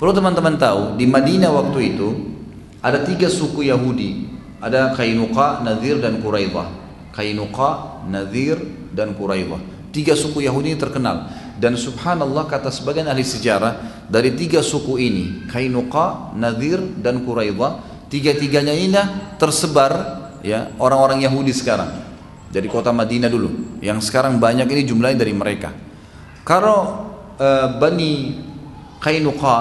Perlu 0.00 0.12
teman-teman 0.16 0.56
tahu, 0.56 0.96
di 0.96 1.04
Madinah 1.04 1.52
waktu 1.52 1.92
itu 1.92 2.08
ada 2.80 3.04
tiga 3.04 3.28
suku 3.28 3.68
Yahudi. 3.68 4.40
Ada 4.64 4.96
Kainuqa, 4.96 5.60
Nadir, 5.60 6.00
dan 6.00 6.24
Quraidah. 6.24 6.64
Kainuqa, 7.12 8.00
Nadir, 8.08 8.56
dan 8.96 9.12
Quraidah. 9.12 9.60
Tiga 9.92 10.16
suku 10.16 10.48
Yahudi 10.48 10.72
ini 10.72 10.80
terkenal. 10.80 11.28
Dan 11.58 11.74
subhanallah 11.74 12.46
kata 12.46 12.70
sebagian 12.70 13.10
ahli 13.10 13.26
sejarah, 13.26 14.06
dari 14.06 14.38
tiga 14.38 14.62
suku 14.62 14.94
ini, 15.02 15.24
Kainuqa, 15.50 16.38
Nadir, 16.38 16.78
dan 17.02 17.26
Quraidah, 17.26 18.06
tiga-tiganya 18.06 18.70
ini 18.70 19.02
tersebar 19.42 19.92
ya 20.46 20.70
orang-orang 20.78 21.26
Yahudi 21.26 21.50
sekarang. 21.50 22.06
Dari 22.48 22.64
kota 22.70 22.94
Madinah 22.94 23.28
dulu. 23.28 23.82
Yang 23.82 24.08
sekarang 24.08 24.38
banyak 24.38 24.70
ini 24.70 24.82
jumlahnya 24.86 25.18
dari 25.20 25.34
mereka. 25.36 25.74
Kalau 26.46 27.10
e, 27.36 27.48
Bani 27.76 28.12
Kainuqa 29.02 29.58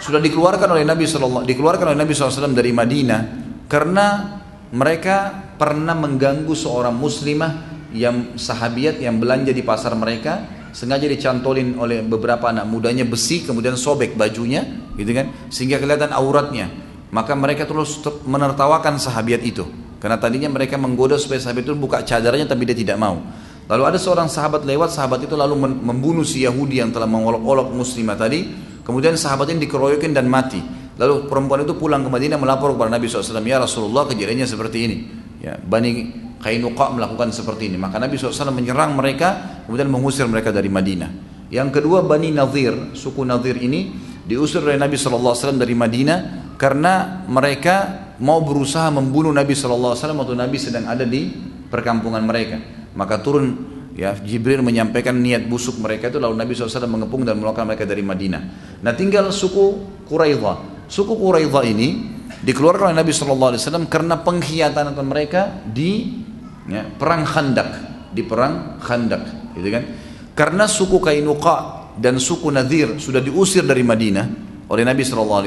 sudah 0.00 0.16
dikeluarkan 0.16 0.80
oleh 0.80 0.84
Nabi 0.88 1.04
SAW 1.04 1.44
dikeluarkan 1.44 1.92
oleh 1.92 1.98
Nabi 2.00 2.16
SAW 2.16 2.56
dari 2.56 2.72
Madinah 2.72 3.20
karena 3.68 4.40
mereka 4.72 5.28
pernah 5.60 5.92
mengganggu 5.92 6.56
seorang 6.56 6.96
muslimah 6.96 7.84
yang 7.92 8.40
sahabiat 8.40 8.96
yang 8.96 9.20
belanja 9.20 9.52
di 9.52 9.60
pasar 9.60 9.92
mereka 9.92 10.59
sengaja 10.70 11.06
dicantolin 11.06 11.76
oleh 11.78 12.02
beberapa 12.02 12.50
anak 12.50 12.66
mudanya 12.66 13.06
besi 13.06 13.42
kemudian 13.42 13.74
sobek 13.74 14.14
bajunya 14.14 14.64
gitu 14.94 15.10
kan 15.10 15.50
sehingga 15.50 15.78
kelihatan 15.82 16.14
auratnya 16.14 16.70
maka 17.10 17.34
mereka 17.34 17.66
terus 17.66 17.98
menertawakan 18.26 18.98
sahabiat 18.98 19.42
itu 19.42 19.66
karena 20.00 20.16
tadinya 20.16 20.48
mereka 20.48 20.80
menggoda 20.80 21.20
supaya 21.20 21.36
sahabat 21.44 21.68
itu 21.68 21.76
buka 21.76 22.00
cadarnya 22.00 22.48
tapi 22.48 22.64
dia 22.64 22.72
tidak 22.72 22.96
mau. 22.96 23.20
Lalu 23.68 23.82
ada 23.86 23.98
seorang 24.00 24.26
sahabat 24.32 24.64
lewat, 24.64 24.90
sahabat 24.90 25.28
itu 25.28 25.36
lalu 25.36 25.54
membunuh 25.60 26.24
si 26.24 26.42
Yahudi 26.42 26.80
yang 26.80 26.90
telah 26.90 27.06
mengolok-olok 27.06 27.70
muslimah 27.70 28.16
tadi. 28.16 28.48
Kemudian 28.82 29.14
sahabat 29.14 29.52
ini 29.52 29.68
dikeroyokin 29.68 30.16
dan 30.16 30.26
mati. 30.26 30.58
Lalu 30.96 31.28
perempuan 31.28 31.62
itu 31.62 31.76
pulang 31.76 32.02
ke 32.02 32.10
Madinah 32.10 32.40
melapor 32.40 32.74
kepada 32.74 32.90
Nabi 32.96 33.06
SAW, 33.06 33.44
ya 33.44 33.60
Rasulullah 33.60 34.08
kejadiannya 34.08 34.48
seperti 34.48 34.78
ini. 34.88 34.96
Ya, 35.38 35.54
Bani 35.60 36.12
Kainuqa 36.40 36.90
melakukan 36.96 37.30
seperti 37.30 37.70
ini. 37.70 37.76
Maka 37.76 38.00
Nabi 38.00 38.16
SAW 38.16 38.50
menyerang 38.50 38.96
mereka, 38.96 39.59
kemudian 39.70 39.86
mengusir 39.86 40.26
mereka 40.26 40.50
dari 40.50 40.66
Madinah. 40.66 41.30
Yang 41.46 41.78
kedua 41.78 42.02
Bani 42.02 42.34
Nadir, 42.34 42.90
suku 42.98 43.22
Nadir 43.22 43.54
ini 43.62 43.94
diusir 44.26 44.66
oleh 44.66 44.74
Nabi 44.74 44.98
SAW 44.98 45.54
dari 45.54 45.78
Madinah 45.78 46.18
karena 46.58 47.22
mereka 47.30 48.10
mau 48.18 48.42
berusaha 48.42 48.90
membunuh 48.90 49.30
Nabi 49.30 49.54
SAW 49.54 49.94
waktu 49.94 50.34
Nabi 50.34 50.58
sedang 50.58 50.90
ada 50.90 51.06
di 51.06 51.30
perkampungan 51.70 52.18
mereka. 52.26 52.58
Maka 52.98 53.22
turun 53.22 53.46
ya 53.94 54.18
Jibril 54.18 54.58
menyampaikan 54.66 55.14
niat 55.14 55.46
busuk 55.46 55.78
mereka 55.78 56.10
itu 56.10 56.18
lalu 56.18 56.34
Nabi 56.34 56.50
SAW 56.58 56.90
mengepung 56.90 57.22
dan 57.22 57.38
mengeluarkan 57.38 57.70
mereka 57.70 57.86
dari 57.86 58.02
Madinah. 58.02 58.42
Nah 58.82 58.92
tinggal 58.98 59.30
suku 59.30 59.78
Quraidah. 60.10 60.90
Suku 60.90 61.14
Quraidah 61.14 61.62
ini 61.62 62.10
dikeluarkan 62.42 62.90
oleh 62.90 62.98
Nabi 62.98 63.14
SAW 63.14 63.86
karena 63.86 64.18
pengkhianatan 64.18 64.98
mereka 65.06 65.62
di 65.62 66.22
ya, 66.66 66.90
perang 66.90 67.22
Khandak, 67.22 67.70
di 68.10 68.22
perang 68.26 68.82
Khandak, 68.82 69.39
gitu 69.60 69.68
kan? 69.68 69.84
Karena 70.32 70.64
suku 70.64 70.96
Kainuqa 70.98 71.92
dan 72.00 72.16
suku 72.16 72.48
Nadir 72.48 72.96
sudah 72.96 73.20
diusir 73.20 73.62
dari 73.68 73.84
Madinah, 73.84 74.26
oleh 74.70 74.86
Nabi 74.86 75.02
SAW. 75.04 75.44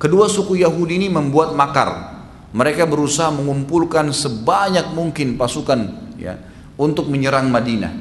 Kedua 0.00 0.30
suku 0.30 0.62
Yahudi 0.62 1.02
ini 1.02 1.08
membuat 1.12 1.52
makar. 1.52 2.16
Mereka 2.56 2.88
berusaha 2.88 3.28
mengumpulkan 3.34 4.08
sebanyak 4.14 4.94
mungkin 4.96 5.36
pasukan 5.36 6.14
ya 6.16 6.40
untuk 6.80 7.10
menyerang 7.10 7.52
Madinah. 7.52 7.92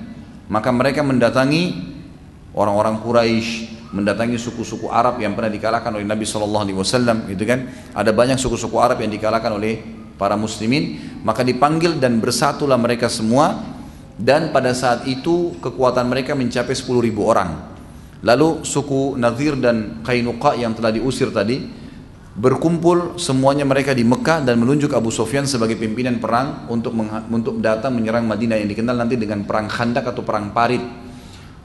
Maka 0.47 0.69
mereka 0.69 1.01
mendatangi 1.01 1.93
orang-orang 2.53 3.01
Quraisy, 3.01 3.51
mendatangi 3.91 4.37
suku-suku 4.37 4.87
Arab 4.87 5.17
yang 5.19 5.33
pernah 5.33 5.49
dikalahkan 5.49 5.91
oleh 5.91 6.05
Nabi 6.05 6.23
Shallallahu 6.23 6.63
Alaihi 6.69 6.77
Wasallam, 6.77 7.17
gitu 7.27 7.43
kan? 7.43 7.67
Ada 7.91 8.13
banyak 8.13 8.37
suku-suku 8.37 8.77
Arab 8.77 9.01
yang 9.01 9.11
dikalahkan 9.11 9.49
oleh 9.51 9.81
para 10.15 10.39
muslimin, 10.39 11.19
maka 11.25 11.43
dipanggil 11.43 11.97
dan 11.99 12.21
bersatulah 12.23 12.79
mereka 12.79 13.11
semua 13.11 13.74
dan 14.15 14.55
pada 14.55 14.71
saat 14.71 15.03
itu 15.07 15.59
kekuatan 15.59 16.07
mereka 16.07 16.31
mencapai 16.33 16.71
10.000 16.71 17.11
orang. 17.19 17.51
Lalu 18.23 18.63
suku 18.63 19.19
Nadir 19.19 19.59
dan 19.59 20.01
Kainuqa 20.01 20.55
yang 20.55 20.71
telah 20.73 20.89
diusir 20.89 21.29
tadi 21.35 21.61
berkumpul 22.35 23.15
semuanya 23.15 23.63
mereka 23.63 23.95
di 23.95 24.03
Mekah 24.03 24.43
dan 24.43 24.59
menunjuk 24.59 24.91
Abu 24.91 25.07
Sufyan 25.07 25.47
sebagai 25.47 25.79
pimpinan 25.79 26.19
perang 26.19 26.67
untuk 26.67 26.91
untuk 27.31 27.63
datang 27.63 27.95
menyerang 27.95 28.27
Madinah 28.27 28.59
yang 28.59 28.67
dikenal 28.71 28.95
nanti 28.95 29.15
dengan 29.15 29.43
perang 29.43 29.67
Khandak 29.67 30.09
atau 30.09 30.23
perang 30.23 30.51
Parit. 30.55 30.83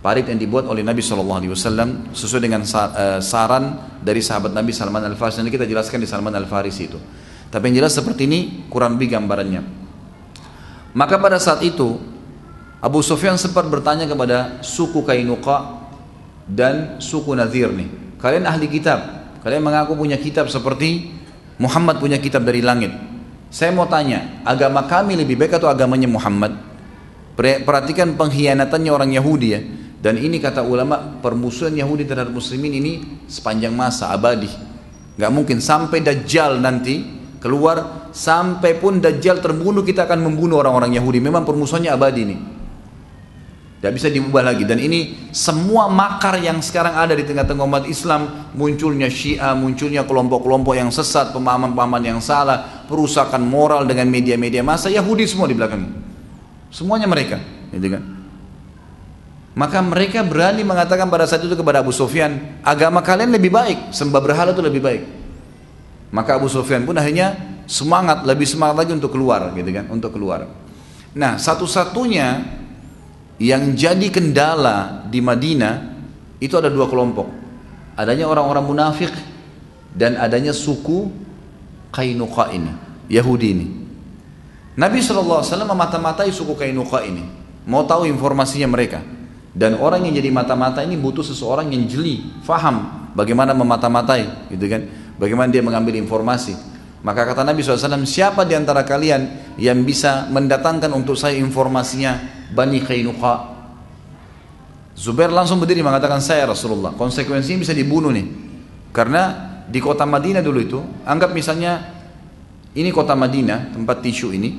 Parit 0.00 0.26
yang 0.32 0.40
dibuat 0.40 0.64
oleh 0.64 0.80
Nabi 0.80 1.04
Shallallahu 1.04 1.38
Alaihi 1.44 1.52
Wasallam 1.52 1.88
sesuai 2.16 2.40
dengan 2.40 2.64
eh, 2.64 3.20
saran 3.20 3.64
dari 4.00 4.24
sahabat 4.24 4.50
Nabi 4.56 4.72
Salman 4.72 5.04
Al 5.04 5.14
Farisi. 5.14 5.44
Nanti 5.44 5.52
kita 5.52 5.68
jelaskan 5.68 6.00
di 6.00 6.08
Salman 6.08 6.32
Al 6.32 6.48
Farisi 6.48 6.88
itu. 6.88 6.96
Tapi 7.50 7.62
yang 7.68 7.84
jelas 7.84 7.92
seperti 7.92 8.24
ini 8.24 8.40
kurang 8.72 8.96
lebih 8.96 9.12
gambarannya. 9.12 9.62
Maka 10.96 11.14
pada 11.20 11.36
saat 11.36 11.62
itu 11.62 12.09
Abu 12.80 13.04
Sufyan 13.04 13.36
sempat 13.36 13.68
bertanya 13.68 14.08
kepada 14.08 14.64
suku 14.64 15.04
Kainuqa 15.04 15.84
dan 16.48 16.96
suku 16.96 17.36
Nadir 17.36 17.68
nih. 17.70 18.16
Kalian 18.16 18.48
ahli 18.48 18.68
kitab, 18.72 19.20
Kalian 19.40 19.64
mengaku 19.64 19.96
punya 19.96 20.20
kitab 20.20 20.52
seperti 20.52 21.08
Muhammad 21.56 21.96
punya 21.96 22.20
kitab 22.20 22.44
dari 22.44 22.60
langit. 22.60 22.92
Saya 23.48 23.72
mau 23.72 23.88
tanya, 23.88 24.44
agama 24.44 24.84
kami 24.84 25.16
lebih 25.16 25.40
baik 25.40 25.56
atau 25.56 25.72
agamanya 25.72 26.06
Muhammad? 26.06 26.56
Perhatikan 27.40 28.20
pengkhianatannya 28.20 28.90
orang 28.92 29.10
Yahudi 29.16 29.48
ya. 29.48 29.60
Dan 30.00 30.16
ini 30.16 30.40
kata 30.40 30.64
ulama 30.64 31.20
permusuhan 31.20 31.76
Yahudi 31.76 32.08
terhadap 32.08 32.32
muslimin 32.32 32.72
ini 32.80 32.92
sepanjang 33.28 33.72
masa 33.72 34.12
abadi. 34.12 34.48
Gak 35.20 35.32
mungkin 35.32 35.60
sampai 35.60 36.00
Dajjal 36.00 36.56
nanti 36.56 37.04
keluar 37.40 38.08
sampai 38.12 38.80
pun 38.80 39.00
Dajjal 39.00 39.44
terbunuh 39.44 39.84
kita 39.84 40.08
akan 40.08 40.20
membunuh 40.24 40.60
orang-orang 40.60 40.96
Yahudi. 40.96 41.20
Memang 41.20 41.44
permusuhannya 41.44 41.92
abadi 41.92 42.20
ini. 42.24 42.36
Tidak 43.80 43.96
bisa 43.96 44.12
diubah 44.12 44.44
lagi. 44.44 44.68
Dan 44.68 44.76
ini 44.76 45.32
semua 45.32 45.88
makar 45.88 46.36
yang 46.36 46.60
sekarang 46.60 47.00
ada 47.00 47.16
di 47.16 47.24
tengah-tengah 47.24 47.64
umat 47.64 47.88
Islam, 47.88 48.52
munculnya 48.52 49.08
Syiah, 49.08 49.56
munculnya 49.56 50.04
kelompok-kelompok 50.04 50.76
yang 50.76 50.92
sesat, 50.92 51.32
pemahaman-pemahaman 51.32 52.04
yang 52.04 52.20
salah, 52.20 52.84
perusakan 52.84 53.40
moral 53.40 53.88
dengan 53.88 54.04
media-media 54.12 54.60
masa, 54.60 54.92
Yahudi 54.92 55.24
semua 55.24 55.48
di 55.48 55.56
belakang. 55.56 55.96
Semuanya 56.68 57.08
mereka, 57.08 57.40
gitu 57.72 57.88
kan? 57.88 58.04
Maka 59.56 59.80
mereka 59.80 60.28
berani 60.28 60.60
mengatakan 60.60 61.08
pada 61.08 61.24
saat 61.24 61.40
itu 61.40 61.56
kepada 61.56 61.80
Abu 61.80 61.96
Sufyan, 61.96 62.60
agama 62.60 63.00
kalian 63.00 63.32
lebih 63.32 63.48
baik, 63.48 63.96
sembah 63.96 64.20
berhala 64.20 64.52
itu 64.52 64.60
lebih 64.60 64.84
baik. 64.84 65.02
Maka 66.12 66.36
Abu 66.36 66.52
Sufyan 66.52 66.84
pun 66.84 67.00
akhirnya 67.00 67.32
semangat, 67.64 68.28
lebih 68.28 68.44
semangat 68.44 68.84
lagi 68.84 68.92
untuk 68.92 69.08
keluar, 69.08 69.56
gitu 69.56 69.72
kan? 69.72 69.88
Untuk 69.88 70.12
keluar. 70.12 70.52
Nah, 71.16 71.40
satu-satunya 71.40 72.59
yang 73.40 73.72
jadi 73.72 74.12
kendala 74.12 75.08
di 75.08 75.24
Madinah 75.24 75.96
itu 76.36 76.52
ada 76.60 76.68
dua 76.68 76.84
kelompok. 76.86 77.24
Adanya 77.96 78.28
orang-orang 78.28 78.64
munafik 78.68 79.12
dan 79.96 80.20
adanya 80.20 80.52
suku 80.52 81.08
Kainuqa 81.90 82.52
ini, 82.52 82.70
Yahudi 83.08 83.48
ini. 83.50 83.66
Nabi 84.78 85.02
SAW 85.02 85.42
memata-matai 85.42 86.30
suku 86.30 86.54
Kainuqa 86.54 87.02
ini, 87.02 87.24
mau 87.66 87.82
tahu 87.82 88.06
informasinya 88.06 88.68
mereka. 88.70 89.02
Dan 89.50 89.82
orang 89.82 90.06
yang 90.06 90.22
jadi 90.22 90.30
mata-mata 90.30 90.78
ini 90.86 90.94
butuh 90.94 91.26
seseorang 91.26 91.74
yang 91.74 91.90
jeli, 91.90 92.22
faham 92.46 93.10
bagaimana 93.18 93.50
memata-matai, 93.50 94.52
gitu 94.54 94.62
kan? 94.70 94.86
Bagaimana 95.18 95.50
dia 95.50 95.58
mengambil 95.60 95.98
informasi. 95.98 96.69
Maka 97.00 97.24
kata 97.24 97.48
Nabi 97.48 97.64
SAW, 97.64 98.04
siapa 98.04 98.44
di 98.44 98.52
antara 98.52 98.84
kalian 98.84 99.56
yang 99.56 99.80
bisa 99.88 100.28
mendatangkan 100.28 100.92
untuk 100.92 101.16
saya 101.16 101.40
informasinya 101.40 102.20
Bani 102.52 102.84
Qainuqa. 102.84 103.34
Zubair 104.92 105.32
langsung 105.32 105.56
berdiri 105.56 105.80
mengatakan 105.80 106.20
saya 106.20 106.44
Rasulullah. 106.44 106.92
Konsekuensinya 106.92 107.64
bisa 107.64 107.72
dibunuh 107.72 108.12
nih. 108.12 108.26
Karena 108.92 109.22
di 109.64 109.80
kota 109.80 110.04
Madinah 110.04 110.44
dulu 110.44 110.58
itu, 110.60 110.80
anggap 111.08 111.32
misalnya 111.32 111.80
ini 112.76 112.92
kota 112.92 113.16
Madinah, 113.16 113.72
tempat 113.72 114.04
tisu 114.04 114.36
ini. 114.36 114.50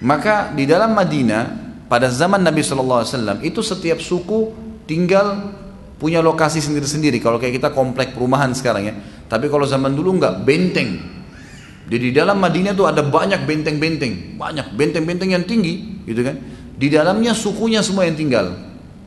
Maka 0.00 0.56
di 0.56 0.64
dalam 0.64 0.96
Madinah 0.96 1.42
pada 1.90 2.08
zaman 2.08 2.40
Nabi 2.40 2.64
SAW 2.64 3.44
itu 3.44 3.60
setiap 3.60 4.00
suku 4.00 4.56
tinggal 4.88 5.52
punya 5.98 6.22
lokasi 6.22 6.62
sendiri-sendiri. 6.62 7.18
Kalau 7.18 7.36
kayak 7.36 7.60
kita 7.60 7.70
komplek 7.74 8.14
perumahan 8.14 8.54
sekarang 8.54 8.88
ya. 8.88 8.94
Tapi 9.26 9.50
kalau 9.50 9.66
zaman 9.66 9.92
dulu 9.92 10.16
enggak, 10.16 10.46
benteng. 10.46 11.17
Jadi 11.88 12.12
di 12.12 12.14
dalam 12.14 12.36
Madinah 12.36 12.76
itu 12.76 12.84
ada 12.84 13.00
banyak 13.00 13.48
benteng-benteng, 13.48 14.36
banyak 14.36 14.76
benteng-benteng 14.76 15.32
yang 15.32 15.44
tinggi, 15.48 16.04
gitu 16.04 16.20
kan. 16.20 16.36
Di 16.76 16.92
dalamnya 16.92 17.32
sukunya 17.32 17.80
semua 17.80 18.04
yang 18.04 18.14
tinggal. 18.14 18.52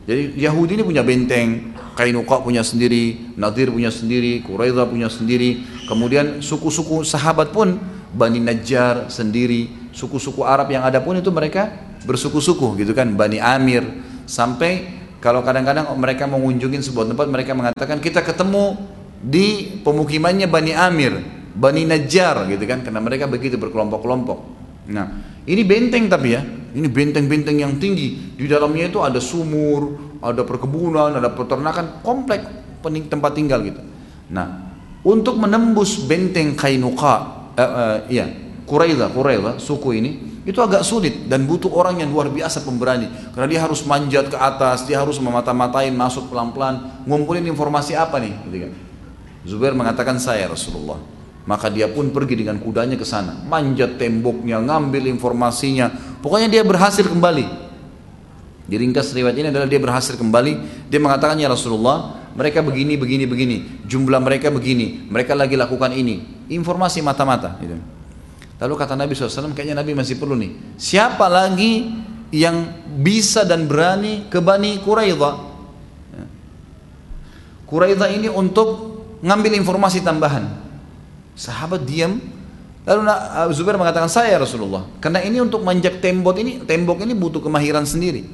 Jadi 0.10 0.34
Yahudi 0.42 0.82
ini 0.82 0.84
punya 0.84 1.06
benteng, 1.06 1.78
Kainuqa 1.94 2.42
punya 2.42 2.66
sendiri, 2.66 3.38
Nadir 3.38 3.70
punya 3.70 3.94
sendiri, 3.94 4.42
Quraidah 4.42 4.90
punya 4.90 5.14
sendiri. 5.14 5.62
Kemudian 5.86 6.42
suku-suku 6.42 7.06
sahabat 7.06 7.54
pun 7.54 7.78
Bani 8.12 8.42
Najjar 8.42 9.14
sendiri, 9.14 9.94
suku-suku 9.94 10.42
Arab 10.42 10.74
yang 10.74 10.82
ada 10.82 11.00
pun 11.00 11.16
itu 11.16 11.30
mereka 11.30 11.70
bersuku-suku 12.02 12.82
gitu 12.82 12.98
kan, 12.98 13.14
Bani 13.14 13.38
Amir 13.38 13.86
sampai 14.26 14.90
kalau 15.22 15.46
kadang-kadang 15.46 15.86
mereka 16.02 16.26
mengunjungi 16.26 16.82
sebuah 16.82 17.14
tempat 17.14 17.30
mereka 17.30 17.54
mengatakan 17.54 18.02
kita 18.02 18.26
ketemu 18.26 18.74
di 19.22 19.80
pemukimannya 19.86 20.50
Bani 20.50 20.74
Amir, 20.74 21.14
Bani 21.52 21.84
Najjar 21.84 22.48
gitu 22.48 22.64
kan 22.64 22.84
karena 22.84 23.04
mereka 23.04 23.28
begitu 23.28 23.60
berkelompok-kelompok. 23.60 24.40
Nah, 24.92 25.08
ini 25.46 25.62
benteng 25.68 26.08
tapi 26.08 26.36
ya, 26.36 26.42
ini 26.74 26.88
benteng-benteng 26.88 27.58
yang 27.60 27.78
tinggi. 27.78 28.36
Di 28.40 28.48
dalamnya 28.48 28.90
itu 28.90 29.00
ada 29.04 29.20
sumur, 29.22 30.18
ada 30.24 30.42
perkebunan, 30.42 31.18
ada 31.18 31.30
peternakan, 31.32 32.02
komplek 32.02 32.42
tempat 32.82 33.32
tinggal 33.38 33.62
gitu. 33.62 33.82
Nah, 34.32 34.74
untuk 35.06 35.38
menembus 35.38 36.02
benteng 36.08 36.58
Kainuqa, 36.58 37.16
eh, 37.58 38.18
eh, 38.18 38.30
Quraidah, 38.66 39.60
suku 39.60 39.90
ini, 40.00 40.12
itu 40.42 40.58
agak 40.58 40.82
sulit 40.82 41.30
dan 41.30 41.46
butuh 41.46 41.70
orang 41.70 42.02
yang 42.02 42.10
luar 42.10 42.32
biasa 42.32 42.66
pemberani. 42.66 43.06
Karena 43.36 43.48
dia 43.52 43.62
harus 43.62 43.86
manjat 43.86 44.32
ke 44.32 44.38
atas, 44.40 44.88
dia 44.90 44.98
harus 44.98 45.20
memata-matain, 45.22 45.94
masuk 45.94 46.32
pelan-pelan, 46.32 47.06
ngumpulin 47.06 47.46
informasi 47.46 47.94
apa 47.94 48.18
nih, 48.18 48.34
gitu 48.50 48.58
kan. 48.66 48.72
Zubair 49.42 49.74
mengatakan 49.76 50.18
saya 50.18 50.50
Rasulullah. 50.50 51.21
Maka 51.52 51.68
dia 51.68 51.92
pun 51.92 52.16
pergi 52.16 52.48
dengan 52.48 52.64
kudanya 52.64 52.96
ke 52.96 53.04
sana, 53.04 53.36
manjat 53.44 54.00
temboknya, 54.00 54.64
ngambil 54.64 55.12
informasinya. 55.12 55.92
Pokoknya 56.24 56.48
dia 56.48 56.64
berhasil 56.64 57.04
kembali. 57.04 57.44
Di 58.72 58.80
ringkas 58.80 59.12
riwayat 59.12 59.36
ini 59.36 59.52
adalah 59.52 59.68
dia 59.68 59.76
berhasil 59.84 60.16
kembali. 60.16 60.88
Dia 60.88 61.04
mengatakan 61.04 61.36
ya 61.36 61.52
Rasulullah, 61.52 62.24
mereka 62.40 62.64
begini, 62.64 62.96
begini, 62.96 63.28
begini. 63.28 63.84
Jumlah 63.84 64.24
mereka 64.24 64.48
begini. 64.48 65.12
Mereka 65.12 65.36
lagi 65.36 65.60
lakukan 65.60 65.92
ini. 65.92 66.48
Informasi 66.48 67.04
mata-mata. 67.04 67.60
Gitu. 67.60 67.76
Lalu 68.56 68.74
kata 68.80 68.96
Nabi 68.96 69.12
SAW, 69.12 69.52
kayaknya 69.52 69.76
Nabi 69.76 69.92
masih 69.92 70.16
perlu 70.24 70.40
nih. 70.40 70.56
Siapa 70.80 71.28
lagi 71.28 71.92
yang 72.32 72.88
bisa 73.04 73.44
dan 73.44 73.68
berani 73.68 74.32
ke 74.32 74.40
Bani 74.40 74.80
Quraidah? 74.80 75.36
Ya. 76.16 76.26
Quraidah 77.68 78.08
ini 78.08 78.32
untuk 78.32 79.04
ngambil 79.20 79.60
informasi 79.60 80.00
tambahan. 80.00 80.71
Sahabat 81.36 81.84
diam. 81.88 82.20
Lalu 82.82 83.54
Zubair 83.54 83.78
mengatakan 83.78 84.10
saya 84.10 84.42
Rasulullah. 84.42 84.90
Karena 84.98 85.22
ini 85.22 85.38
untuk 85.38 85.62
manjak 85.62 86.02
tembok 86.02 86.36
ini, 86.42 86.66
tembok 86.66 87.06
ini 87.06 87.14
butuh 87.14 87.38
kemahiran 87.38 87.86
sendiri. 87.86 88.26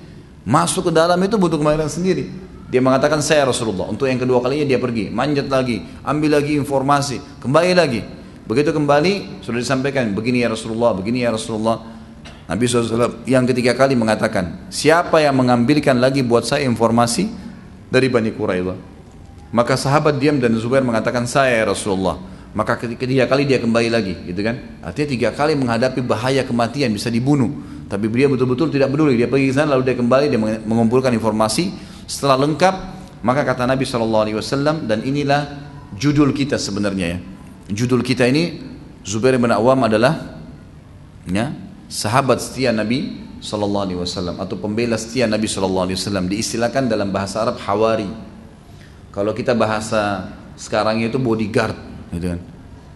Masuk 0.48 0.88
ke 0.88 0.92
dalam 0.96 1.20
itu 1.20 1.36
butuh 1.36 1.60
kemahiran 1.60 1.92
sendiri. 1.92 2.32
Dia 2.72 2.80
mengatakan 2.80 3.20
saya 3.20 3.48
Rasulullah. 3.48 3.92
Untuk 3.92 4.08
yang 4.08 4.20
kedua 4.20 4.40
kalinya 4.40 4.64
dia 4.64 4.80
pergi, 4.80 5.12
manjat 5.12 5.52
lagi, 5.52 5.84
ambil 6.04 6.40
lagi 6.40 6.56
informasi, 6.56 7.44
kembali 7.44 7.72
lagi. 7.76 8.04
Begitu 8.48 8.72
kembali 8.72 9.44
sudah 9.44 9.60
disampaikan 9.60 10.16
begini 10.16 10.44
ya 10.44 10.52
Rasulullah, 10.52 10.96
begini 10.96 11.28
ya 11.28 11.36
Rasulullah. 11.36 11.84
Nabi 12.48 12.64
SAW 12.64 13.28
yang 13.28 13.44
ketiga 13.44 13.76
kali 13.76 14.00
mengatakan, 14.00 14.72
siapa 14.72 15.20
yang 15.20 15.36
mengambilkan 15.36 16.00
lagi 16.00 16.24
buat 16.24 16.48
saya 16.48 16.64
informasi 16.64 17.28
dari 17.92 18.08
Bani 18.08 18.32
Quraidah? 18.32 18.80
Maka 19.52 19.76
sahabat 19.76 20.16
diam 20.16 20.40
dan 20.40 20.56
Zubair 20.56 20.84
mengatakan 20.84 21.28
saya 21.28 21.60
ya 21.60 21.72
Rasulullah 21.72 22.20
maka 22.56 22.80
ketiga 22.80 23.28
kali 23.28 23.44
dia 23.44 23.60
kembali 23.60 23.90
lagi 23.92 24.14
gitu 24.28 24.40
kan? 24.44 24.80
Artinya 24.84 25.08
tiga 25.08 25.30
kali 25.36 25.54
menghadapi 25.60 26.00
bahaya 26.04 26.44
kematian 26.48 26.94
bisa 26.94 27.12
dibunuh. 27.12 27.52
Tapi 27.88 28.12
dia 28.12 28.28
betul-betul 28.28 28.68
tidak 28.68 28.92
peduli. 28.92 29.16
Dia 29.16 29.32
pergi 29.32 29.52
ke 29.52 29.56
sana 29.56 29.76
lalu 29.76 29.88
dia 29.88 29.96
kembali 29.96 30.26
dia 30.28 30.40
mengumpulkan 30.64 31.12
informasi 31.16 31.72
setelah 32.08 32.40
lengkap. 32.48 32.76
Maka 33.24 33.42
kata 33.44 33.66
Nabi 33.66 33.84
saw 33.84 34.04
dan 34.86 35.02
inilah 35.02 35.42
judul 35.98 36.32
kita 36.32 36.60
sebenarnya 36.62 37.18
ya. 37.18 37.20
Judul 37.68 38.06
kita 38.06 38.24
ini 38.30 38.64
Zubair 39.08 39.40
bin 39.40 39.52
Awam 39.52 39.88
adalah 39.88 40.40
ya, 41.28 41.52
sahabat 41.88 42.44
setia 42.44 42.76
Nabi 42.76 43.24
Sallallahu 43.40 43.86
Alaihi 43.88 44.00
Wasallam 44.04 44.36
atau 44.44 44.60
pembela 44.60 45.00
setia 45.00 45.24
Nabi 45.30 45.48
Sallallahu 45.48 45.88
Alaihi 45.92 45.98
Wasallam. 46.00 46.26
Diistilahkan 46.28 46.92
dalam 46.92 47.12
bahasa 47.16 47.48
Arab 47.48 47.58
hawari. 47.64 48.10
Kalau 49.16 49.32
kita 49.32 49.56
bahasa 49.56 50.30
sekarang 50.60 51.00
itu 51.02 51.16
bodyguard, 51.16 51.74
gitu 52.14 52.26
kan. 52.36 52.40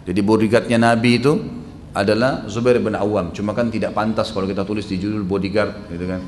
Jadi 0.02 0.20
bodyguardnya 0.20 0.78
Nabi 0.78 1.10
itu 1.22 1.32
adalah 1.92 2.48
Zubair 2.48 2.80
bin 2.80 2.96
Awam. 2.96 3.30
Cuma 3.36 3.52
kan 3.52 3.68
tidak 3.68 3.92
pantas 3.92 4.32
kalau 4.32 4.48
kita 4.48 4.64
tulis 4.64 4.88
di 4.88 4.98
judul 4.98 5.22
bodyguard, 5.22 5.92
gitu 5.92 6.04
kan. 6.08 6.20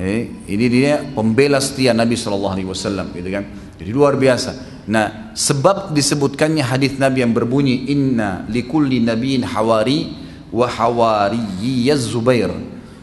Eh, 0.00 0.48
ini 0.48 0.66
dia 0.70 1.04
pembela 1.12 1.60
setia 1.60 1.92
Nabi 1.92 2.16
Shallallahu 2.16 2.54
Alaihi 2.56 2.68
Wasallam, 2.68 3.12
gitu 3.12 3.28
kan? 3.30 3.44
Jadi 3.76 3.90
luar 3.92 4.16
biasa. 4.16 4.82
Nah, 4.90 5.36
sebab 5.36 5.92
disebutkannya 5.92 6.64
hadis 6.64 6.96
Nabi 6.96 7.22
yang 7.22 7.36
berbunyi 7.36 7.92
Inna 7.92 8.48
likulli 8.48 8.98
nabiin 9.04 9.44
hawari 9.46 10.16
wa 10.50 10.66
hawariyaz 10.66 12.10
Zubair. 12.10 12.50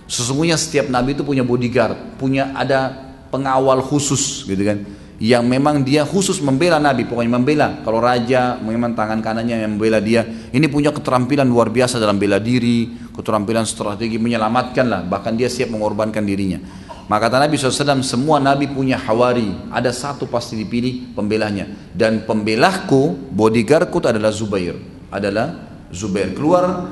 Sesungguhnya 0.08 0.56
setiap 0.56 0.88
nabi 0.88 1.20
itu 1.20 1.24
punya 1.28 1.44
bodyguard, 1.44 2.16
punya 2.16 2.56
ada 2.56 2.96
pengawal 3.28 3.84
khusus, 3.84 4.48
gitu 4.48 4.64
kan? 4.64 4.88
Yang 5.18 5.44
memang 5.50 5.82
dia 5.82 6.06
khusus 6.06 6.38
membela 6.46 6.78
nabi, 6.78 7.02
pokoknya 7.10 7.32
membela. 7.42 7.68
Kalau 7.82 7.98
raja, 7.98 8.62
memang 8.62 8.94
tangan 8.94 9.18
kanannya 9.18 9.66
yang 9.66 9.74
membela 9.74 9.98
dia. 9.98 10.22
Ini 10.54 10.70
punya 10.70 10.94
keterampilan 10.94 11.50
luar 11.50 11.74
biasa 11.74 11.98
dalam 11.98 12.22
bela 12.22 12.38
diri, 12.38 12.94
keterampilan 13.18 13.66
strategi 13.66 14.22
menyelamatkan 14.22 14.86
lah. 14.86 15.02
Bahkan 15.02 15.34
dia 15.34 15.50
siap 15.50 15.74
mengorbankan 15.74 16.22
dirinya. 16.22 16.62
Maka 17.10 17.34
kata 17.34 17.50
Nabi 17.50 17.58
SAW 17.58 18.06
semua 18.06 18.38
Nabi 18.38 18.70
punya 18.70 19.02
hawari. 19.02 19.50
Ada 19.74 19.90
satu 19.90 20.30
pasti 20.30 20.54
dipilih 20.54 21.18
pembelahnya. 21.18 21.66
Dan 21.98 22.22
pembelahku 22.30 23.34
bodyguardku 23.34 23.98
adalah 24.06 24.30
Zubair. 24.30 24.78
Adalah 25.10 25.66
Zubair. 25.90 26.38
Keluar 26.38 26.86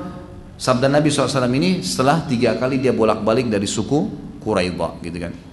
sabda 0.58 0.90
Nabi 0.90 1.14
SAW 1.14 1.46
ini 1.52 1.84
setelah 1.84 2.26
tiga 2.26 2.58
kali 2.58 2.82
dia 2.82 2.90
bolak-balik 2.90 3.46
dari 3.46 3.68
suku 3.68 4.26
Quraidah 4.40 4.98
gitu 5.04 5.18
kan 5.20 5.45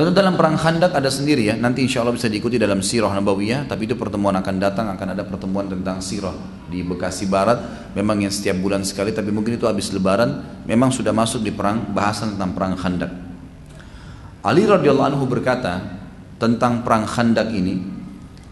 Tentu 0.00 0.16
dalam 0.16 0.32
perang 0.32 0.56
Khandak 0.56 0.96
ada 0.96 1.12
sendiri 1.12 1.52
ya, 1.52 1.60
nanti 1.60 1.84
insya 1.84 2.00
Allah 2.00 2.16
bisa 2.16 2.24
diikuti 2.24 2.56
dalam 2.56 2.80
Sirah 2.80 3.12
Nabawiyah, 3.12 3.68
tapi 3.68 3.84
itu 3.84 4.00
pertemuan 4.00 4.32
akan 4.32 4.56
datang, 4.56 4.88
akan 4.88 5.12
ada 5.12 5.28
pertemuan 5.28 5.68
tentang 5.68 6.00
Sirah 6.00 6.32
di 6.72 6.80
Bekasi 6.80 7.28
Barat, 7.28 7.92
memang 7.92 8.24
yang 8.24 8.32
setiap 8.32 8.56
bulan 8.64 8.80
sekali, 8.80 9.12
tapi 9.12 9.28
mungkin 9.28 9.60
itu 9.60 9.68
habis 9.68 9.92
Lebaran, 9.92 10.64
memang 10.64 10.88
sudah 10.88 11.12
masuk 11.12 11.44
di 11.44 11.52
perang 11.52 11.92
bahasan 11.92 12.32
tentang 12.32 12.56
perang 12.56 12.80
Khandak. 12.80 13.12
Ali 14.40 14.64
radhiyallahu 14.64 15.04
anhu 15.04 15.28
berkata 15.28 15.84
tentang 16.40 16.80
perang 16.80 17.04
Khandak 17.04 17.52
ini, 17.52 17.84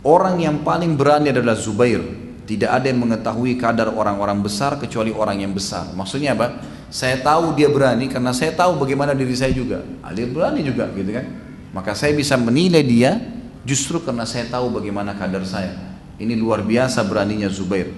orang 0.04 0.36
yang 0.44 0.60
paling 0.60 1.00
berani 1.00 1.32
adalah 1.32 1.56
Zubair. 1.56 2.04
Tidak 2.44 2.68
ada 2.68 2.92
yang 2.92 3.00
mengetahui 3.00 3.56
kadar 3.56 3.88
orang-orang 3.96 4.44
besar 4.44 4.76
kecuali 4.76 5.16
orang 5.16 5.40
yang 5.40 5.56
besar. 5.56 5.96
Maksudnya 5.96 6.36
apa? 6.36 6.60
Saya 6.88 7.20
tahu 7.20 7.52
dia 7.52 7.68
berani 7.68 8.08
karena 8.08 8.32
saya 8.32 8.56
tahu 8.56 8.80
bagaimana 8.80 9.12
diri 9.12 9.36
saya 9.36 9.52
juga. 9.52 9.84
Ali 10.00 10.24
berani 10.24 10.64
juga 10.64 10.88
gitu 10.96 11.12
kan. 11.12 11.26
Maka 11.72 11.92
saya 11.92 12.16
bisa 12.16 12.40
menilai 12.40 12.80
dia 12.80 13.20
justru 13.68 14.00
karena 14.00 14.24
saya 14.24 14.48
tahu 14.48 14.72
bagaimana 14.72 15.12
kadar 15.12 15.44
saya. 15.44 15.76
Ini 16.16 16.34
luar 16.34 16.64
biasa 16.64 17.04
beraninya 17.04 17.46
Zubair. 17.52 17.92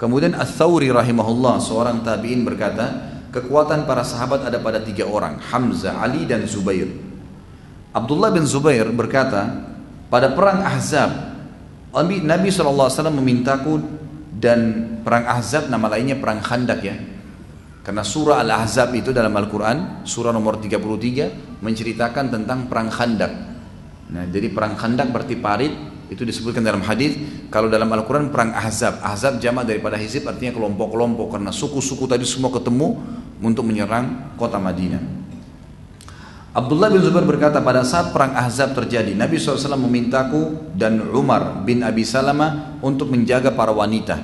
Kemudian 0.00 0.32
Ats-Tsauri 0.32 0.88
rahimahullah 0.88 1.60
seorang 1.60 2.00
tabi'in 2.00 2.40
berkata, 2.40 3.12
kekuatan 3.34 3.84
para 3.84 4.00
sahabat 4.00 4.48
ada 4.48 4.56
pada 4.56 4.80
tiga 4.80 5.04
orang, 5.04 5.36
Hamzah, 5.36 6.00
Ali 6.00 6.24
dan 6.24 6.48
Zubair. 6.48 6.88
Abdullah 7.92 8.32
bin 8.32 8.48
Zubair 8.48 8.88
berkata, 8.94 9.68
pada 10.08 10.32
perang 10.32 10.64
Ahzab 10.64 11.30
Nabi 11.92 12.48
SAW 12.48 13.10
memintaku 13.10 13.82
dan 14.38 14.88
perang 15.02 15.26
Ahzab 15.26 15.68
nama 15.68 15.90
lainnya 15.90 16.16
perang 16.16 16.38
Khandak 16.40 16.80
ya. 16.80 16.96
Karena 17.80 18.04
surah 18.04 18.44
Al-Ahzab 18.44 18.92
itu 18.92 19.10
dalam 19.10 19.32
Al-Quran, 19.32 20.04
surah 20.04 20.36
nomor 20.36 20.60
33 20.60 21.64
menceritakan 21.64 22.28
tentang 22.28 22.68
perang 22.68 22.92
Khandak. 22.92 23.32
Nah, 24.12 24.24
jadi 24.28 24.52
perang 24.52 24.76
Khandak 24.76 25.08
berarti 25.08 25.34
parit, 25.40 25.72
itu 26.12 26.26
disebutkan 26.26 26.60
dalam 26.60 26.84
hadis. 26.84 27.16
Kalau 27.48 27.72
dalam 27.72 27.88
Al-Quran 27.88 28.28
perang 28.28 28.52
Ahzab, 28.52 29.00
Ahzab 29.00 29.40
jamak 29.40 29.64
daripada 29.64 29.96
Hizib 29.96 30.28
artinya 30.28 30.52
kelompok-kelompok 30.52 31.38
karena 31.38 31.54
suku-suku 31.54 32.04
tadi 32.04 32.26
semua 32.28 32.52
ketemu 32.52 33.00
untuk 33.40 33.64
menyerang 33.64 34.36
kota 34.36 34.60
Madinah. 34.60 35.22
Abdullah 36.50 36.90
bin 36.90 36.98
Zubair 36.98 37.22
berkata 37.22 37.62
pada 37.62 37.86
saat 37.86 38.10
perang 38.10 38.34
Ahzab 38.34 38.74
terjadi 38.74 39.14
Nabi 39.14 39.38
SAW 39.38 39.78
memintaku 39.78 40.74
dan 40.74 40.98
Umar 41.14 41.62
bin 41.62 41.86
Abi 41.86 42.02
Salama 42.02 42.74
untuk 42.82 43.06
menjaga 43.06 43.54
para 43.54 43.70
wanita 43.70 44.18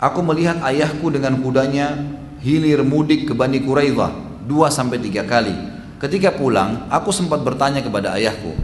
Aku 0.00 0.24
melihat 0.24 0.60
ayahku 0.64 1.12
dengan 1.12 1.36
kudanya 1.44 1.92
hilir 2.40 2.82
mudik 2.82 3.28
ke 3.28 3.32
Bani 3.36 3.60
Quraidah 3.62 4.42
dua 4.44 4.72
sampai 4.72 5.00
tiga 5.00 5.24
kali. 5.24 5.52
Ketika 6.00 6.32
pulang 6.32 6.88
aku 6.88 7.12
sempat 7.12 7.44
bertanya 7.44 7.84
kepada 7.84 8.16
ayahku 8.16 8.56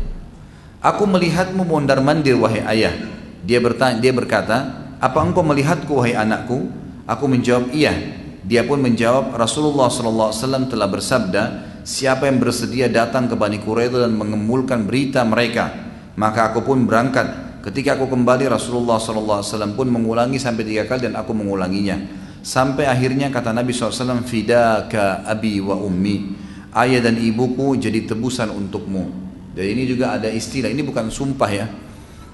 Aku 0.80 1.04
melihatmu 1.04 1.68
mondar 1.68 2.00
mandir 2.00 2.40
wahai 2.40 2.64
ayah. 2.64 2.96
Dia 3.44 3.60
bertanya, 3.60 4.00
dia 4.00 4.12
berkata 4.16 4.88
Apa 4.96 5.20
engkau 5.20 5.44
melihatku 5.44 5.92
wahai 6.00 6.16
anakku? 6.16 6.72
Aku 7.04 7.28
menjawab 7.28 7.76
iya. 7.76 7.92
Dia 8.40 8.64
pun 8.64 8.80
menjawab 8.80 9.36
Rasulullah 9.36 9.92
SAW 9.92 10.70
telah 10.70 10.88
bersabda 10.88 11.42
siapa 11.86 12.26
yang 12.26 12.42
bersedia 12.42 12.90
datang 12.90 13.30
ke 13.30 13.38
Bani 13.38 13.62
Quraidah 13.62 14.10
dan 14.10 14.14
mengemulkan 14.18 14.90
berita 14.90 15.22
mereka 15.22 15.70
maka 16.18 16.50
aku 16.50 16.66
pun 16.66 16.82
berangkat 16.82 17.60
ketika 17.62 17.94
aku 17.94 18.10
kembali 18.10 18.50
Rasulullah 18.50 18.98
SAW 18.98 19.46
pun 19.78 19.86
mengulangi 19.86 20.42
sampai 20.42 20.66
tiga 20.66 20.82
kali 20.90 21.06
dan 21.06 21.14
aku 21.14 21.30
mengulanginya 21.30 22.25
sampai 22.46 22.86
akhirnya 22.86 23.26
kata 23.34 23.50
Nabi 23.50 23.74
SAW 23.74 24.22
fidaka 24.22 25.26
abi 25.26 25.58
wa 25.58 25.74
ummi. 25.74 26.46
Ayah 26.70 27.02
dan 27.02 27.18
ibuku 27.18 27.74
jadi 27.74 28.06
tebusan 28.06 28.52
untukmu. 28.54 29.10
Jadi 29.56 29.68
ini 29.72 29.82
juga 29.88 30.14
ada 30.14 30.28
istilah 30.30 30.70
ini 30.70 30.84
bukan 30.86 31.10
sumpah 31.10 31.50
ya. 31.50 31.66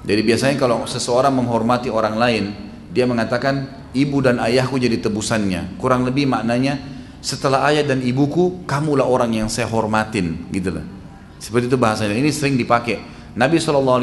Jadi 0.03 0.21
biasanya 0.27 0.59
kalau 0.59 0.83
seseorang 0.85 1.31
menghormati 1.31 1.87
orang 1.89 2.19
lain 2.19 2.45
dia 2.91 3.07
mengatakan 3.07 3.87
ibu 3.95 4.19
dan 4.21 4.43
ayahku 4.43 4.77
jadi 4.77 4.99
tebusannya. 4.99 5.79
Kurang 5.79 6.03
lebih 6.05 6.27
maknanya 6.27 6.77
setelah 7.23 7.71
ayah 7.71 7.87
dan 7.87 8.03
ibuku 8.03 8.67
kamulah 8.67 9.07
orang 9.07 9.31
yang 9.31 9.49
saya 9.49 9.71
hormatin. 9.71 10.51
Gitu 10.51 10.75
loh. 10.75 10.85
Seperti 11.39 11.71
itu 11.71 11.79
bahasanya. 11.79 12.19
Ini 12.19 12.35
sering 12.35 12.59
dipakai. 12.59 12.99
Nabi 13.39 13.63
SAW 13.63 14.03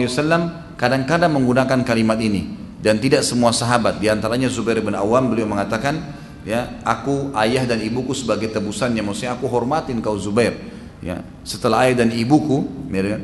kadang-kadang 0.79 1.35
menggunakan 1.35 1.83
kalimat 1.83 2.17
ini 2.17 2.68
dan 2.79 2.95
tidak 3.03 3.27
semua 3.27 3.51
sahabat 3.51 3.99
di 3.99 4.07
antaranya 4.07 4.47
Zubair 4.47 4.79
bin 4.79 4.95
Awam 4.95 5.35
beliau 5.35 5.51
mengatakan 5.51 5.99
ya 6.47 6.79
aku 6.87 7.35
ayah 7.35 7.67
dan 7.67 7.83
ibuku 7.83 8.15
sebagai 8.15 8.47
tebusannya. 8.47 9.03
Maksudnya 9.03 9.35
aku 9.35 9.51
hormatin 9.51 9.99
kau 9.99 10.15
Zubair 10.15 10.55
ya. 11.03 11.19
Setelah 11.43 11.87
ayah 11.87 12.07
dan 12.07 12.15
ibuku 12.15 12.63
ya, 12.87 13.19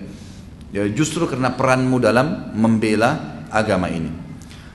ya 0.76 0.84
justru 0.92 1.24
karena 1.24 1.56
peranmu 1.56 2.04
dalam 2.04 2.52
membela 2.52 3.44
agama 3.48 3.88
ini. 3.88 4.12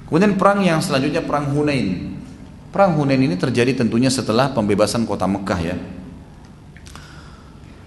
Kemudian 0.09 0.35
perang 0.41 0.65
yang 0.65 0.81
selanjutnya 0.81 1.23
perang 1.23 1.53
Hunain. 1.53 2.19
Perang 2.73 2.97
Hunain 2.97 3.21
ini 3.21 3.37
terjadi 3.37 3.85
tentunya 3.85 4.09
setelah 4.09 4.51
pembebasan 4.51 5.05
kota 5.05 5.29
Mekah 5.29 5.61
ya. 5.61 5.77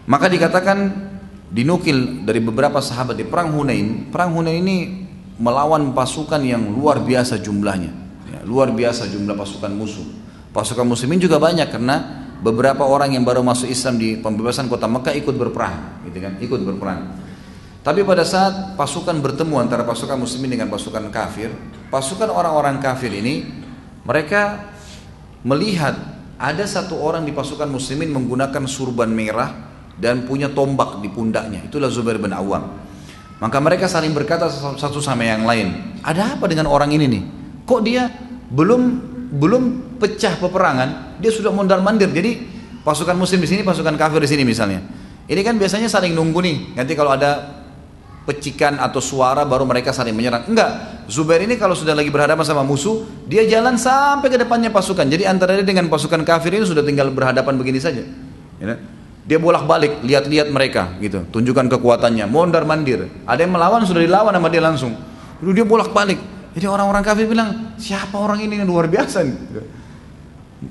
Maka 0.06 0.28
dikatakan 0.28 1.10
dinukil 1.50 2.24
dari 2.28 2.40
beberapa 2.44 2.80
sahabat 2.80 3.18
di 3.18 3.26
perang 3.26 3.56
Hunain, 3.56 4.12
perang 4.12 4.36
Hunain 4.36 4.60
ini 4.60 5.03
melawan 5.42 5.94
pasukan 5.98 6.42
yang 6.42 6.70
luar 6.70 7.02
biasa 7.02 7.42
jumlahnya, 7.42 7.92
ya, 8.30 8.40
luar 8.46 8.70
biasa 8.70 9.10
jumlah 9.10 9.34
pasukan 9.34 9.72
musuh. 9.74 10.06
Pasukan 10.54 10.86
muslimin 10.86 11.18
juga 11.18 11.42
banyak 11.42 11.74
karena 11.74 12.28
beberapa 12.44 12.86
orang 12.86 13.18
yang 13.18 13.26
baru 13.26 13.42
masuk 13.42 13.66
Islam 13.66 13.98
di 13.98 14.22
pembebasan 14.22 14.70
kota 14.70 14.86
Mekah 14.86 15.18
ikut 15.18 15.34
berperang, 15.34 16.06
gitu 16.06 16.18
kan, 16.22 16.34
ikut 16.38 16.62
berperang. 16.62 17.02
Tapi 17.84 18.00
pada 18.08 18.24
saat 18.24 18.80
pasukan 18.80 19.20
bertemu 19.20 19.60
antara 19.60 19.84
pasukan 19.84 20.16
muslimin 20.16 20.56
dengan 20.56 20.72
pasukan 20.72 21.10
kafir, 21.12 21.52
pasukan 21.92 22.32
orang-orang 22.32 22.80
kafir 22.80 23.12
ini 23.12 23.44
mereka 24.08 24.72
melihat 25.44 25.96
ada 26.40 26.64
satu 26.64 27.00
orang 27.00 27.28
di 27.28 27.36
pasukan 27.36 27.68
muslimin 27.68 28.12
menggunakan 28.12 28.64
surban 28.68 29.12
merah 29.12 29.52
dan 30.00 30.24
punya 30.24 30.52
tombak 30.52 31.00
di 31.04 31.12
pundaknya. 31.12 31.68
Itulah 31.68 31.92
Zubair 31.92 32.20
bin 32.20 32.32
Awam. 32.32 32.83
Maka 33.44 33.60
mereka 33.60 33.92
saling 33.92 34.16
berkata 34.16 34.48
satu 34.48 35.04
sama 35.04 35.28
yang 35.28 35.44
lain, 35.44 36.00
ada 36.00 36.40
apa 36.40 36.48
dengan 36.48 36.72
orang 36.72 36.96
ini 36.96 37.12
nih? 37.12 37.24
Kok 37.68 37.82
dia 37.84 38.08
belum 38.48 38.82
belum 39.36 39.64
pecah 40.00 40.40
peperangan, 40.40 41.20
dia 41.20 41.28
sudah 41.28 41.52
mondar 41.52 41.84
mandir. 41.84 42.08
Jadi 42.08 42.40
pasukan 42.88 43.20
muslim 43.20 43.44
di 43.44 43.50
sini, 43.52 43.62
pasukan 43.68 44.00
kafir 44.00 44.24
di 44.24 44.32
sini 44.32 44.48
misalnya. 44.48 44.80
Ini 45.28 45.44
kan 45.44 45.60
biasanya 45.60 45.92
saling 45.92 46.16
nunggu 46.16 46.40
nih. 46.40 46.58
Nanti 46.80 46.96
kalau 46.96 47.20
ada 47.20 47.64
pecikan 48.24 48.80
atau 48.80 49.04
suara 49.04 49.44
baru 49.44 49.68
mereka 49.68 49.92
saling 49.92 50.16
menyerang. 50.16 50.48
Enggak, 50.48 51.04
Zubair 51.12 51.44
ini 51.44 51.60
kalau 51.60 51.76
sudah 51.76 51.92
lagi 51.92 52.08
berhadapan 52.08 52.48
sama 52.48 52.64
musuh, 52.64 53.04
dia 53.28 53.44
jalan 53.44 53.76
sampai 53.76 54.32
ke 54.32 54.40
depannya 54.40 54.72
pasukan. 54.72 55.04
Jadi 55.04 55.28
antara 55.28 55.60
dia 55.60 55.68
dengan 55.68 55.92
pasukan 55.92 56.24
kafir 56.24 56.56
ini 56.56 56.64
sudah 56.64 56.80
tinggal 56.80 57.12
berhadapan 57.12 57.60
begini 57.60 57.84
saja. 57.84 58.08
Ya. 58.64 58.80
Dia 59.24 59.40
bolak-balik, 59.40 60.04
lihat-lihat 60.04 60.52
mereka 60.52 61.00
gitu, 61.00 61.24
tunjukkan 61.32 61.72
kekuatannya, 61.72 62.28
mondar 62.28 62.68
mandir. 62.68 63.08
Ada 63.24 63.48
yang 63.48 63.56
melawan 63.56 63.88
sudah 63.88 64.04
dilawan 64.04 64.36
sama 64.36 64.52
dia 64.52 64.60
langsung. 64.60 64.92
Lalu 65.40 65.64
dia 65.64 65.66
bolak-balik. 65.68 66.20
Jadi 66.54 66.68
orang-orang 66.68 67.02
kafir 67.02 67.26
bilang, 67.32 67.76
siapa 67.80 68.20
orang 68.20 68.44
ini 68.44 68.60
yang 68.60 68.68
luar 68.68 68.92
biasa 68.92 69.24
nih? 69.24 69.36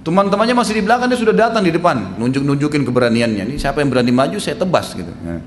Teman-temannya 0.05 0.53
masih 0.57 0.80
di 0.80 0.82
belakang, 0.84 1.09
dia 1.09 1.20
sudah 1.20 1.36
datang 1.36 1.64
di 1.64 1.72
depan, 1.72 2.16
nunjuk-nunjukin 2.20 2.84
keberaniannya. 2.84 3.48
Ini 3.53 3.57
siapa 3.57 3.80
yang 3.80 3.88
berani 3.88 4.12
maju, 4.12 4.36
saya 4.36 4.57
tebas 4.57 4.96
gitu. 4.96 5.12
Nah, 5.24 5.40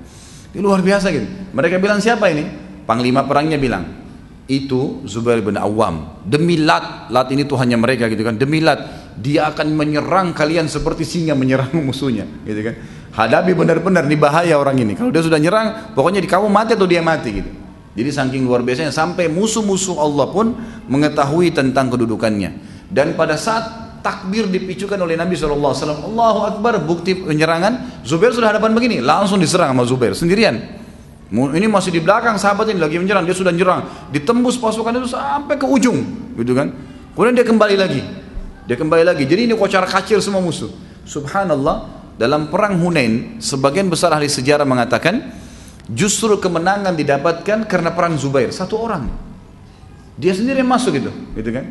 ini 0.54 0.62
luar 0.62 0.82
biasa 0.82 1.10
gitu. 1.14 1.26
Mereka 1.54 1.78
bilang 1.82 2.02
siapa 2.02 2.30
ini? 2.30 2.46
Panglima 2.86 3.26
perangnya 3.26 3.58
bilang, 3.58 4.05
itu 4.46 5.02
Zubair 5.10 5.42
bin 5.42 5.58
Awam. 5.58 6.22
Demi 6.22 6.62
Lat, 6.62 7.10
Lat 7.10 7.28
ini 7.34 7.46
Tuhannya 7.46 7.78
mereka 7.82 8.06
gitu 8.10 8.22
kan. 8.22 8.38
Demi 8.38 8.62
Lat, 8.62 9.14
dia 9.18 9.50
akan 9.50 9.74
menyerang 9.74 10.38
kalian 10.38 10.70
seperti 10.70 11.02
singa 11.02 11.34
menyerang 11.34 11.74
musuhnya, 11.88 12.30
gitu 12.46 12.62
kan. 12.62 12.76
Hadapi 13.16 13.56
benar-benar 13.56 14.04
ini 14.06 14.18
bahaya 14.20 14.60
orang 14.60 14.76
ini. 14.76 14.94
Kalau 14.94 15.10
dia 15.10 15.24
sudah 15.24 15.40
nyerang, 15.40 15.96
pokoknya 15.96 16.20
di 16.20 16.30
kamu 16.30 16.52
mati 16.52 16.76
atau 16.76 16.84
dia 16.84 17.00
mati 17.00 17.30
gitu. 17.42 17.52
Jadi 17.96 18.10
saking 18.12 18.44
luar 18.44 18.60
biasanya 18.60 18.92
sampai 18.92 19.32
musuh-musuh 19.32 19.96
Allah 19.96 20.28
pun 20.28 20.52
mengetahui 20.92 21.56
tentang 21.56 21.88
kedudukannya. 21.88 22.52
Dan 22.92 23.16
pada 23.16 23.40
saat 23.40 23.86
takbir 24.04 24.52
dipicukan 24.52 25.00
oleh 25.00 25.16
Nabi 25.16 25.34
SAW, 25.34 25.74
Allahu 25.82 26.40
Akbar, 26.46 26.78
bukti 26.84 27.18
penyerangan, 27.18 28.04
Zubair 28.06 28.36
sudah 28.36 28.52
hadapan 28.54 28.76
begini, 28.76 29.02
langsung 29.02 29.42
diserang 29.42 29.74
sama 29.74 29.88
Zubair 29.88 30.12
sendirian. 30.14 30.85
Ini 31.34 31.66
masih 31.66 31.90
di 31.90 32.02
belakang 32.06 32.38
sahabat 32.38 32.70
ini 32.70 32.78
lagi 32.78 33.02
menyerang, 33.02 33.26
dia 33.26 33.34
sudah 33.34 33.50
nyerang, 33.50 34.12
ditembus 34.14 34.62
pasukan 34.62 34.94
itu 34.94 35.10
sampai 35.10 35.58
ke 35.58 35.66
ujung, 35.66 36.06
gitu 36.38 36.54
kan. 36.54 36.70
Kemudian 37.18 37.34
dia 37.34 37.48
kembali 37.48 37.76
lagi, 37.82 38.02
dia 38.70 38.78
kembali 38.78 39.02
lagi. 39.02 39.26
Jadi 39.26 39.50
ini 39.50 39.54
kocar 39.58 39.90
kacir 39.90 40.22
semua 40.22 40.38
musuh. 40.38 40.70
Subhanallah, 41.02 41.90
dalam 42.22 42.54
perang 42.54 42.78
Hunain, 42.78 43.42
sebagian 43.42 43.90
besar 43.90 44.14
ahli 44.14 44.30
sejarah 44.30 44.70
mengatakan 44.70 45.34
justru 45.90 46.38
kemenangan 46.38 46.94
didapatkan 46.94 47.66
karena 47.66 47.90
perang 47.90 48.14
Zubair, 48.22 48.54
satu 48.54 48.78
orang. 48.78 49.10
Dia 50.22 50.32
sendiri 50.38 50.62
yang 50.62 50.70
masuk 50.70 50.94
itu, 50.94 51.10
gitu 51.34 51.50
kan? 51.50 51.66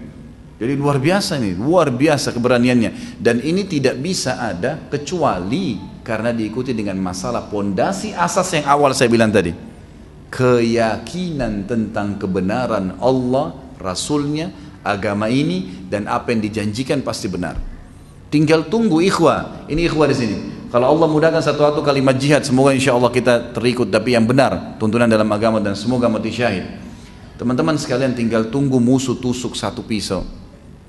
Jadi 0.54 0.74
luar 0.74 0.98
biasa 0.98 1.38
nih, 1.38 1.54
luar 1.58 1.94
biasa 1.94 2.30
keberaniannya. 2.34 3.22
Dan 3.22 3.38
ini 3.42 3.66
tidak 3.70 3.98
bisa 4.02 4.38
ada 4.38 4.82
kecuali 4.90 5.93
karena 6.04 6.36
diikuti 6.36 6.76
dengan 6.76 7.00
masalah 7.00 7.48
pondasi 7.48 8.12
asas 8.12 8.52
yang 8.52 8.68
awal 8.68 8.92
saya 8.92 9.08
bilang 9.08 9.32
tadi. 9.32 9.56
Keyakinan 10.28 11.64
tentang 11.64 12.20
kebenaran 12.20 13.00
Allah, 13.00 13.56
Rasulnya, 13.80 14.52
agama 14.84 15.32
ini 15.32 15.88
dan 15.88 16.04
apa 16.04 16.36
yang 16.36 16.44
dijanjikan 16.44 17.00
pasti 17.00 17.32
benar. 17.32 17.56
Tinggal 18.28 18.68
tunggu 18.68 19.00
ikhwah. 19.00 19.64
Ini 19.70 19.88
ikhwah 19.88 20.06
di 20.12 20.16
sini. 20.16 20.36
Kalau 20.68 20.90
Allah 20.90 21.06
mudahkan 21.06 21.38
satu-satu 21.38 21.86
kalimat 21.86 22.18
jihad, 22.18 22.42
semoga 22.42 22.74
insya 22.74 22.92
Allah 22.92 23.08
kita 23.08 23.54
terikut 23.54 23.88
tapi 23.88 24.12
yang 24.12 24.26
benar 24.26 24.74
tuntunan 24.76 25.06
dalam 25.06 25.30
agama 25.30 25.62
dan 25.62 25.78
semoga 25.78 26.10
mati 26.10 26.34
syahid. 26.34 26.66
Teman-teman 27.38 27.78
sekalian 27.78 28.12
tinggal 28.12 28.50
tunggu 28.50 28.82
musuh 28.82 29.14
tusuk 29.14 29.54
satu 29.54 29.86
pisau, 29.86 30.26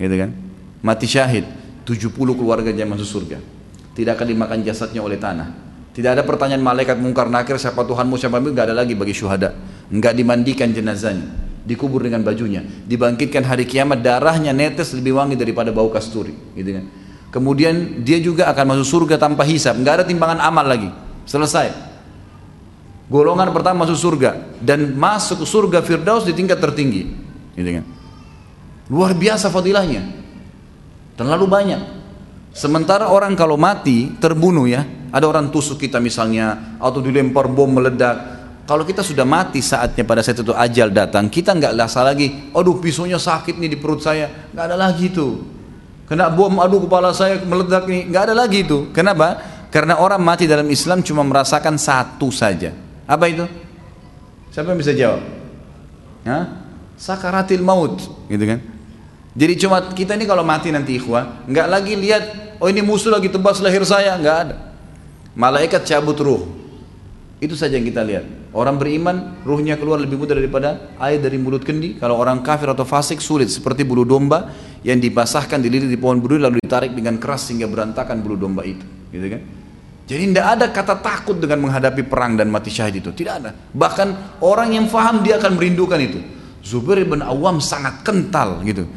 gitu 0.01 0.15
kan? 0.17 0.33
Mati 0.81 1.05
syahid, 1.05 1.45
70 1.85 2.13
keluarga 2.33 2.69
masuk 2.85 3.05
surga. 3.05 3.54
Tidak 3.95 4.11
akan 4.11 4.27
dimakan 4.27 4.59
jasadnya 4.61 4.99
oleh 4.99 5.15
tanah. 5.15 5.47
Tidak 5.95 6.11
ada 6.11 6.27
pertanyaan 6.27 6.59
malaikat 6.59 6.99
mungkar 6.99 7.31
nakir 7.31 7.55
siapa 7.55 7.87
Tuhanmu 7.87 8.19
siapa 8.19 8.43
Nggak 8.43 8.67
ada 8.67 8.75
lagi 8.75 8.91
bagi 8.91 9.15
syuhada. 9.15 9.55
Enggak 9.87 10.19
dimandikan 10.19 10.75
jenazahnya 10.75 11.45
dikubur 11.65 12.05
dengan 12.05 12.21
bajunya, 12.21 12.61
dibangkitkan 12.85 13.41
hari 13.41 13.65
kiamat 13.65 14.05
darahnya 14.05 14.53
netes 14.53 14.93
lebih 14.93 15.17
wangi 15.17 15.33
daripada 15.33 15.73
bau 15.73 15.89
kasturi, 15.89 16.37
gitu 16.53 16.77
kan. 16.77 16.85
Kemudian 17.33 18.05
dia 18.05 18.21
juga 18.21 18.47
akan 18.53 18.77
masuk 18.77 18.87
surga 18.87 19.17
tanpa 19.17 19.43
hisap, 19.43 19.75
nggak 19.75 19.93
ada 19.99 20.05
timbangan 20.05 20.39
amal 20.39 20.63
lagi. 20.63 20.93
Selesai. 21.25 21.73
Golongan 23.09 23.49
pertama 23.49 23.83
masuk 23.85 23.97
surga 23.97 24.55
dan 24.61 24.93
masuk 24.93 25.41
surga 25.43 25.81
Firdaus 25.81 26.23
di 26.23 26.37
tingkat 26.37 26.61
tertinggi, 26.61 27.09
gitu 27.57 27.81
kan. 27.81 27.85
Luar 28.85 29.17
biasa 29.17 29.49
fadilahnya. 29.49 30.05
Terlalu 31.17 31.45
banyak. 31.49 31.81
Sementara 32.55 33.11
orang 33.11 33.35
kalau 33.35 33.59
mati 33.59 34.15
terbunuh 34.15 34.63
ya, 34.63 34.87
ada 35.11 35.27
orang 35.27 35.51
tusuk 35.51 35.75
kita 35.75 35.99
misalnya 35.99 36.79
atau 36.79 37.03
dilempar 37.03 37.51
bom 37.51 37.67
meledak, 37.67 38.15
kalau 38.63 38.87
kita 38.87 39.03
sudah 39.03 39.27
mati 39.27 39.59
saatnya 39.59 40.07
pada 40.07 40.23
saat 40.23 40.39
itu 40.39 40.55
ajal 40.55 40.87
datang, 40.87 41.27
kita 41.27 41.51
nggak 41.51 41.75
rasa 41.75 42.07
lagi, 42.07 42.47
aduh 42.55 42.79
pisaunya 42.79 43.19
sakit 43.19 43.59
nih 43.59 43.75
di 43.75 43.77
perut 43.77 43.99
saya, 43.99 44.31
nggak 44.55 44.65
ada 44.71 44.77
lagi 44.79 45.11
itu. 45.11 45.43
Kena 46.07 46.31
bom, 46.31 46.55
aduh 46.63 46.87
kepala 46.87 47.11
saya 47.11 47.43
meledak 47.43 47.91
nih, 47.91 48.07
nggak 48.07 48.23
ada 48.31 48.35
lagi 48.39 48.63
itu. 48.63 48.87
Kenapa? 48.95 49.35
Karena 49.67 49.99
orang 49.99 50.23
mati 50.23 50.47
dalam 50.47 50.71
Islam 50.71 51.03
cuma 51.03 51.27
merasakan 51.27 51.75
satu 51.75 52.31
saja. 52.31 52.71
Apa 53.03 53.27
itu? 53.27 53.43
Siapa 54.55 54.71
yang 54.71 54.79
bisa 54.79 54.95
jawab? 54.95 55.19
Hah? 56.23 56.63
Sakaratil 56.95 57.59
maut, 57.59 57.99
gitu 58.31 58.45
kan? 58.47 58.63
Jadi 59.35 59.53
cuma 59.59 59.83
kita 59.91 60.15
ini 60.15 60.23
kalau 60.23 60.47
mati 60.47 60.71
nanti 60.71 60.95
ikhwah, 60.95 61.43
nggak 61.43 61.67
lagi 61.67 61.93
lihat, 61.99 62.23
oh 62.63 62.71
ini 62.71 62.79
musuh 62.79 63.11
lagi 63.11 63.27
tebas 63.27 63.59
lahir 63.59 63.83
saya, 63.83 64.15
nggak 64.15 64.37
ada. 64.47 64.55
Malaikat 65.35 65.83
cabut 65.83 66.15
ruh, 66.23 66.47
itu 67.43 67.51
saja 67.51 67.75
yang 67.75 67.83
kita 67.83 67.99
lihat. 67.99 68.25
Orang 68.55 68.79
beriman, 68.79 69.43
ruhnya 69.43 69.75
keluar 69.75 69.99
lebih 69.99 70.15
mudah 70.15 70.39
daripada 70.39 70.95
air 71.03 71.19
dari 71.19 71.35
mulut 71.35 71.67
kendi. 71.67 71.99
Kalau 71.99 72.15
orang 72.15 72.39
kafir 72.39 72.71
atau 72.71 72.87
fasik 72.87 73.19
sulit, 73.19 73.51
seperti 73.51 73.83
bulu 73.83 74.07
domba 74.07 74.55
yang 74.79 74.95
dibasahkan 74.95 75.59
dililit 75.59 75.91
di 75.91 75.99
pohon 75.99 76.23
berduri 76.23 76.39
lalu 76.39 76.63
ditarik 76.63 76.95
dengan 76.95 77.19
keras 77.19 77.51
sehingga 77.51 77.67
berantakan 77.67 78.23
bulu 78.23 78.39
domba 78.39 78.63
itu. 78.63 78.87
Gitu 79.11 79.27
kan? 79.27 79.41
Jadi 80.07 80.23
tidak 80.31 80.47
ada 80.47 80.65
kata 80.71 80.95
takut 81.03 81.35
dengan 81.35 81.67
menghadapi 81.67 82.07
perang 82.07 82.39
dan 82.39 82.47
mati 82.47 82.71
syahid 82.71 83.03
itu. 83.03 83.11
Tidak 83.11 83.33
ada. 83.43 83.51
Bahkan 83.51 84.39
orang 84.39 84.71
yang 84.71 84.87
faham 84.87 85.19
dia 85.19 85.35
akan 85.35 85.59
merindukan 85.59 85.99
itu. 85.99 86.23
Zubair 86.63 87.03
bin 87.03 87.19
Awam 87.19 87.59
sangat 87.59 88.07
kental 88.07 88.63
gitu. 88.63 88.87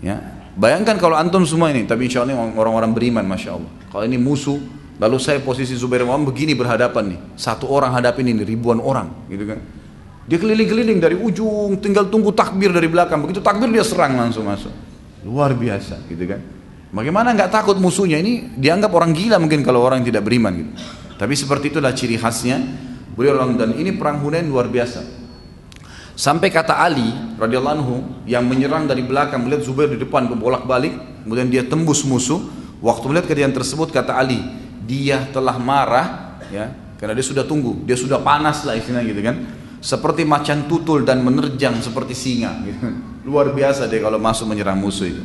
Ya. 0.00 0.16
Bayangkan 0.56 0.98
kalau 0.98 1.14
antum 1.14 1.46
semua 1.46 1.70
ini, 1.70 1.86
tapi 1.86 2.10
insya 2.10 2.26
Allah 2.26 2.36
orang-orang 2.36 2.90
beriman, 2.92 3.24
masya 3.24 3.56
Allah. 3.56 3.70
Kalau 3.92 4.04
ini 4.04 4.18
musuh, 4.18 4.58
Lalu 5.00 5.16
saya 5.16 5.40
posisi 5.40 5.72
Zubair 5.80 6.04
bin 6.04 6.22
begini 6.28 6.52
berhadapan 6.52 7.16
nih. 7.16 7.20
Satu 7.32 7.64
orang 7.72 7.96
hadapin 7.96 8.28
ini 8.28 8.44
ribuan 8.44 8.76
orang, 8.84 9.08
gitu 9.32 9.48
kan. 9.48 9.56
Dia 10.28 10.36
keliling-keliling 10.36 11.00
dari 11.00 11.16
ujung, 11.16 11.80
tinggal 11.80 12.12
tunggu 12.12 12.36
takbir 12.36 12.68
dari 12.68 12.84
belakang. 12.84 13.24
Begitu 13.24 13.40
takbir 13.40 13.72
dia 13.72 13.80
serang 13.80 14.12
langsung 14.20 14.44
masuk. 14.44 14.68
Luar 15.24 15.56
biasa, 15.56 16.04
gitu 16.04 16.20
kan. 16.28 16.44
Bagaimana 16.92 17.32
nggak 17.32 17.48
takut 17.48 17.80
musuhnya 17.80 18.20
ini 18.20 18.52
dianggap 18.60 18.92
orang 18.92 19.16
gila 19.16 19.40
mungkin 19.40 19.64
kalau 19.64 19.80
orang 19.80 20.04
tidak 20.04 20.20
beriman 20.20 20.52
gitu. 20.52 20.70
Tapi 21.16 21.32
seperti 21.32 21.72
itulah 21.72 21.96
ciri 21.96 22.20
khasnya 22.20 22.60
beliau 23.16 23.40
orang 23.40 23.56
dan 23.56 23.72
ini 23.80 23.96
perang 23.96 24.20
Hunain 24.20 24.44
luar 24.44 24.68
biasa. 24.68 25.00
Sampai 26.20 26.52
kata 26.52 26.76
Ali 26.76 27.08
radhiyallahu 27.40 27.76
anhu 27.80 27.96
yang 28.28 28.44
menyerang 28.44 28.84
dari 28.84 29.00
belakang 29.00 29.40
melihat 29.40 29.64
Zubair 29.64 29.88
di 29.88 29.96
depan 29.96 30.28
bolak-balik, 30.28 31.24
kemudian 31.24 31.48
dia 31.48 31.64
tembus 31.64 32.04
musuh. 32.04 32.60
Waktu 32.84 33.08
melihat 33.08 33.24
kejadian 33.28 33.56
tersebut 33.56 33.88
kata 33.88 34.20
Ali, 34.20 34.40
dia 34.84 35.24
telah 35.32 35.56
marah 35.56 36.36
ya 36.50 36.74
karena 36.98 37.14
dia 37.14 37.24
sudah 37.24 37.46
tunggu 37.46 37.86
dia 37.86 37.94
sudah 37.94 38.18
panas 38.20 38.66
lah 38.66 38.74
istilahnya 38.74 39.06
gitu 39.06 39.22
kan 39.22 39.36
seperti 39.80 40.26
macan 40.28 40.68
tutul 40.68 41.06
dan 41.06 41.24
menerjang 41.24 41.80
seperti 41.80 42.12
singa 42.12 42.52
gitu. 42.66 42.90
luar 43.30 43.54
biasa 43.54 43.86
dia 43.86 44.02
kalau 44.02 44.18
masuk 44.20 44.50
menyerang 44.50 44.76
musuh 44.76 45.08
itu 45.08 45.22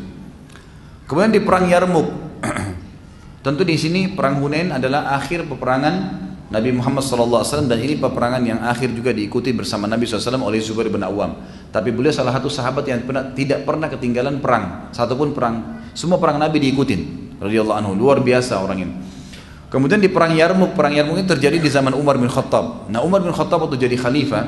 kemudian 1.09 1.33
di 1.33 1.41
perang 1.41 1.65
Yarmuk 1.67 2.07
tentu 3.45 3.65
di 3.65 3.75
sini 3.75 4.13
perang 4.13 4.39
Hunain 4.39 4.71
adalah 4.71 5.17
akhir 5.17 5.49
peperangan 5.49 6.24
Nabi 6.55 6.71
Muhammad 6.71 7.03
SAW 7.03 7.67
dan 7.67 7.83
ini 7.83 7.99
peperangan 7.99 8.39
yang 8.39 8.63
akhir 8.63 8.95
juga 8.95 9.11
diikuti 9.11 9.51
bersama 9.51 9.91
Nabi 9.91 10.07
SAW 10.07 10.39
oleh 10.39 10.63
Zubair 10.63 10.87
bin 10.87 11.03
Awam. 11.03 11.35
Tapi 11.67 11.91
beliau 11.91 12.15
salah 12.15 12.31
satu 12.31 12.47
sahabat 12.47 12.87
yang 12.87 13.03
pernah, 13.03 13.27
tidak 13.35 13.67
pernah 13.67 13.91
ketinggalan 13.91 14.39
perang, 14.39 14.87
satupun 14.95 15.35
perang. 15.35 15.83
Semua 15.91 16.15
perang 16.15 16.39
Nabi 16.39 16.63
diikutin. 16.63 17.27
Anhu 17.43 17.91
luar 17.91 18.23
biasa 18.23 18.63
orang 18.63 18.79
ini. 18.87 18.93
Kemudian 19.67 19.99
di 19.99 20.07
perang 20.07 20.31
Yarmuk, 20.31 20.71
perang 20.71 20.95
Yarmuk 20.95 21.19
ini 21.19 21.27
terjadi 21.27 21.59
di 21.59 21.67
zaman 21.67 21.91
Umar 21.91 22.15
bin 22.15 22.31
Khattab. 22.31 22.87
Nah 22.87 23.03
Umar 23.03 23.19
bin 23.19 23.35
Khattab 23.35 23.67
waktu 23.67 23.75
jadi 23.75 23.99
khalifah, 23.99 24.47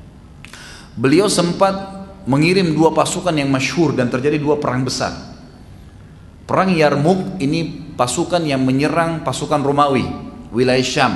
beliau 1.04 1.28
sempat 1.28 2.08
mengirim 2.24 2.72
dua 2.72 2.96
pasukan 2.96 3.36
yang 3.36 3.52
masyhur 3.52 3.92
dan 3.92 4.08
terjadi 4.08 4.40
dua 4.40 4.56
perang 4.56 4.80
besar. 4.88 5.12
Perang 6.48 6.72
Yarmuk 6.72 7.36
ini 7.44 7.92
pasukan 7.92 8.40
yang 8.40 8.64
menyerang 8.64 9.20
pasukan 9.20 9.60
Romawi, 9.60 10.25
wilayah 10.56 10.80
Syam, 10.80 11.12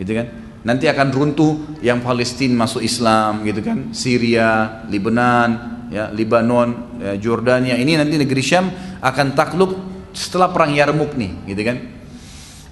gitu 0.00 0.16
kan? 0.16 0.26
Nanti 0.64 0.88
akan 0.88 1.12
runtuh 1.12 1.78
yang 1.84 2.00
Palestina 2.00 2.64
masuk 2.64 2.80
Islam, 2.80 3.44
gitu 3.44 3.60
kan? 3.60 3.92
Syria, 3.92 4.82
Lebanon, 4.88 5.50
ya, 5.92 6.08
Lebanon, 6.08 6.98
ya, 6.98 7.12
Jordania. 7.20 7.76
Ini 7.76 8.00
nanti 8.00 8.16
negeri 8.16 8.40
Syam 8.40 8.72
akan 9.04 9.36
takluk 9.36 9.76
setelah 10.16 10.48
perang 10.48 10.72
Yarmuk 10.72 11.14
nih, 11.14 11.52
gitu 11.52 11.62
kan? 11.62 11.76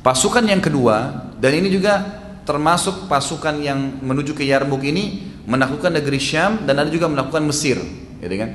Pasukan 0.01 0.49
yang 0.49 0.63
kedua 0.63 1.29
dan 1.37 1.53
ini 1.53 1.69
juga 1.69 1.99
termasuk 2.47 3.11
pasukan 3.11 3.59
yang 3.59 4.01
menuju 4.07 4.39
ke 4.39 4.47
Yarmuk 4.47 4.87
ini 4.87 5.35
menaklukkan 5.47 5.99
negeri 5.99 6.19
Syam 6.23 6.63
dan 6.63 6.79
ada 6.79 6.91
juga 6.91 7.07
melakukan 7.07 7.43
Mesir, 7.45 7.79
gitu 8.19 8.35
kan? 8.35 8.51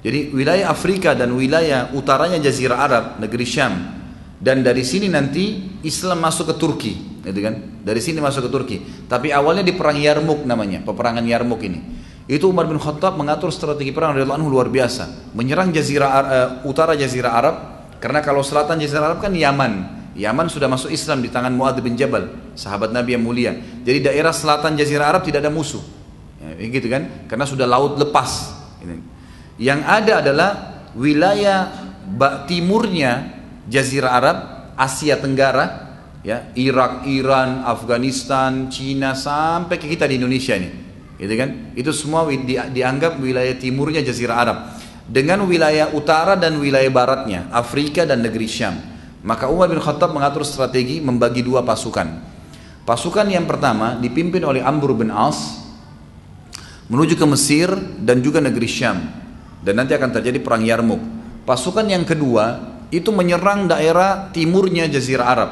Jadi 0.00 0.32
wilayah 0.32 0.72
Afrika 0.72 1.12
dan 1.12 1.36
wilayah 1.36 1.92
utaranya 1.92 2.40
Jazirah 2.40 2.78
Arab, 2.80 3.04
negeri 3.20 3.44
Syam. 3.44 3.99
Dan 4.40 4.64
dari 4.64 4.80
sini 4.88 5.12
nanti 5.12 5.76
Islam 5.84 6.24
masuk 6.24 6.48
ke 6.48 6.54
Turki, 6.56 6.92
gitu 7.20 7.40
kan? 7.44 7.84
Dari 7.84 8.00
sini 8.00 8.24
masuk 8.24 8.48
ke 8.48 8.50
Turki. 8.50 8.76
Tapi 9.04 9.28
awalnya 9.36 9.60
di 9.60 9.76
perang 9.76 10.00
Yarmuk 10.00 10.48
namanya, 10.48 10.80
peperangan 10.80 11.20
Yarmuk 11.20 11.60
ini. 11.60 12.00
Itu 12.24 12.48
Umar 12.48 12.64
bin 12.64 12.80
Khattab 12.80 13.20
mengatur 13.20 13.52
strategi 13.52 13.92
perang 13.92 14.16
radhiyallahu 14.16 14.40
anhu 14.40 14.48
luar 14.48 14.72
biasa. 14.72 15.34
Menyerang 15.36 15.74
jazirah 15.76 16.10
uh, 16.10 16.48
utara 16.64 16.96
jazirah 16.96 17.32
Arab 17.36 17.56
karena 18.00 18.24
kalau 18.24 18.40
selatan 18.40 18.80
jazirah 18.80 19.12
Arab 19.12 19.20
kan 19.20 19.34
Yaman. 19.34 19.98
Yaman 20.16 20.46
sudah 20.48 20.66
masuk 20.70 20.88
Islam 20.88 21.20
di 21.20 21.28
tangan 21.28 21.52
Muadz 21.54 21.82
bin 21.82 21.98
Jabal, 21.98 22.54
sahabat 22.56 22.94
Nabi 22.96 23.18
yang 23.18 23.22
mulia. 23.26 23.52
Jadi 23.84 23.98
daerah 24.10 24.32
selatan 24.32 24.78
jazirah 24.78 25.10
Arab 25.10 25.22
tidak 25.26 25.44
ada 25.44 25.52
musuh. 25.52 25.82
Ya, 26.40 26.66
gitu 26.66 26.88
kan? 26.88 27.26
Karena 27.28 27.44
sudah 27.44 27.66
laut 27.68 28.00
lepas. 28.00 28.56
Yang 29.60 29.80
ada 29.84 30.12
adalah 30.24 30.50
wilayah 30.96 31.68
timurnya 32.48 33.39
jazirah 33.70 34.10
Arab, 34.10 34.36
Asia 34.74 35.14
Tenggara, 35.22 35.94
ya, 36.26 36.50
Irak, 36.58 37.06
Iran, 37.06 37.62
Afghanistan, 37.62 38.66
Cina 38.68 39.14
sampai 39.14 39.78
ke 39.78 39.86
kita 39.86 40.10
di 40.10 40.18
Indonesia 40.18 40.58
ini 40.58 40.90
gitu 41.20 41.34
kan? 41.36 41.76
Itu 41.76 41.92
semua 41.92 42.24
di, 42.32 42.56
dianggap 42.56 43.20
wilayah 43.20 43.52
timurnya 43.60 44.00
Jazirah 44.00 44.36
Arab 44.40 44.58
dengan 45.04 45.44
wilayah 45.44 45.92
utara 45.92 46.32
dan 46.32 46.56
wilayah 46.56 46.88
baratnya 46.88 47.52
Afrika 47.52 48.08
dan 48.08 48.24
negeri 48.24 48.48
Syam. 48.48 48.80
Maka 49.20 49.52
Umar 49.52 49.68
bin 49.68 49.76
Khattab 49.76 50.16
mengatur 50.16 50.48
strategi 50.48 50.96
membagi 51.04 51.44
dua 51.44 51.60
pasukan. 51.60 52.32
Pasukan 52.88 53.28
yang 53.28 53.44
pertama 53.44 54.00
dipimpin 54.00 54.40
oleh 54.40 54.64
Amr 54.64 54.96
bin 54.96 55.12
As 55.12 55.60
menuju 56.88 57.20
ke 57.20 57.26
Mesir 57.28 57.68
dan 58.00 58.24
juga 58.24 58.40
negeri 58.40 58.64
Syam. 58.64 58.96
Dan 59.60 59.76
nanti 59.76 59.92
akan 59.92 60.08
terjadi 60.08 60.40
perang 60.40 60.64
Yarmuk. 60.64 61.04
Pasukan 61.44 61.84
yang 61.84 62.08
kedua 62.08 62.69
itu 62.90 63.14
menyerang 63.14 63.70
daerah 63.70 64.28
timurnya 64.34 64.90
Jazirah 64.90 65.26
Arab. 65.26 65.50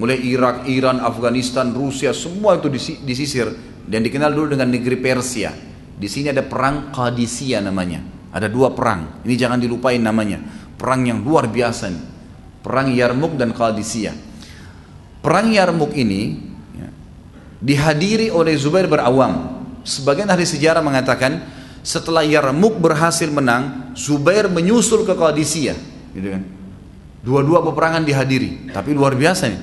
Mulai 0.00 0.16
Irak, 0.24 0.64
Iran, 0.64 1.00
Afghanistan, 1.04 1.76
Rusia, 1.76 2.16
semua 2.16 2.56
itu 2.56 2.72
disisir 3.04 3.52
dan 3.84 4.00
dikenal 4.00 4.32
dulu 4.32 4.56
dengan 4.56 4.72
negeri 4.72 4.96
Persia. 4.96 5.52
Di 6.00 6.08
sini 6.08 6.32
ada 6.32 6.40
perang 6.40 6.88
Qadisiyah 6.88 7.60
namanya. 7.60 8.00
Ada 8.32 8.48
dua 8.48 8.72
perang. 8.72 9.20
Ini 9.26 9.34
jangan 9.36 9.60
dilupain 9.60 10.00
namanya. 10.00 10.40
Perang 10.80 11.04
yang 11.04 11.20
luar 11.20 11.52
biasa 11.52 11.92
nih. 11.92 12.04
Perang 12.64 12.88
Yarmuk 12.88 13.36
dan 13.36 13.52
Qadisiyah. 13.52 14.16
Perang 15.20 15.52
Yarmuk 15.52 15.92
ini 15.92 16.40
ya, 16.72 16.88
dihadiri 17.60 18.32
oleh 18.32 18.56
Zubair 18.56 18.88
berawam. 18.88 19.60
Sebagian 19.84 20.32
ahli 20.32 20.48
sejarah 20.48 20.80
mengatakan 20.80 21.44
setelah 21.84 22.24
Yarmuk 22.24 22.80
berhasil 22.80 23.28
menang, 23.28 23.92
Zubair 23.92 24.48
menyusul 24.48 25.04
ke 25.04 25.12
Qadisiyah. 25.12 25.76
Gitu 26.16 26.28
kan. 26.32 26.59
Dua-dua 27.20 27.60
peperangan 27.60 28.02
dihadiri, 28.04 28.72
tapi 28.72 28.96
luar 28.96 29.12
biasa 29.12 29.44
nih. 29.52 29.62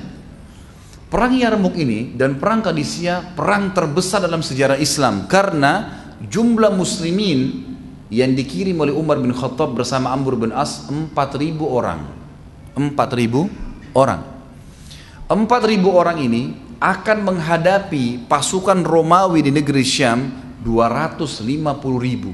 Perang 1.08 1.34
Yarmuk 1.34 1.74
ini 1.80 2.14
dan 2.14 2.36
perang 2.36 2.60
Qadisiyah 2.62 3.34
perang 3.34 3.72
terbesar 3.72 4.22
dalam 4.22 4.44
sejarah 4.44 4.76
Islam 4.76 5.26
karena 5.26 6.04
jumlah 6.20 6.76
muslimin 6.76 7.64
yang 8.12 8.36
dikirim 8.36 8.76
oleh 8.76 8.92
Umar 8.92 9.18
bin 9.24 9.32
Khattab 9.32 9.72
bersama 9.72 10.12
Amr 10.12 10.36
bin 10.36 10.52
As 10.52 10.86
4000 10.92 11.58
orang. 11.64 12.04
4000 12.76 13.96
orang. 13.96 14.22
4000 15.32 15.88
orang 15.88 16.18
ini 16.20 16.68
akan 16.78 17.18
menghadapi 17.26 18.30
pasukan 18.30 18.86
Romawi 18.86 19.42
di 19.42 19.52
negeri 19.52 19.82
Syam 19.82 20.30
250 20.62 21.48
ribu 21.98 22.32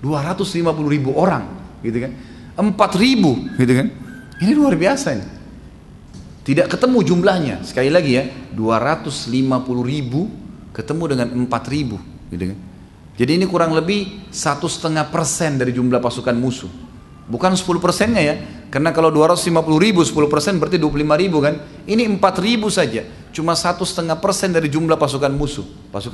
250 0.00 0.94
ribu 0.94 1.12
orang 1.12 1.44
gitu 1.84 2.08
kan 2.08 2.12
4 2.60 2.76
ribu 3.00 3.48
gitu 3.56 3.72
kan 3.72 3.88
ini 4.40 4.52
luar 4.52 4.76
biasa 4.76 5.08
ini 5.16 5.40
tidak 6.40 6.72
ketemu 6.72 6.98
jumlahnya. 7.04 7.56
Sekali 7.62 7.92
lagi 7.92 8.16
ya, 8.16 8.24
250 8.56 9.36
ribu 9.84 10.26
ketemu 10.72 11.04
dengan 11.12 11.28
4 11.46 11.68
ribu. 11.68 12.00
Gitu 12.32 12.44
kan. 12.50 12.58
Jadi 13.20 13.30
ini 13.36 13.44
kurang 13.44 13.76
lebih 13.76 14.32
satu 14.32 14.64
setengah 14.64 15.04
persen 15.12 15.60
dari 15.60 15.76
jumlah 15.76 16.00
pasukan 16.00 16.32
musuh. 16.32 16.72
Bukan 17.28 17.52
10 17.52 17.76
persennya 17.76 18.22
ya. 18.24 18.34
Karena 18.72 18.96
kalau 18.96 19.12
250 19.12 19.76
ribu 19.76 20.00
10 20.00 20.32
persen 20.32 20.56
berarti 20.56 20.80
25 20.80 21.20
ribu 21.20 21.44
kan. 21.44 21.60
Ini 21.84 22.08
4 22.08 22.40
ribu 22.40 22.72
saja. 22.72 23.04
Cuma 23.36 23.52
satu 23.52 23.84
setengah 23.84 24.16
persen 24.16 24.56
dari 24.56 24.72
jumlah 24.72 24.96
pasukan 24.96 25.30
musuh. 25.30 25.68
Pasukan 25.92 26.08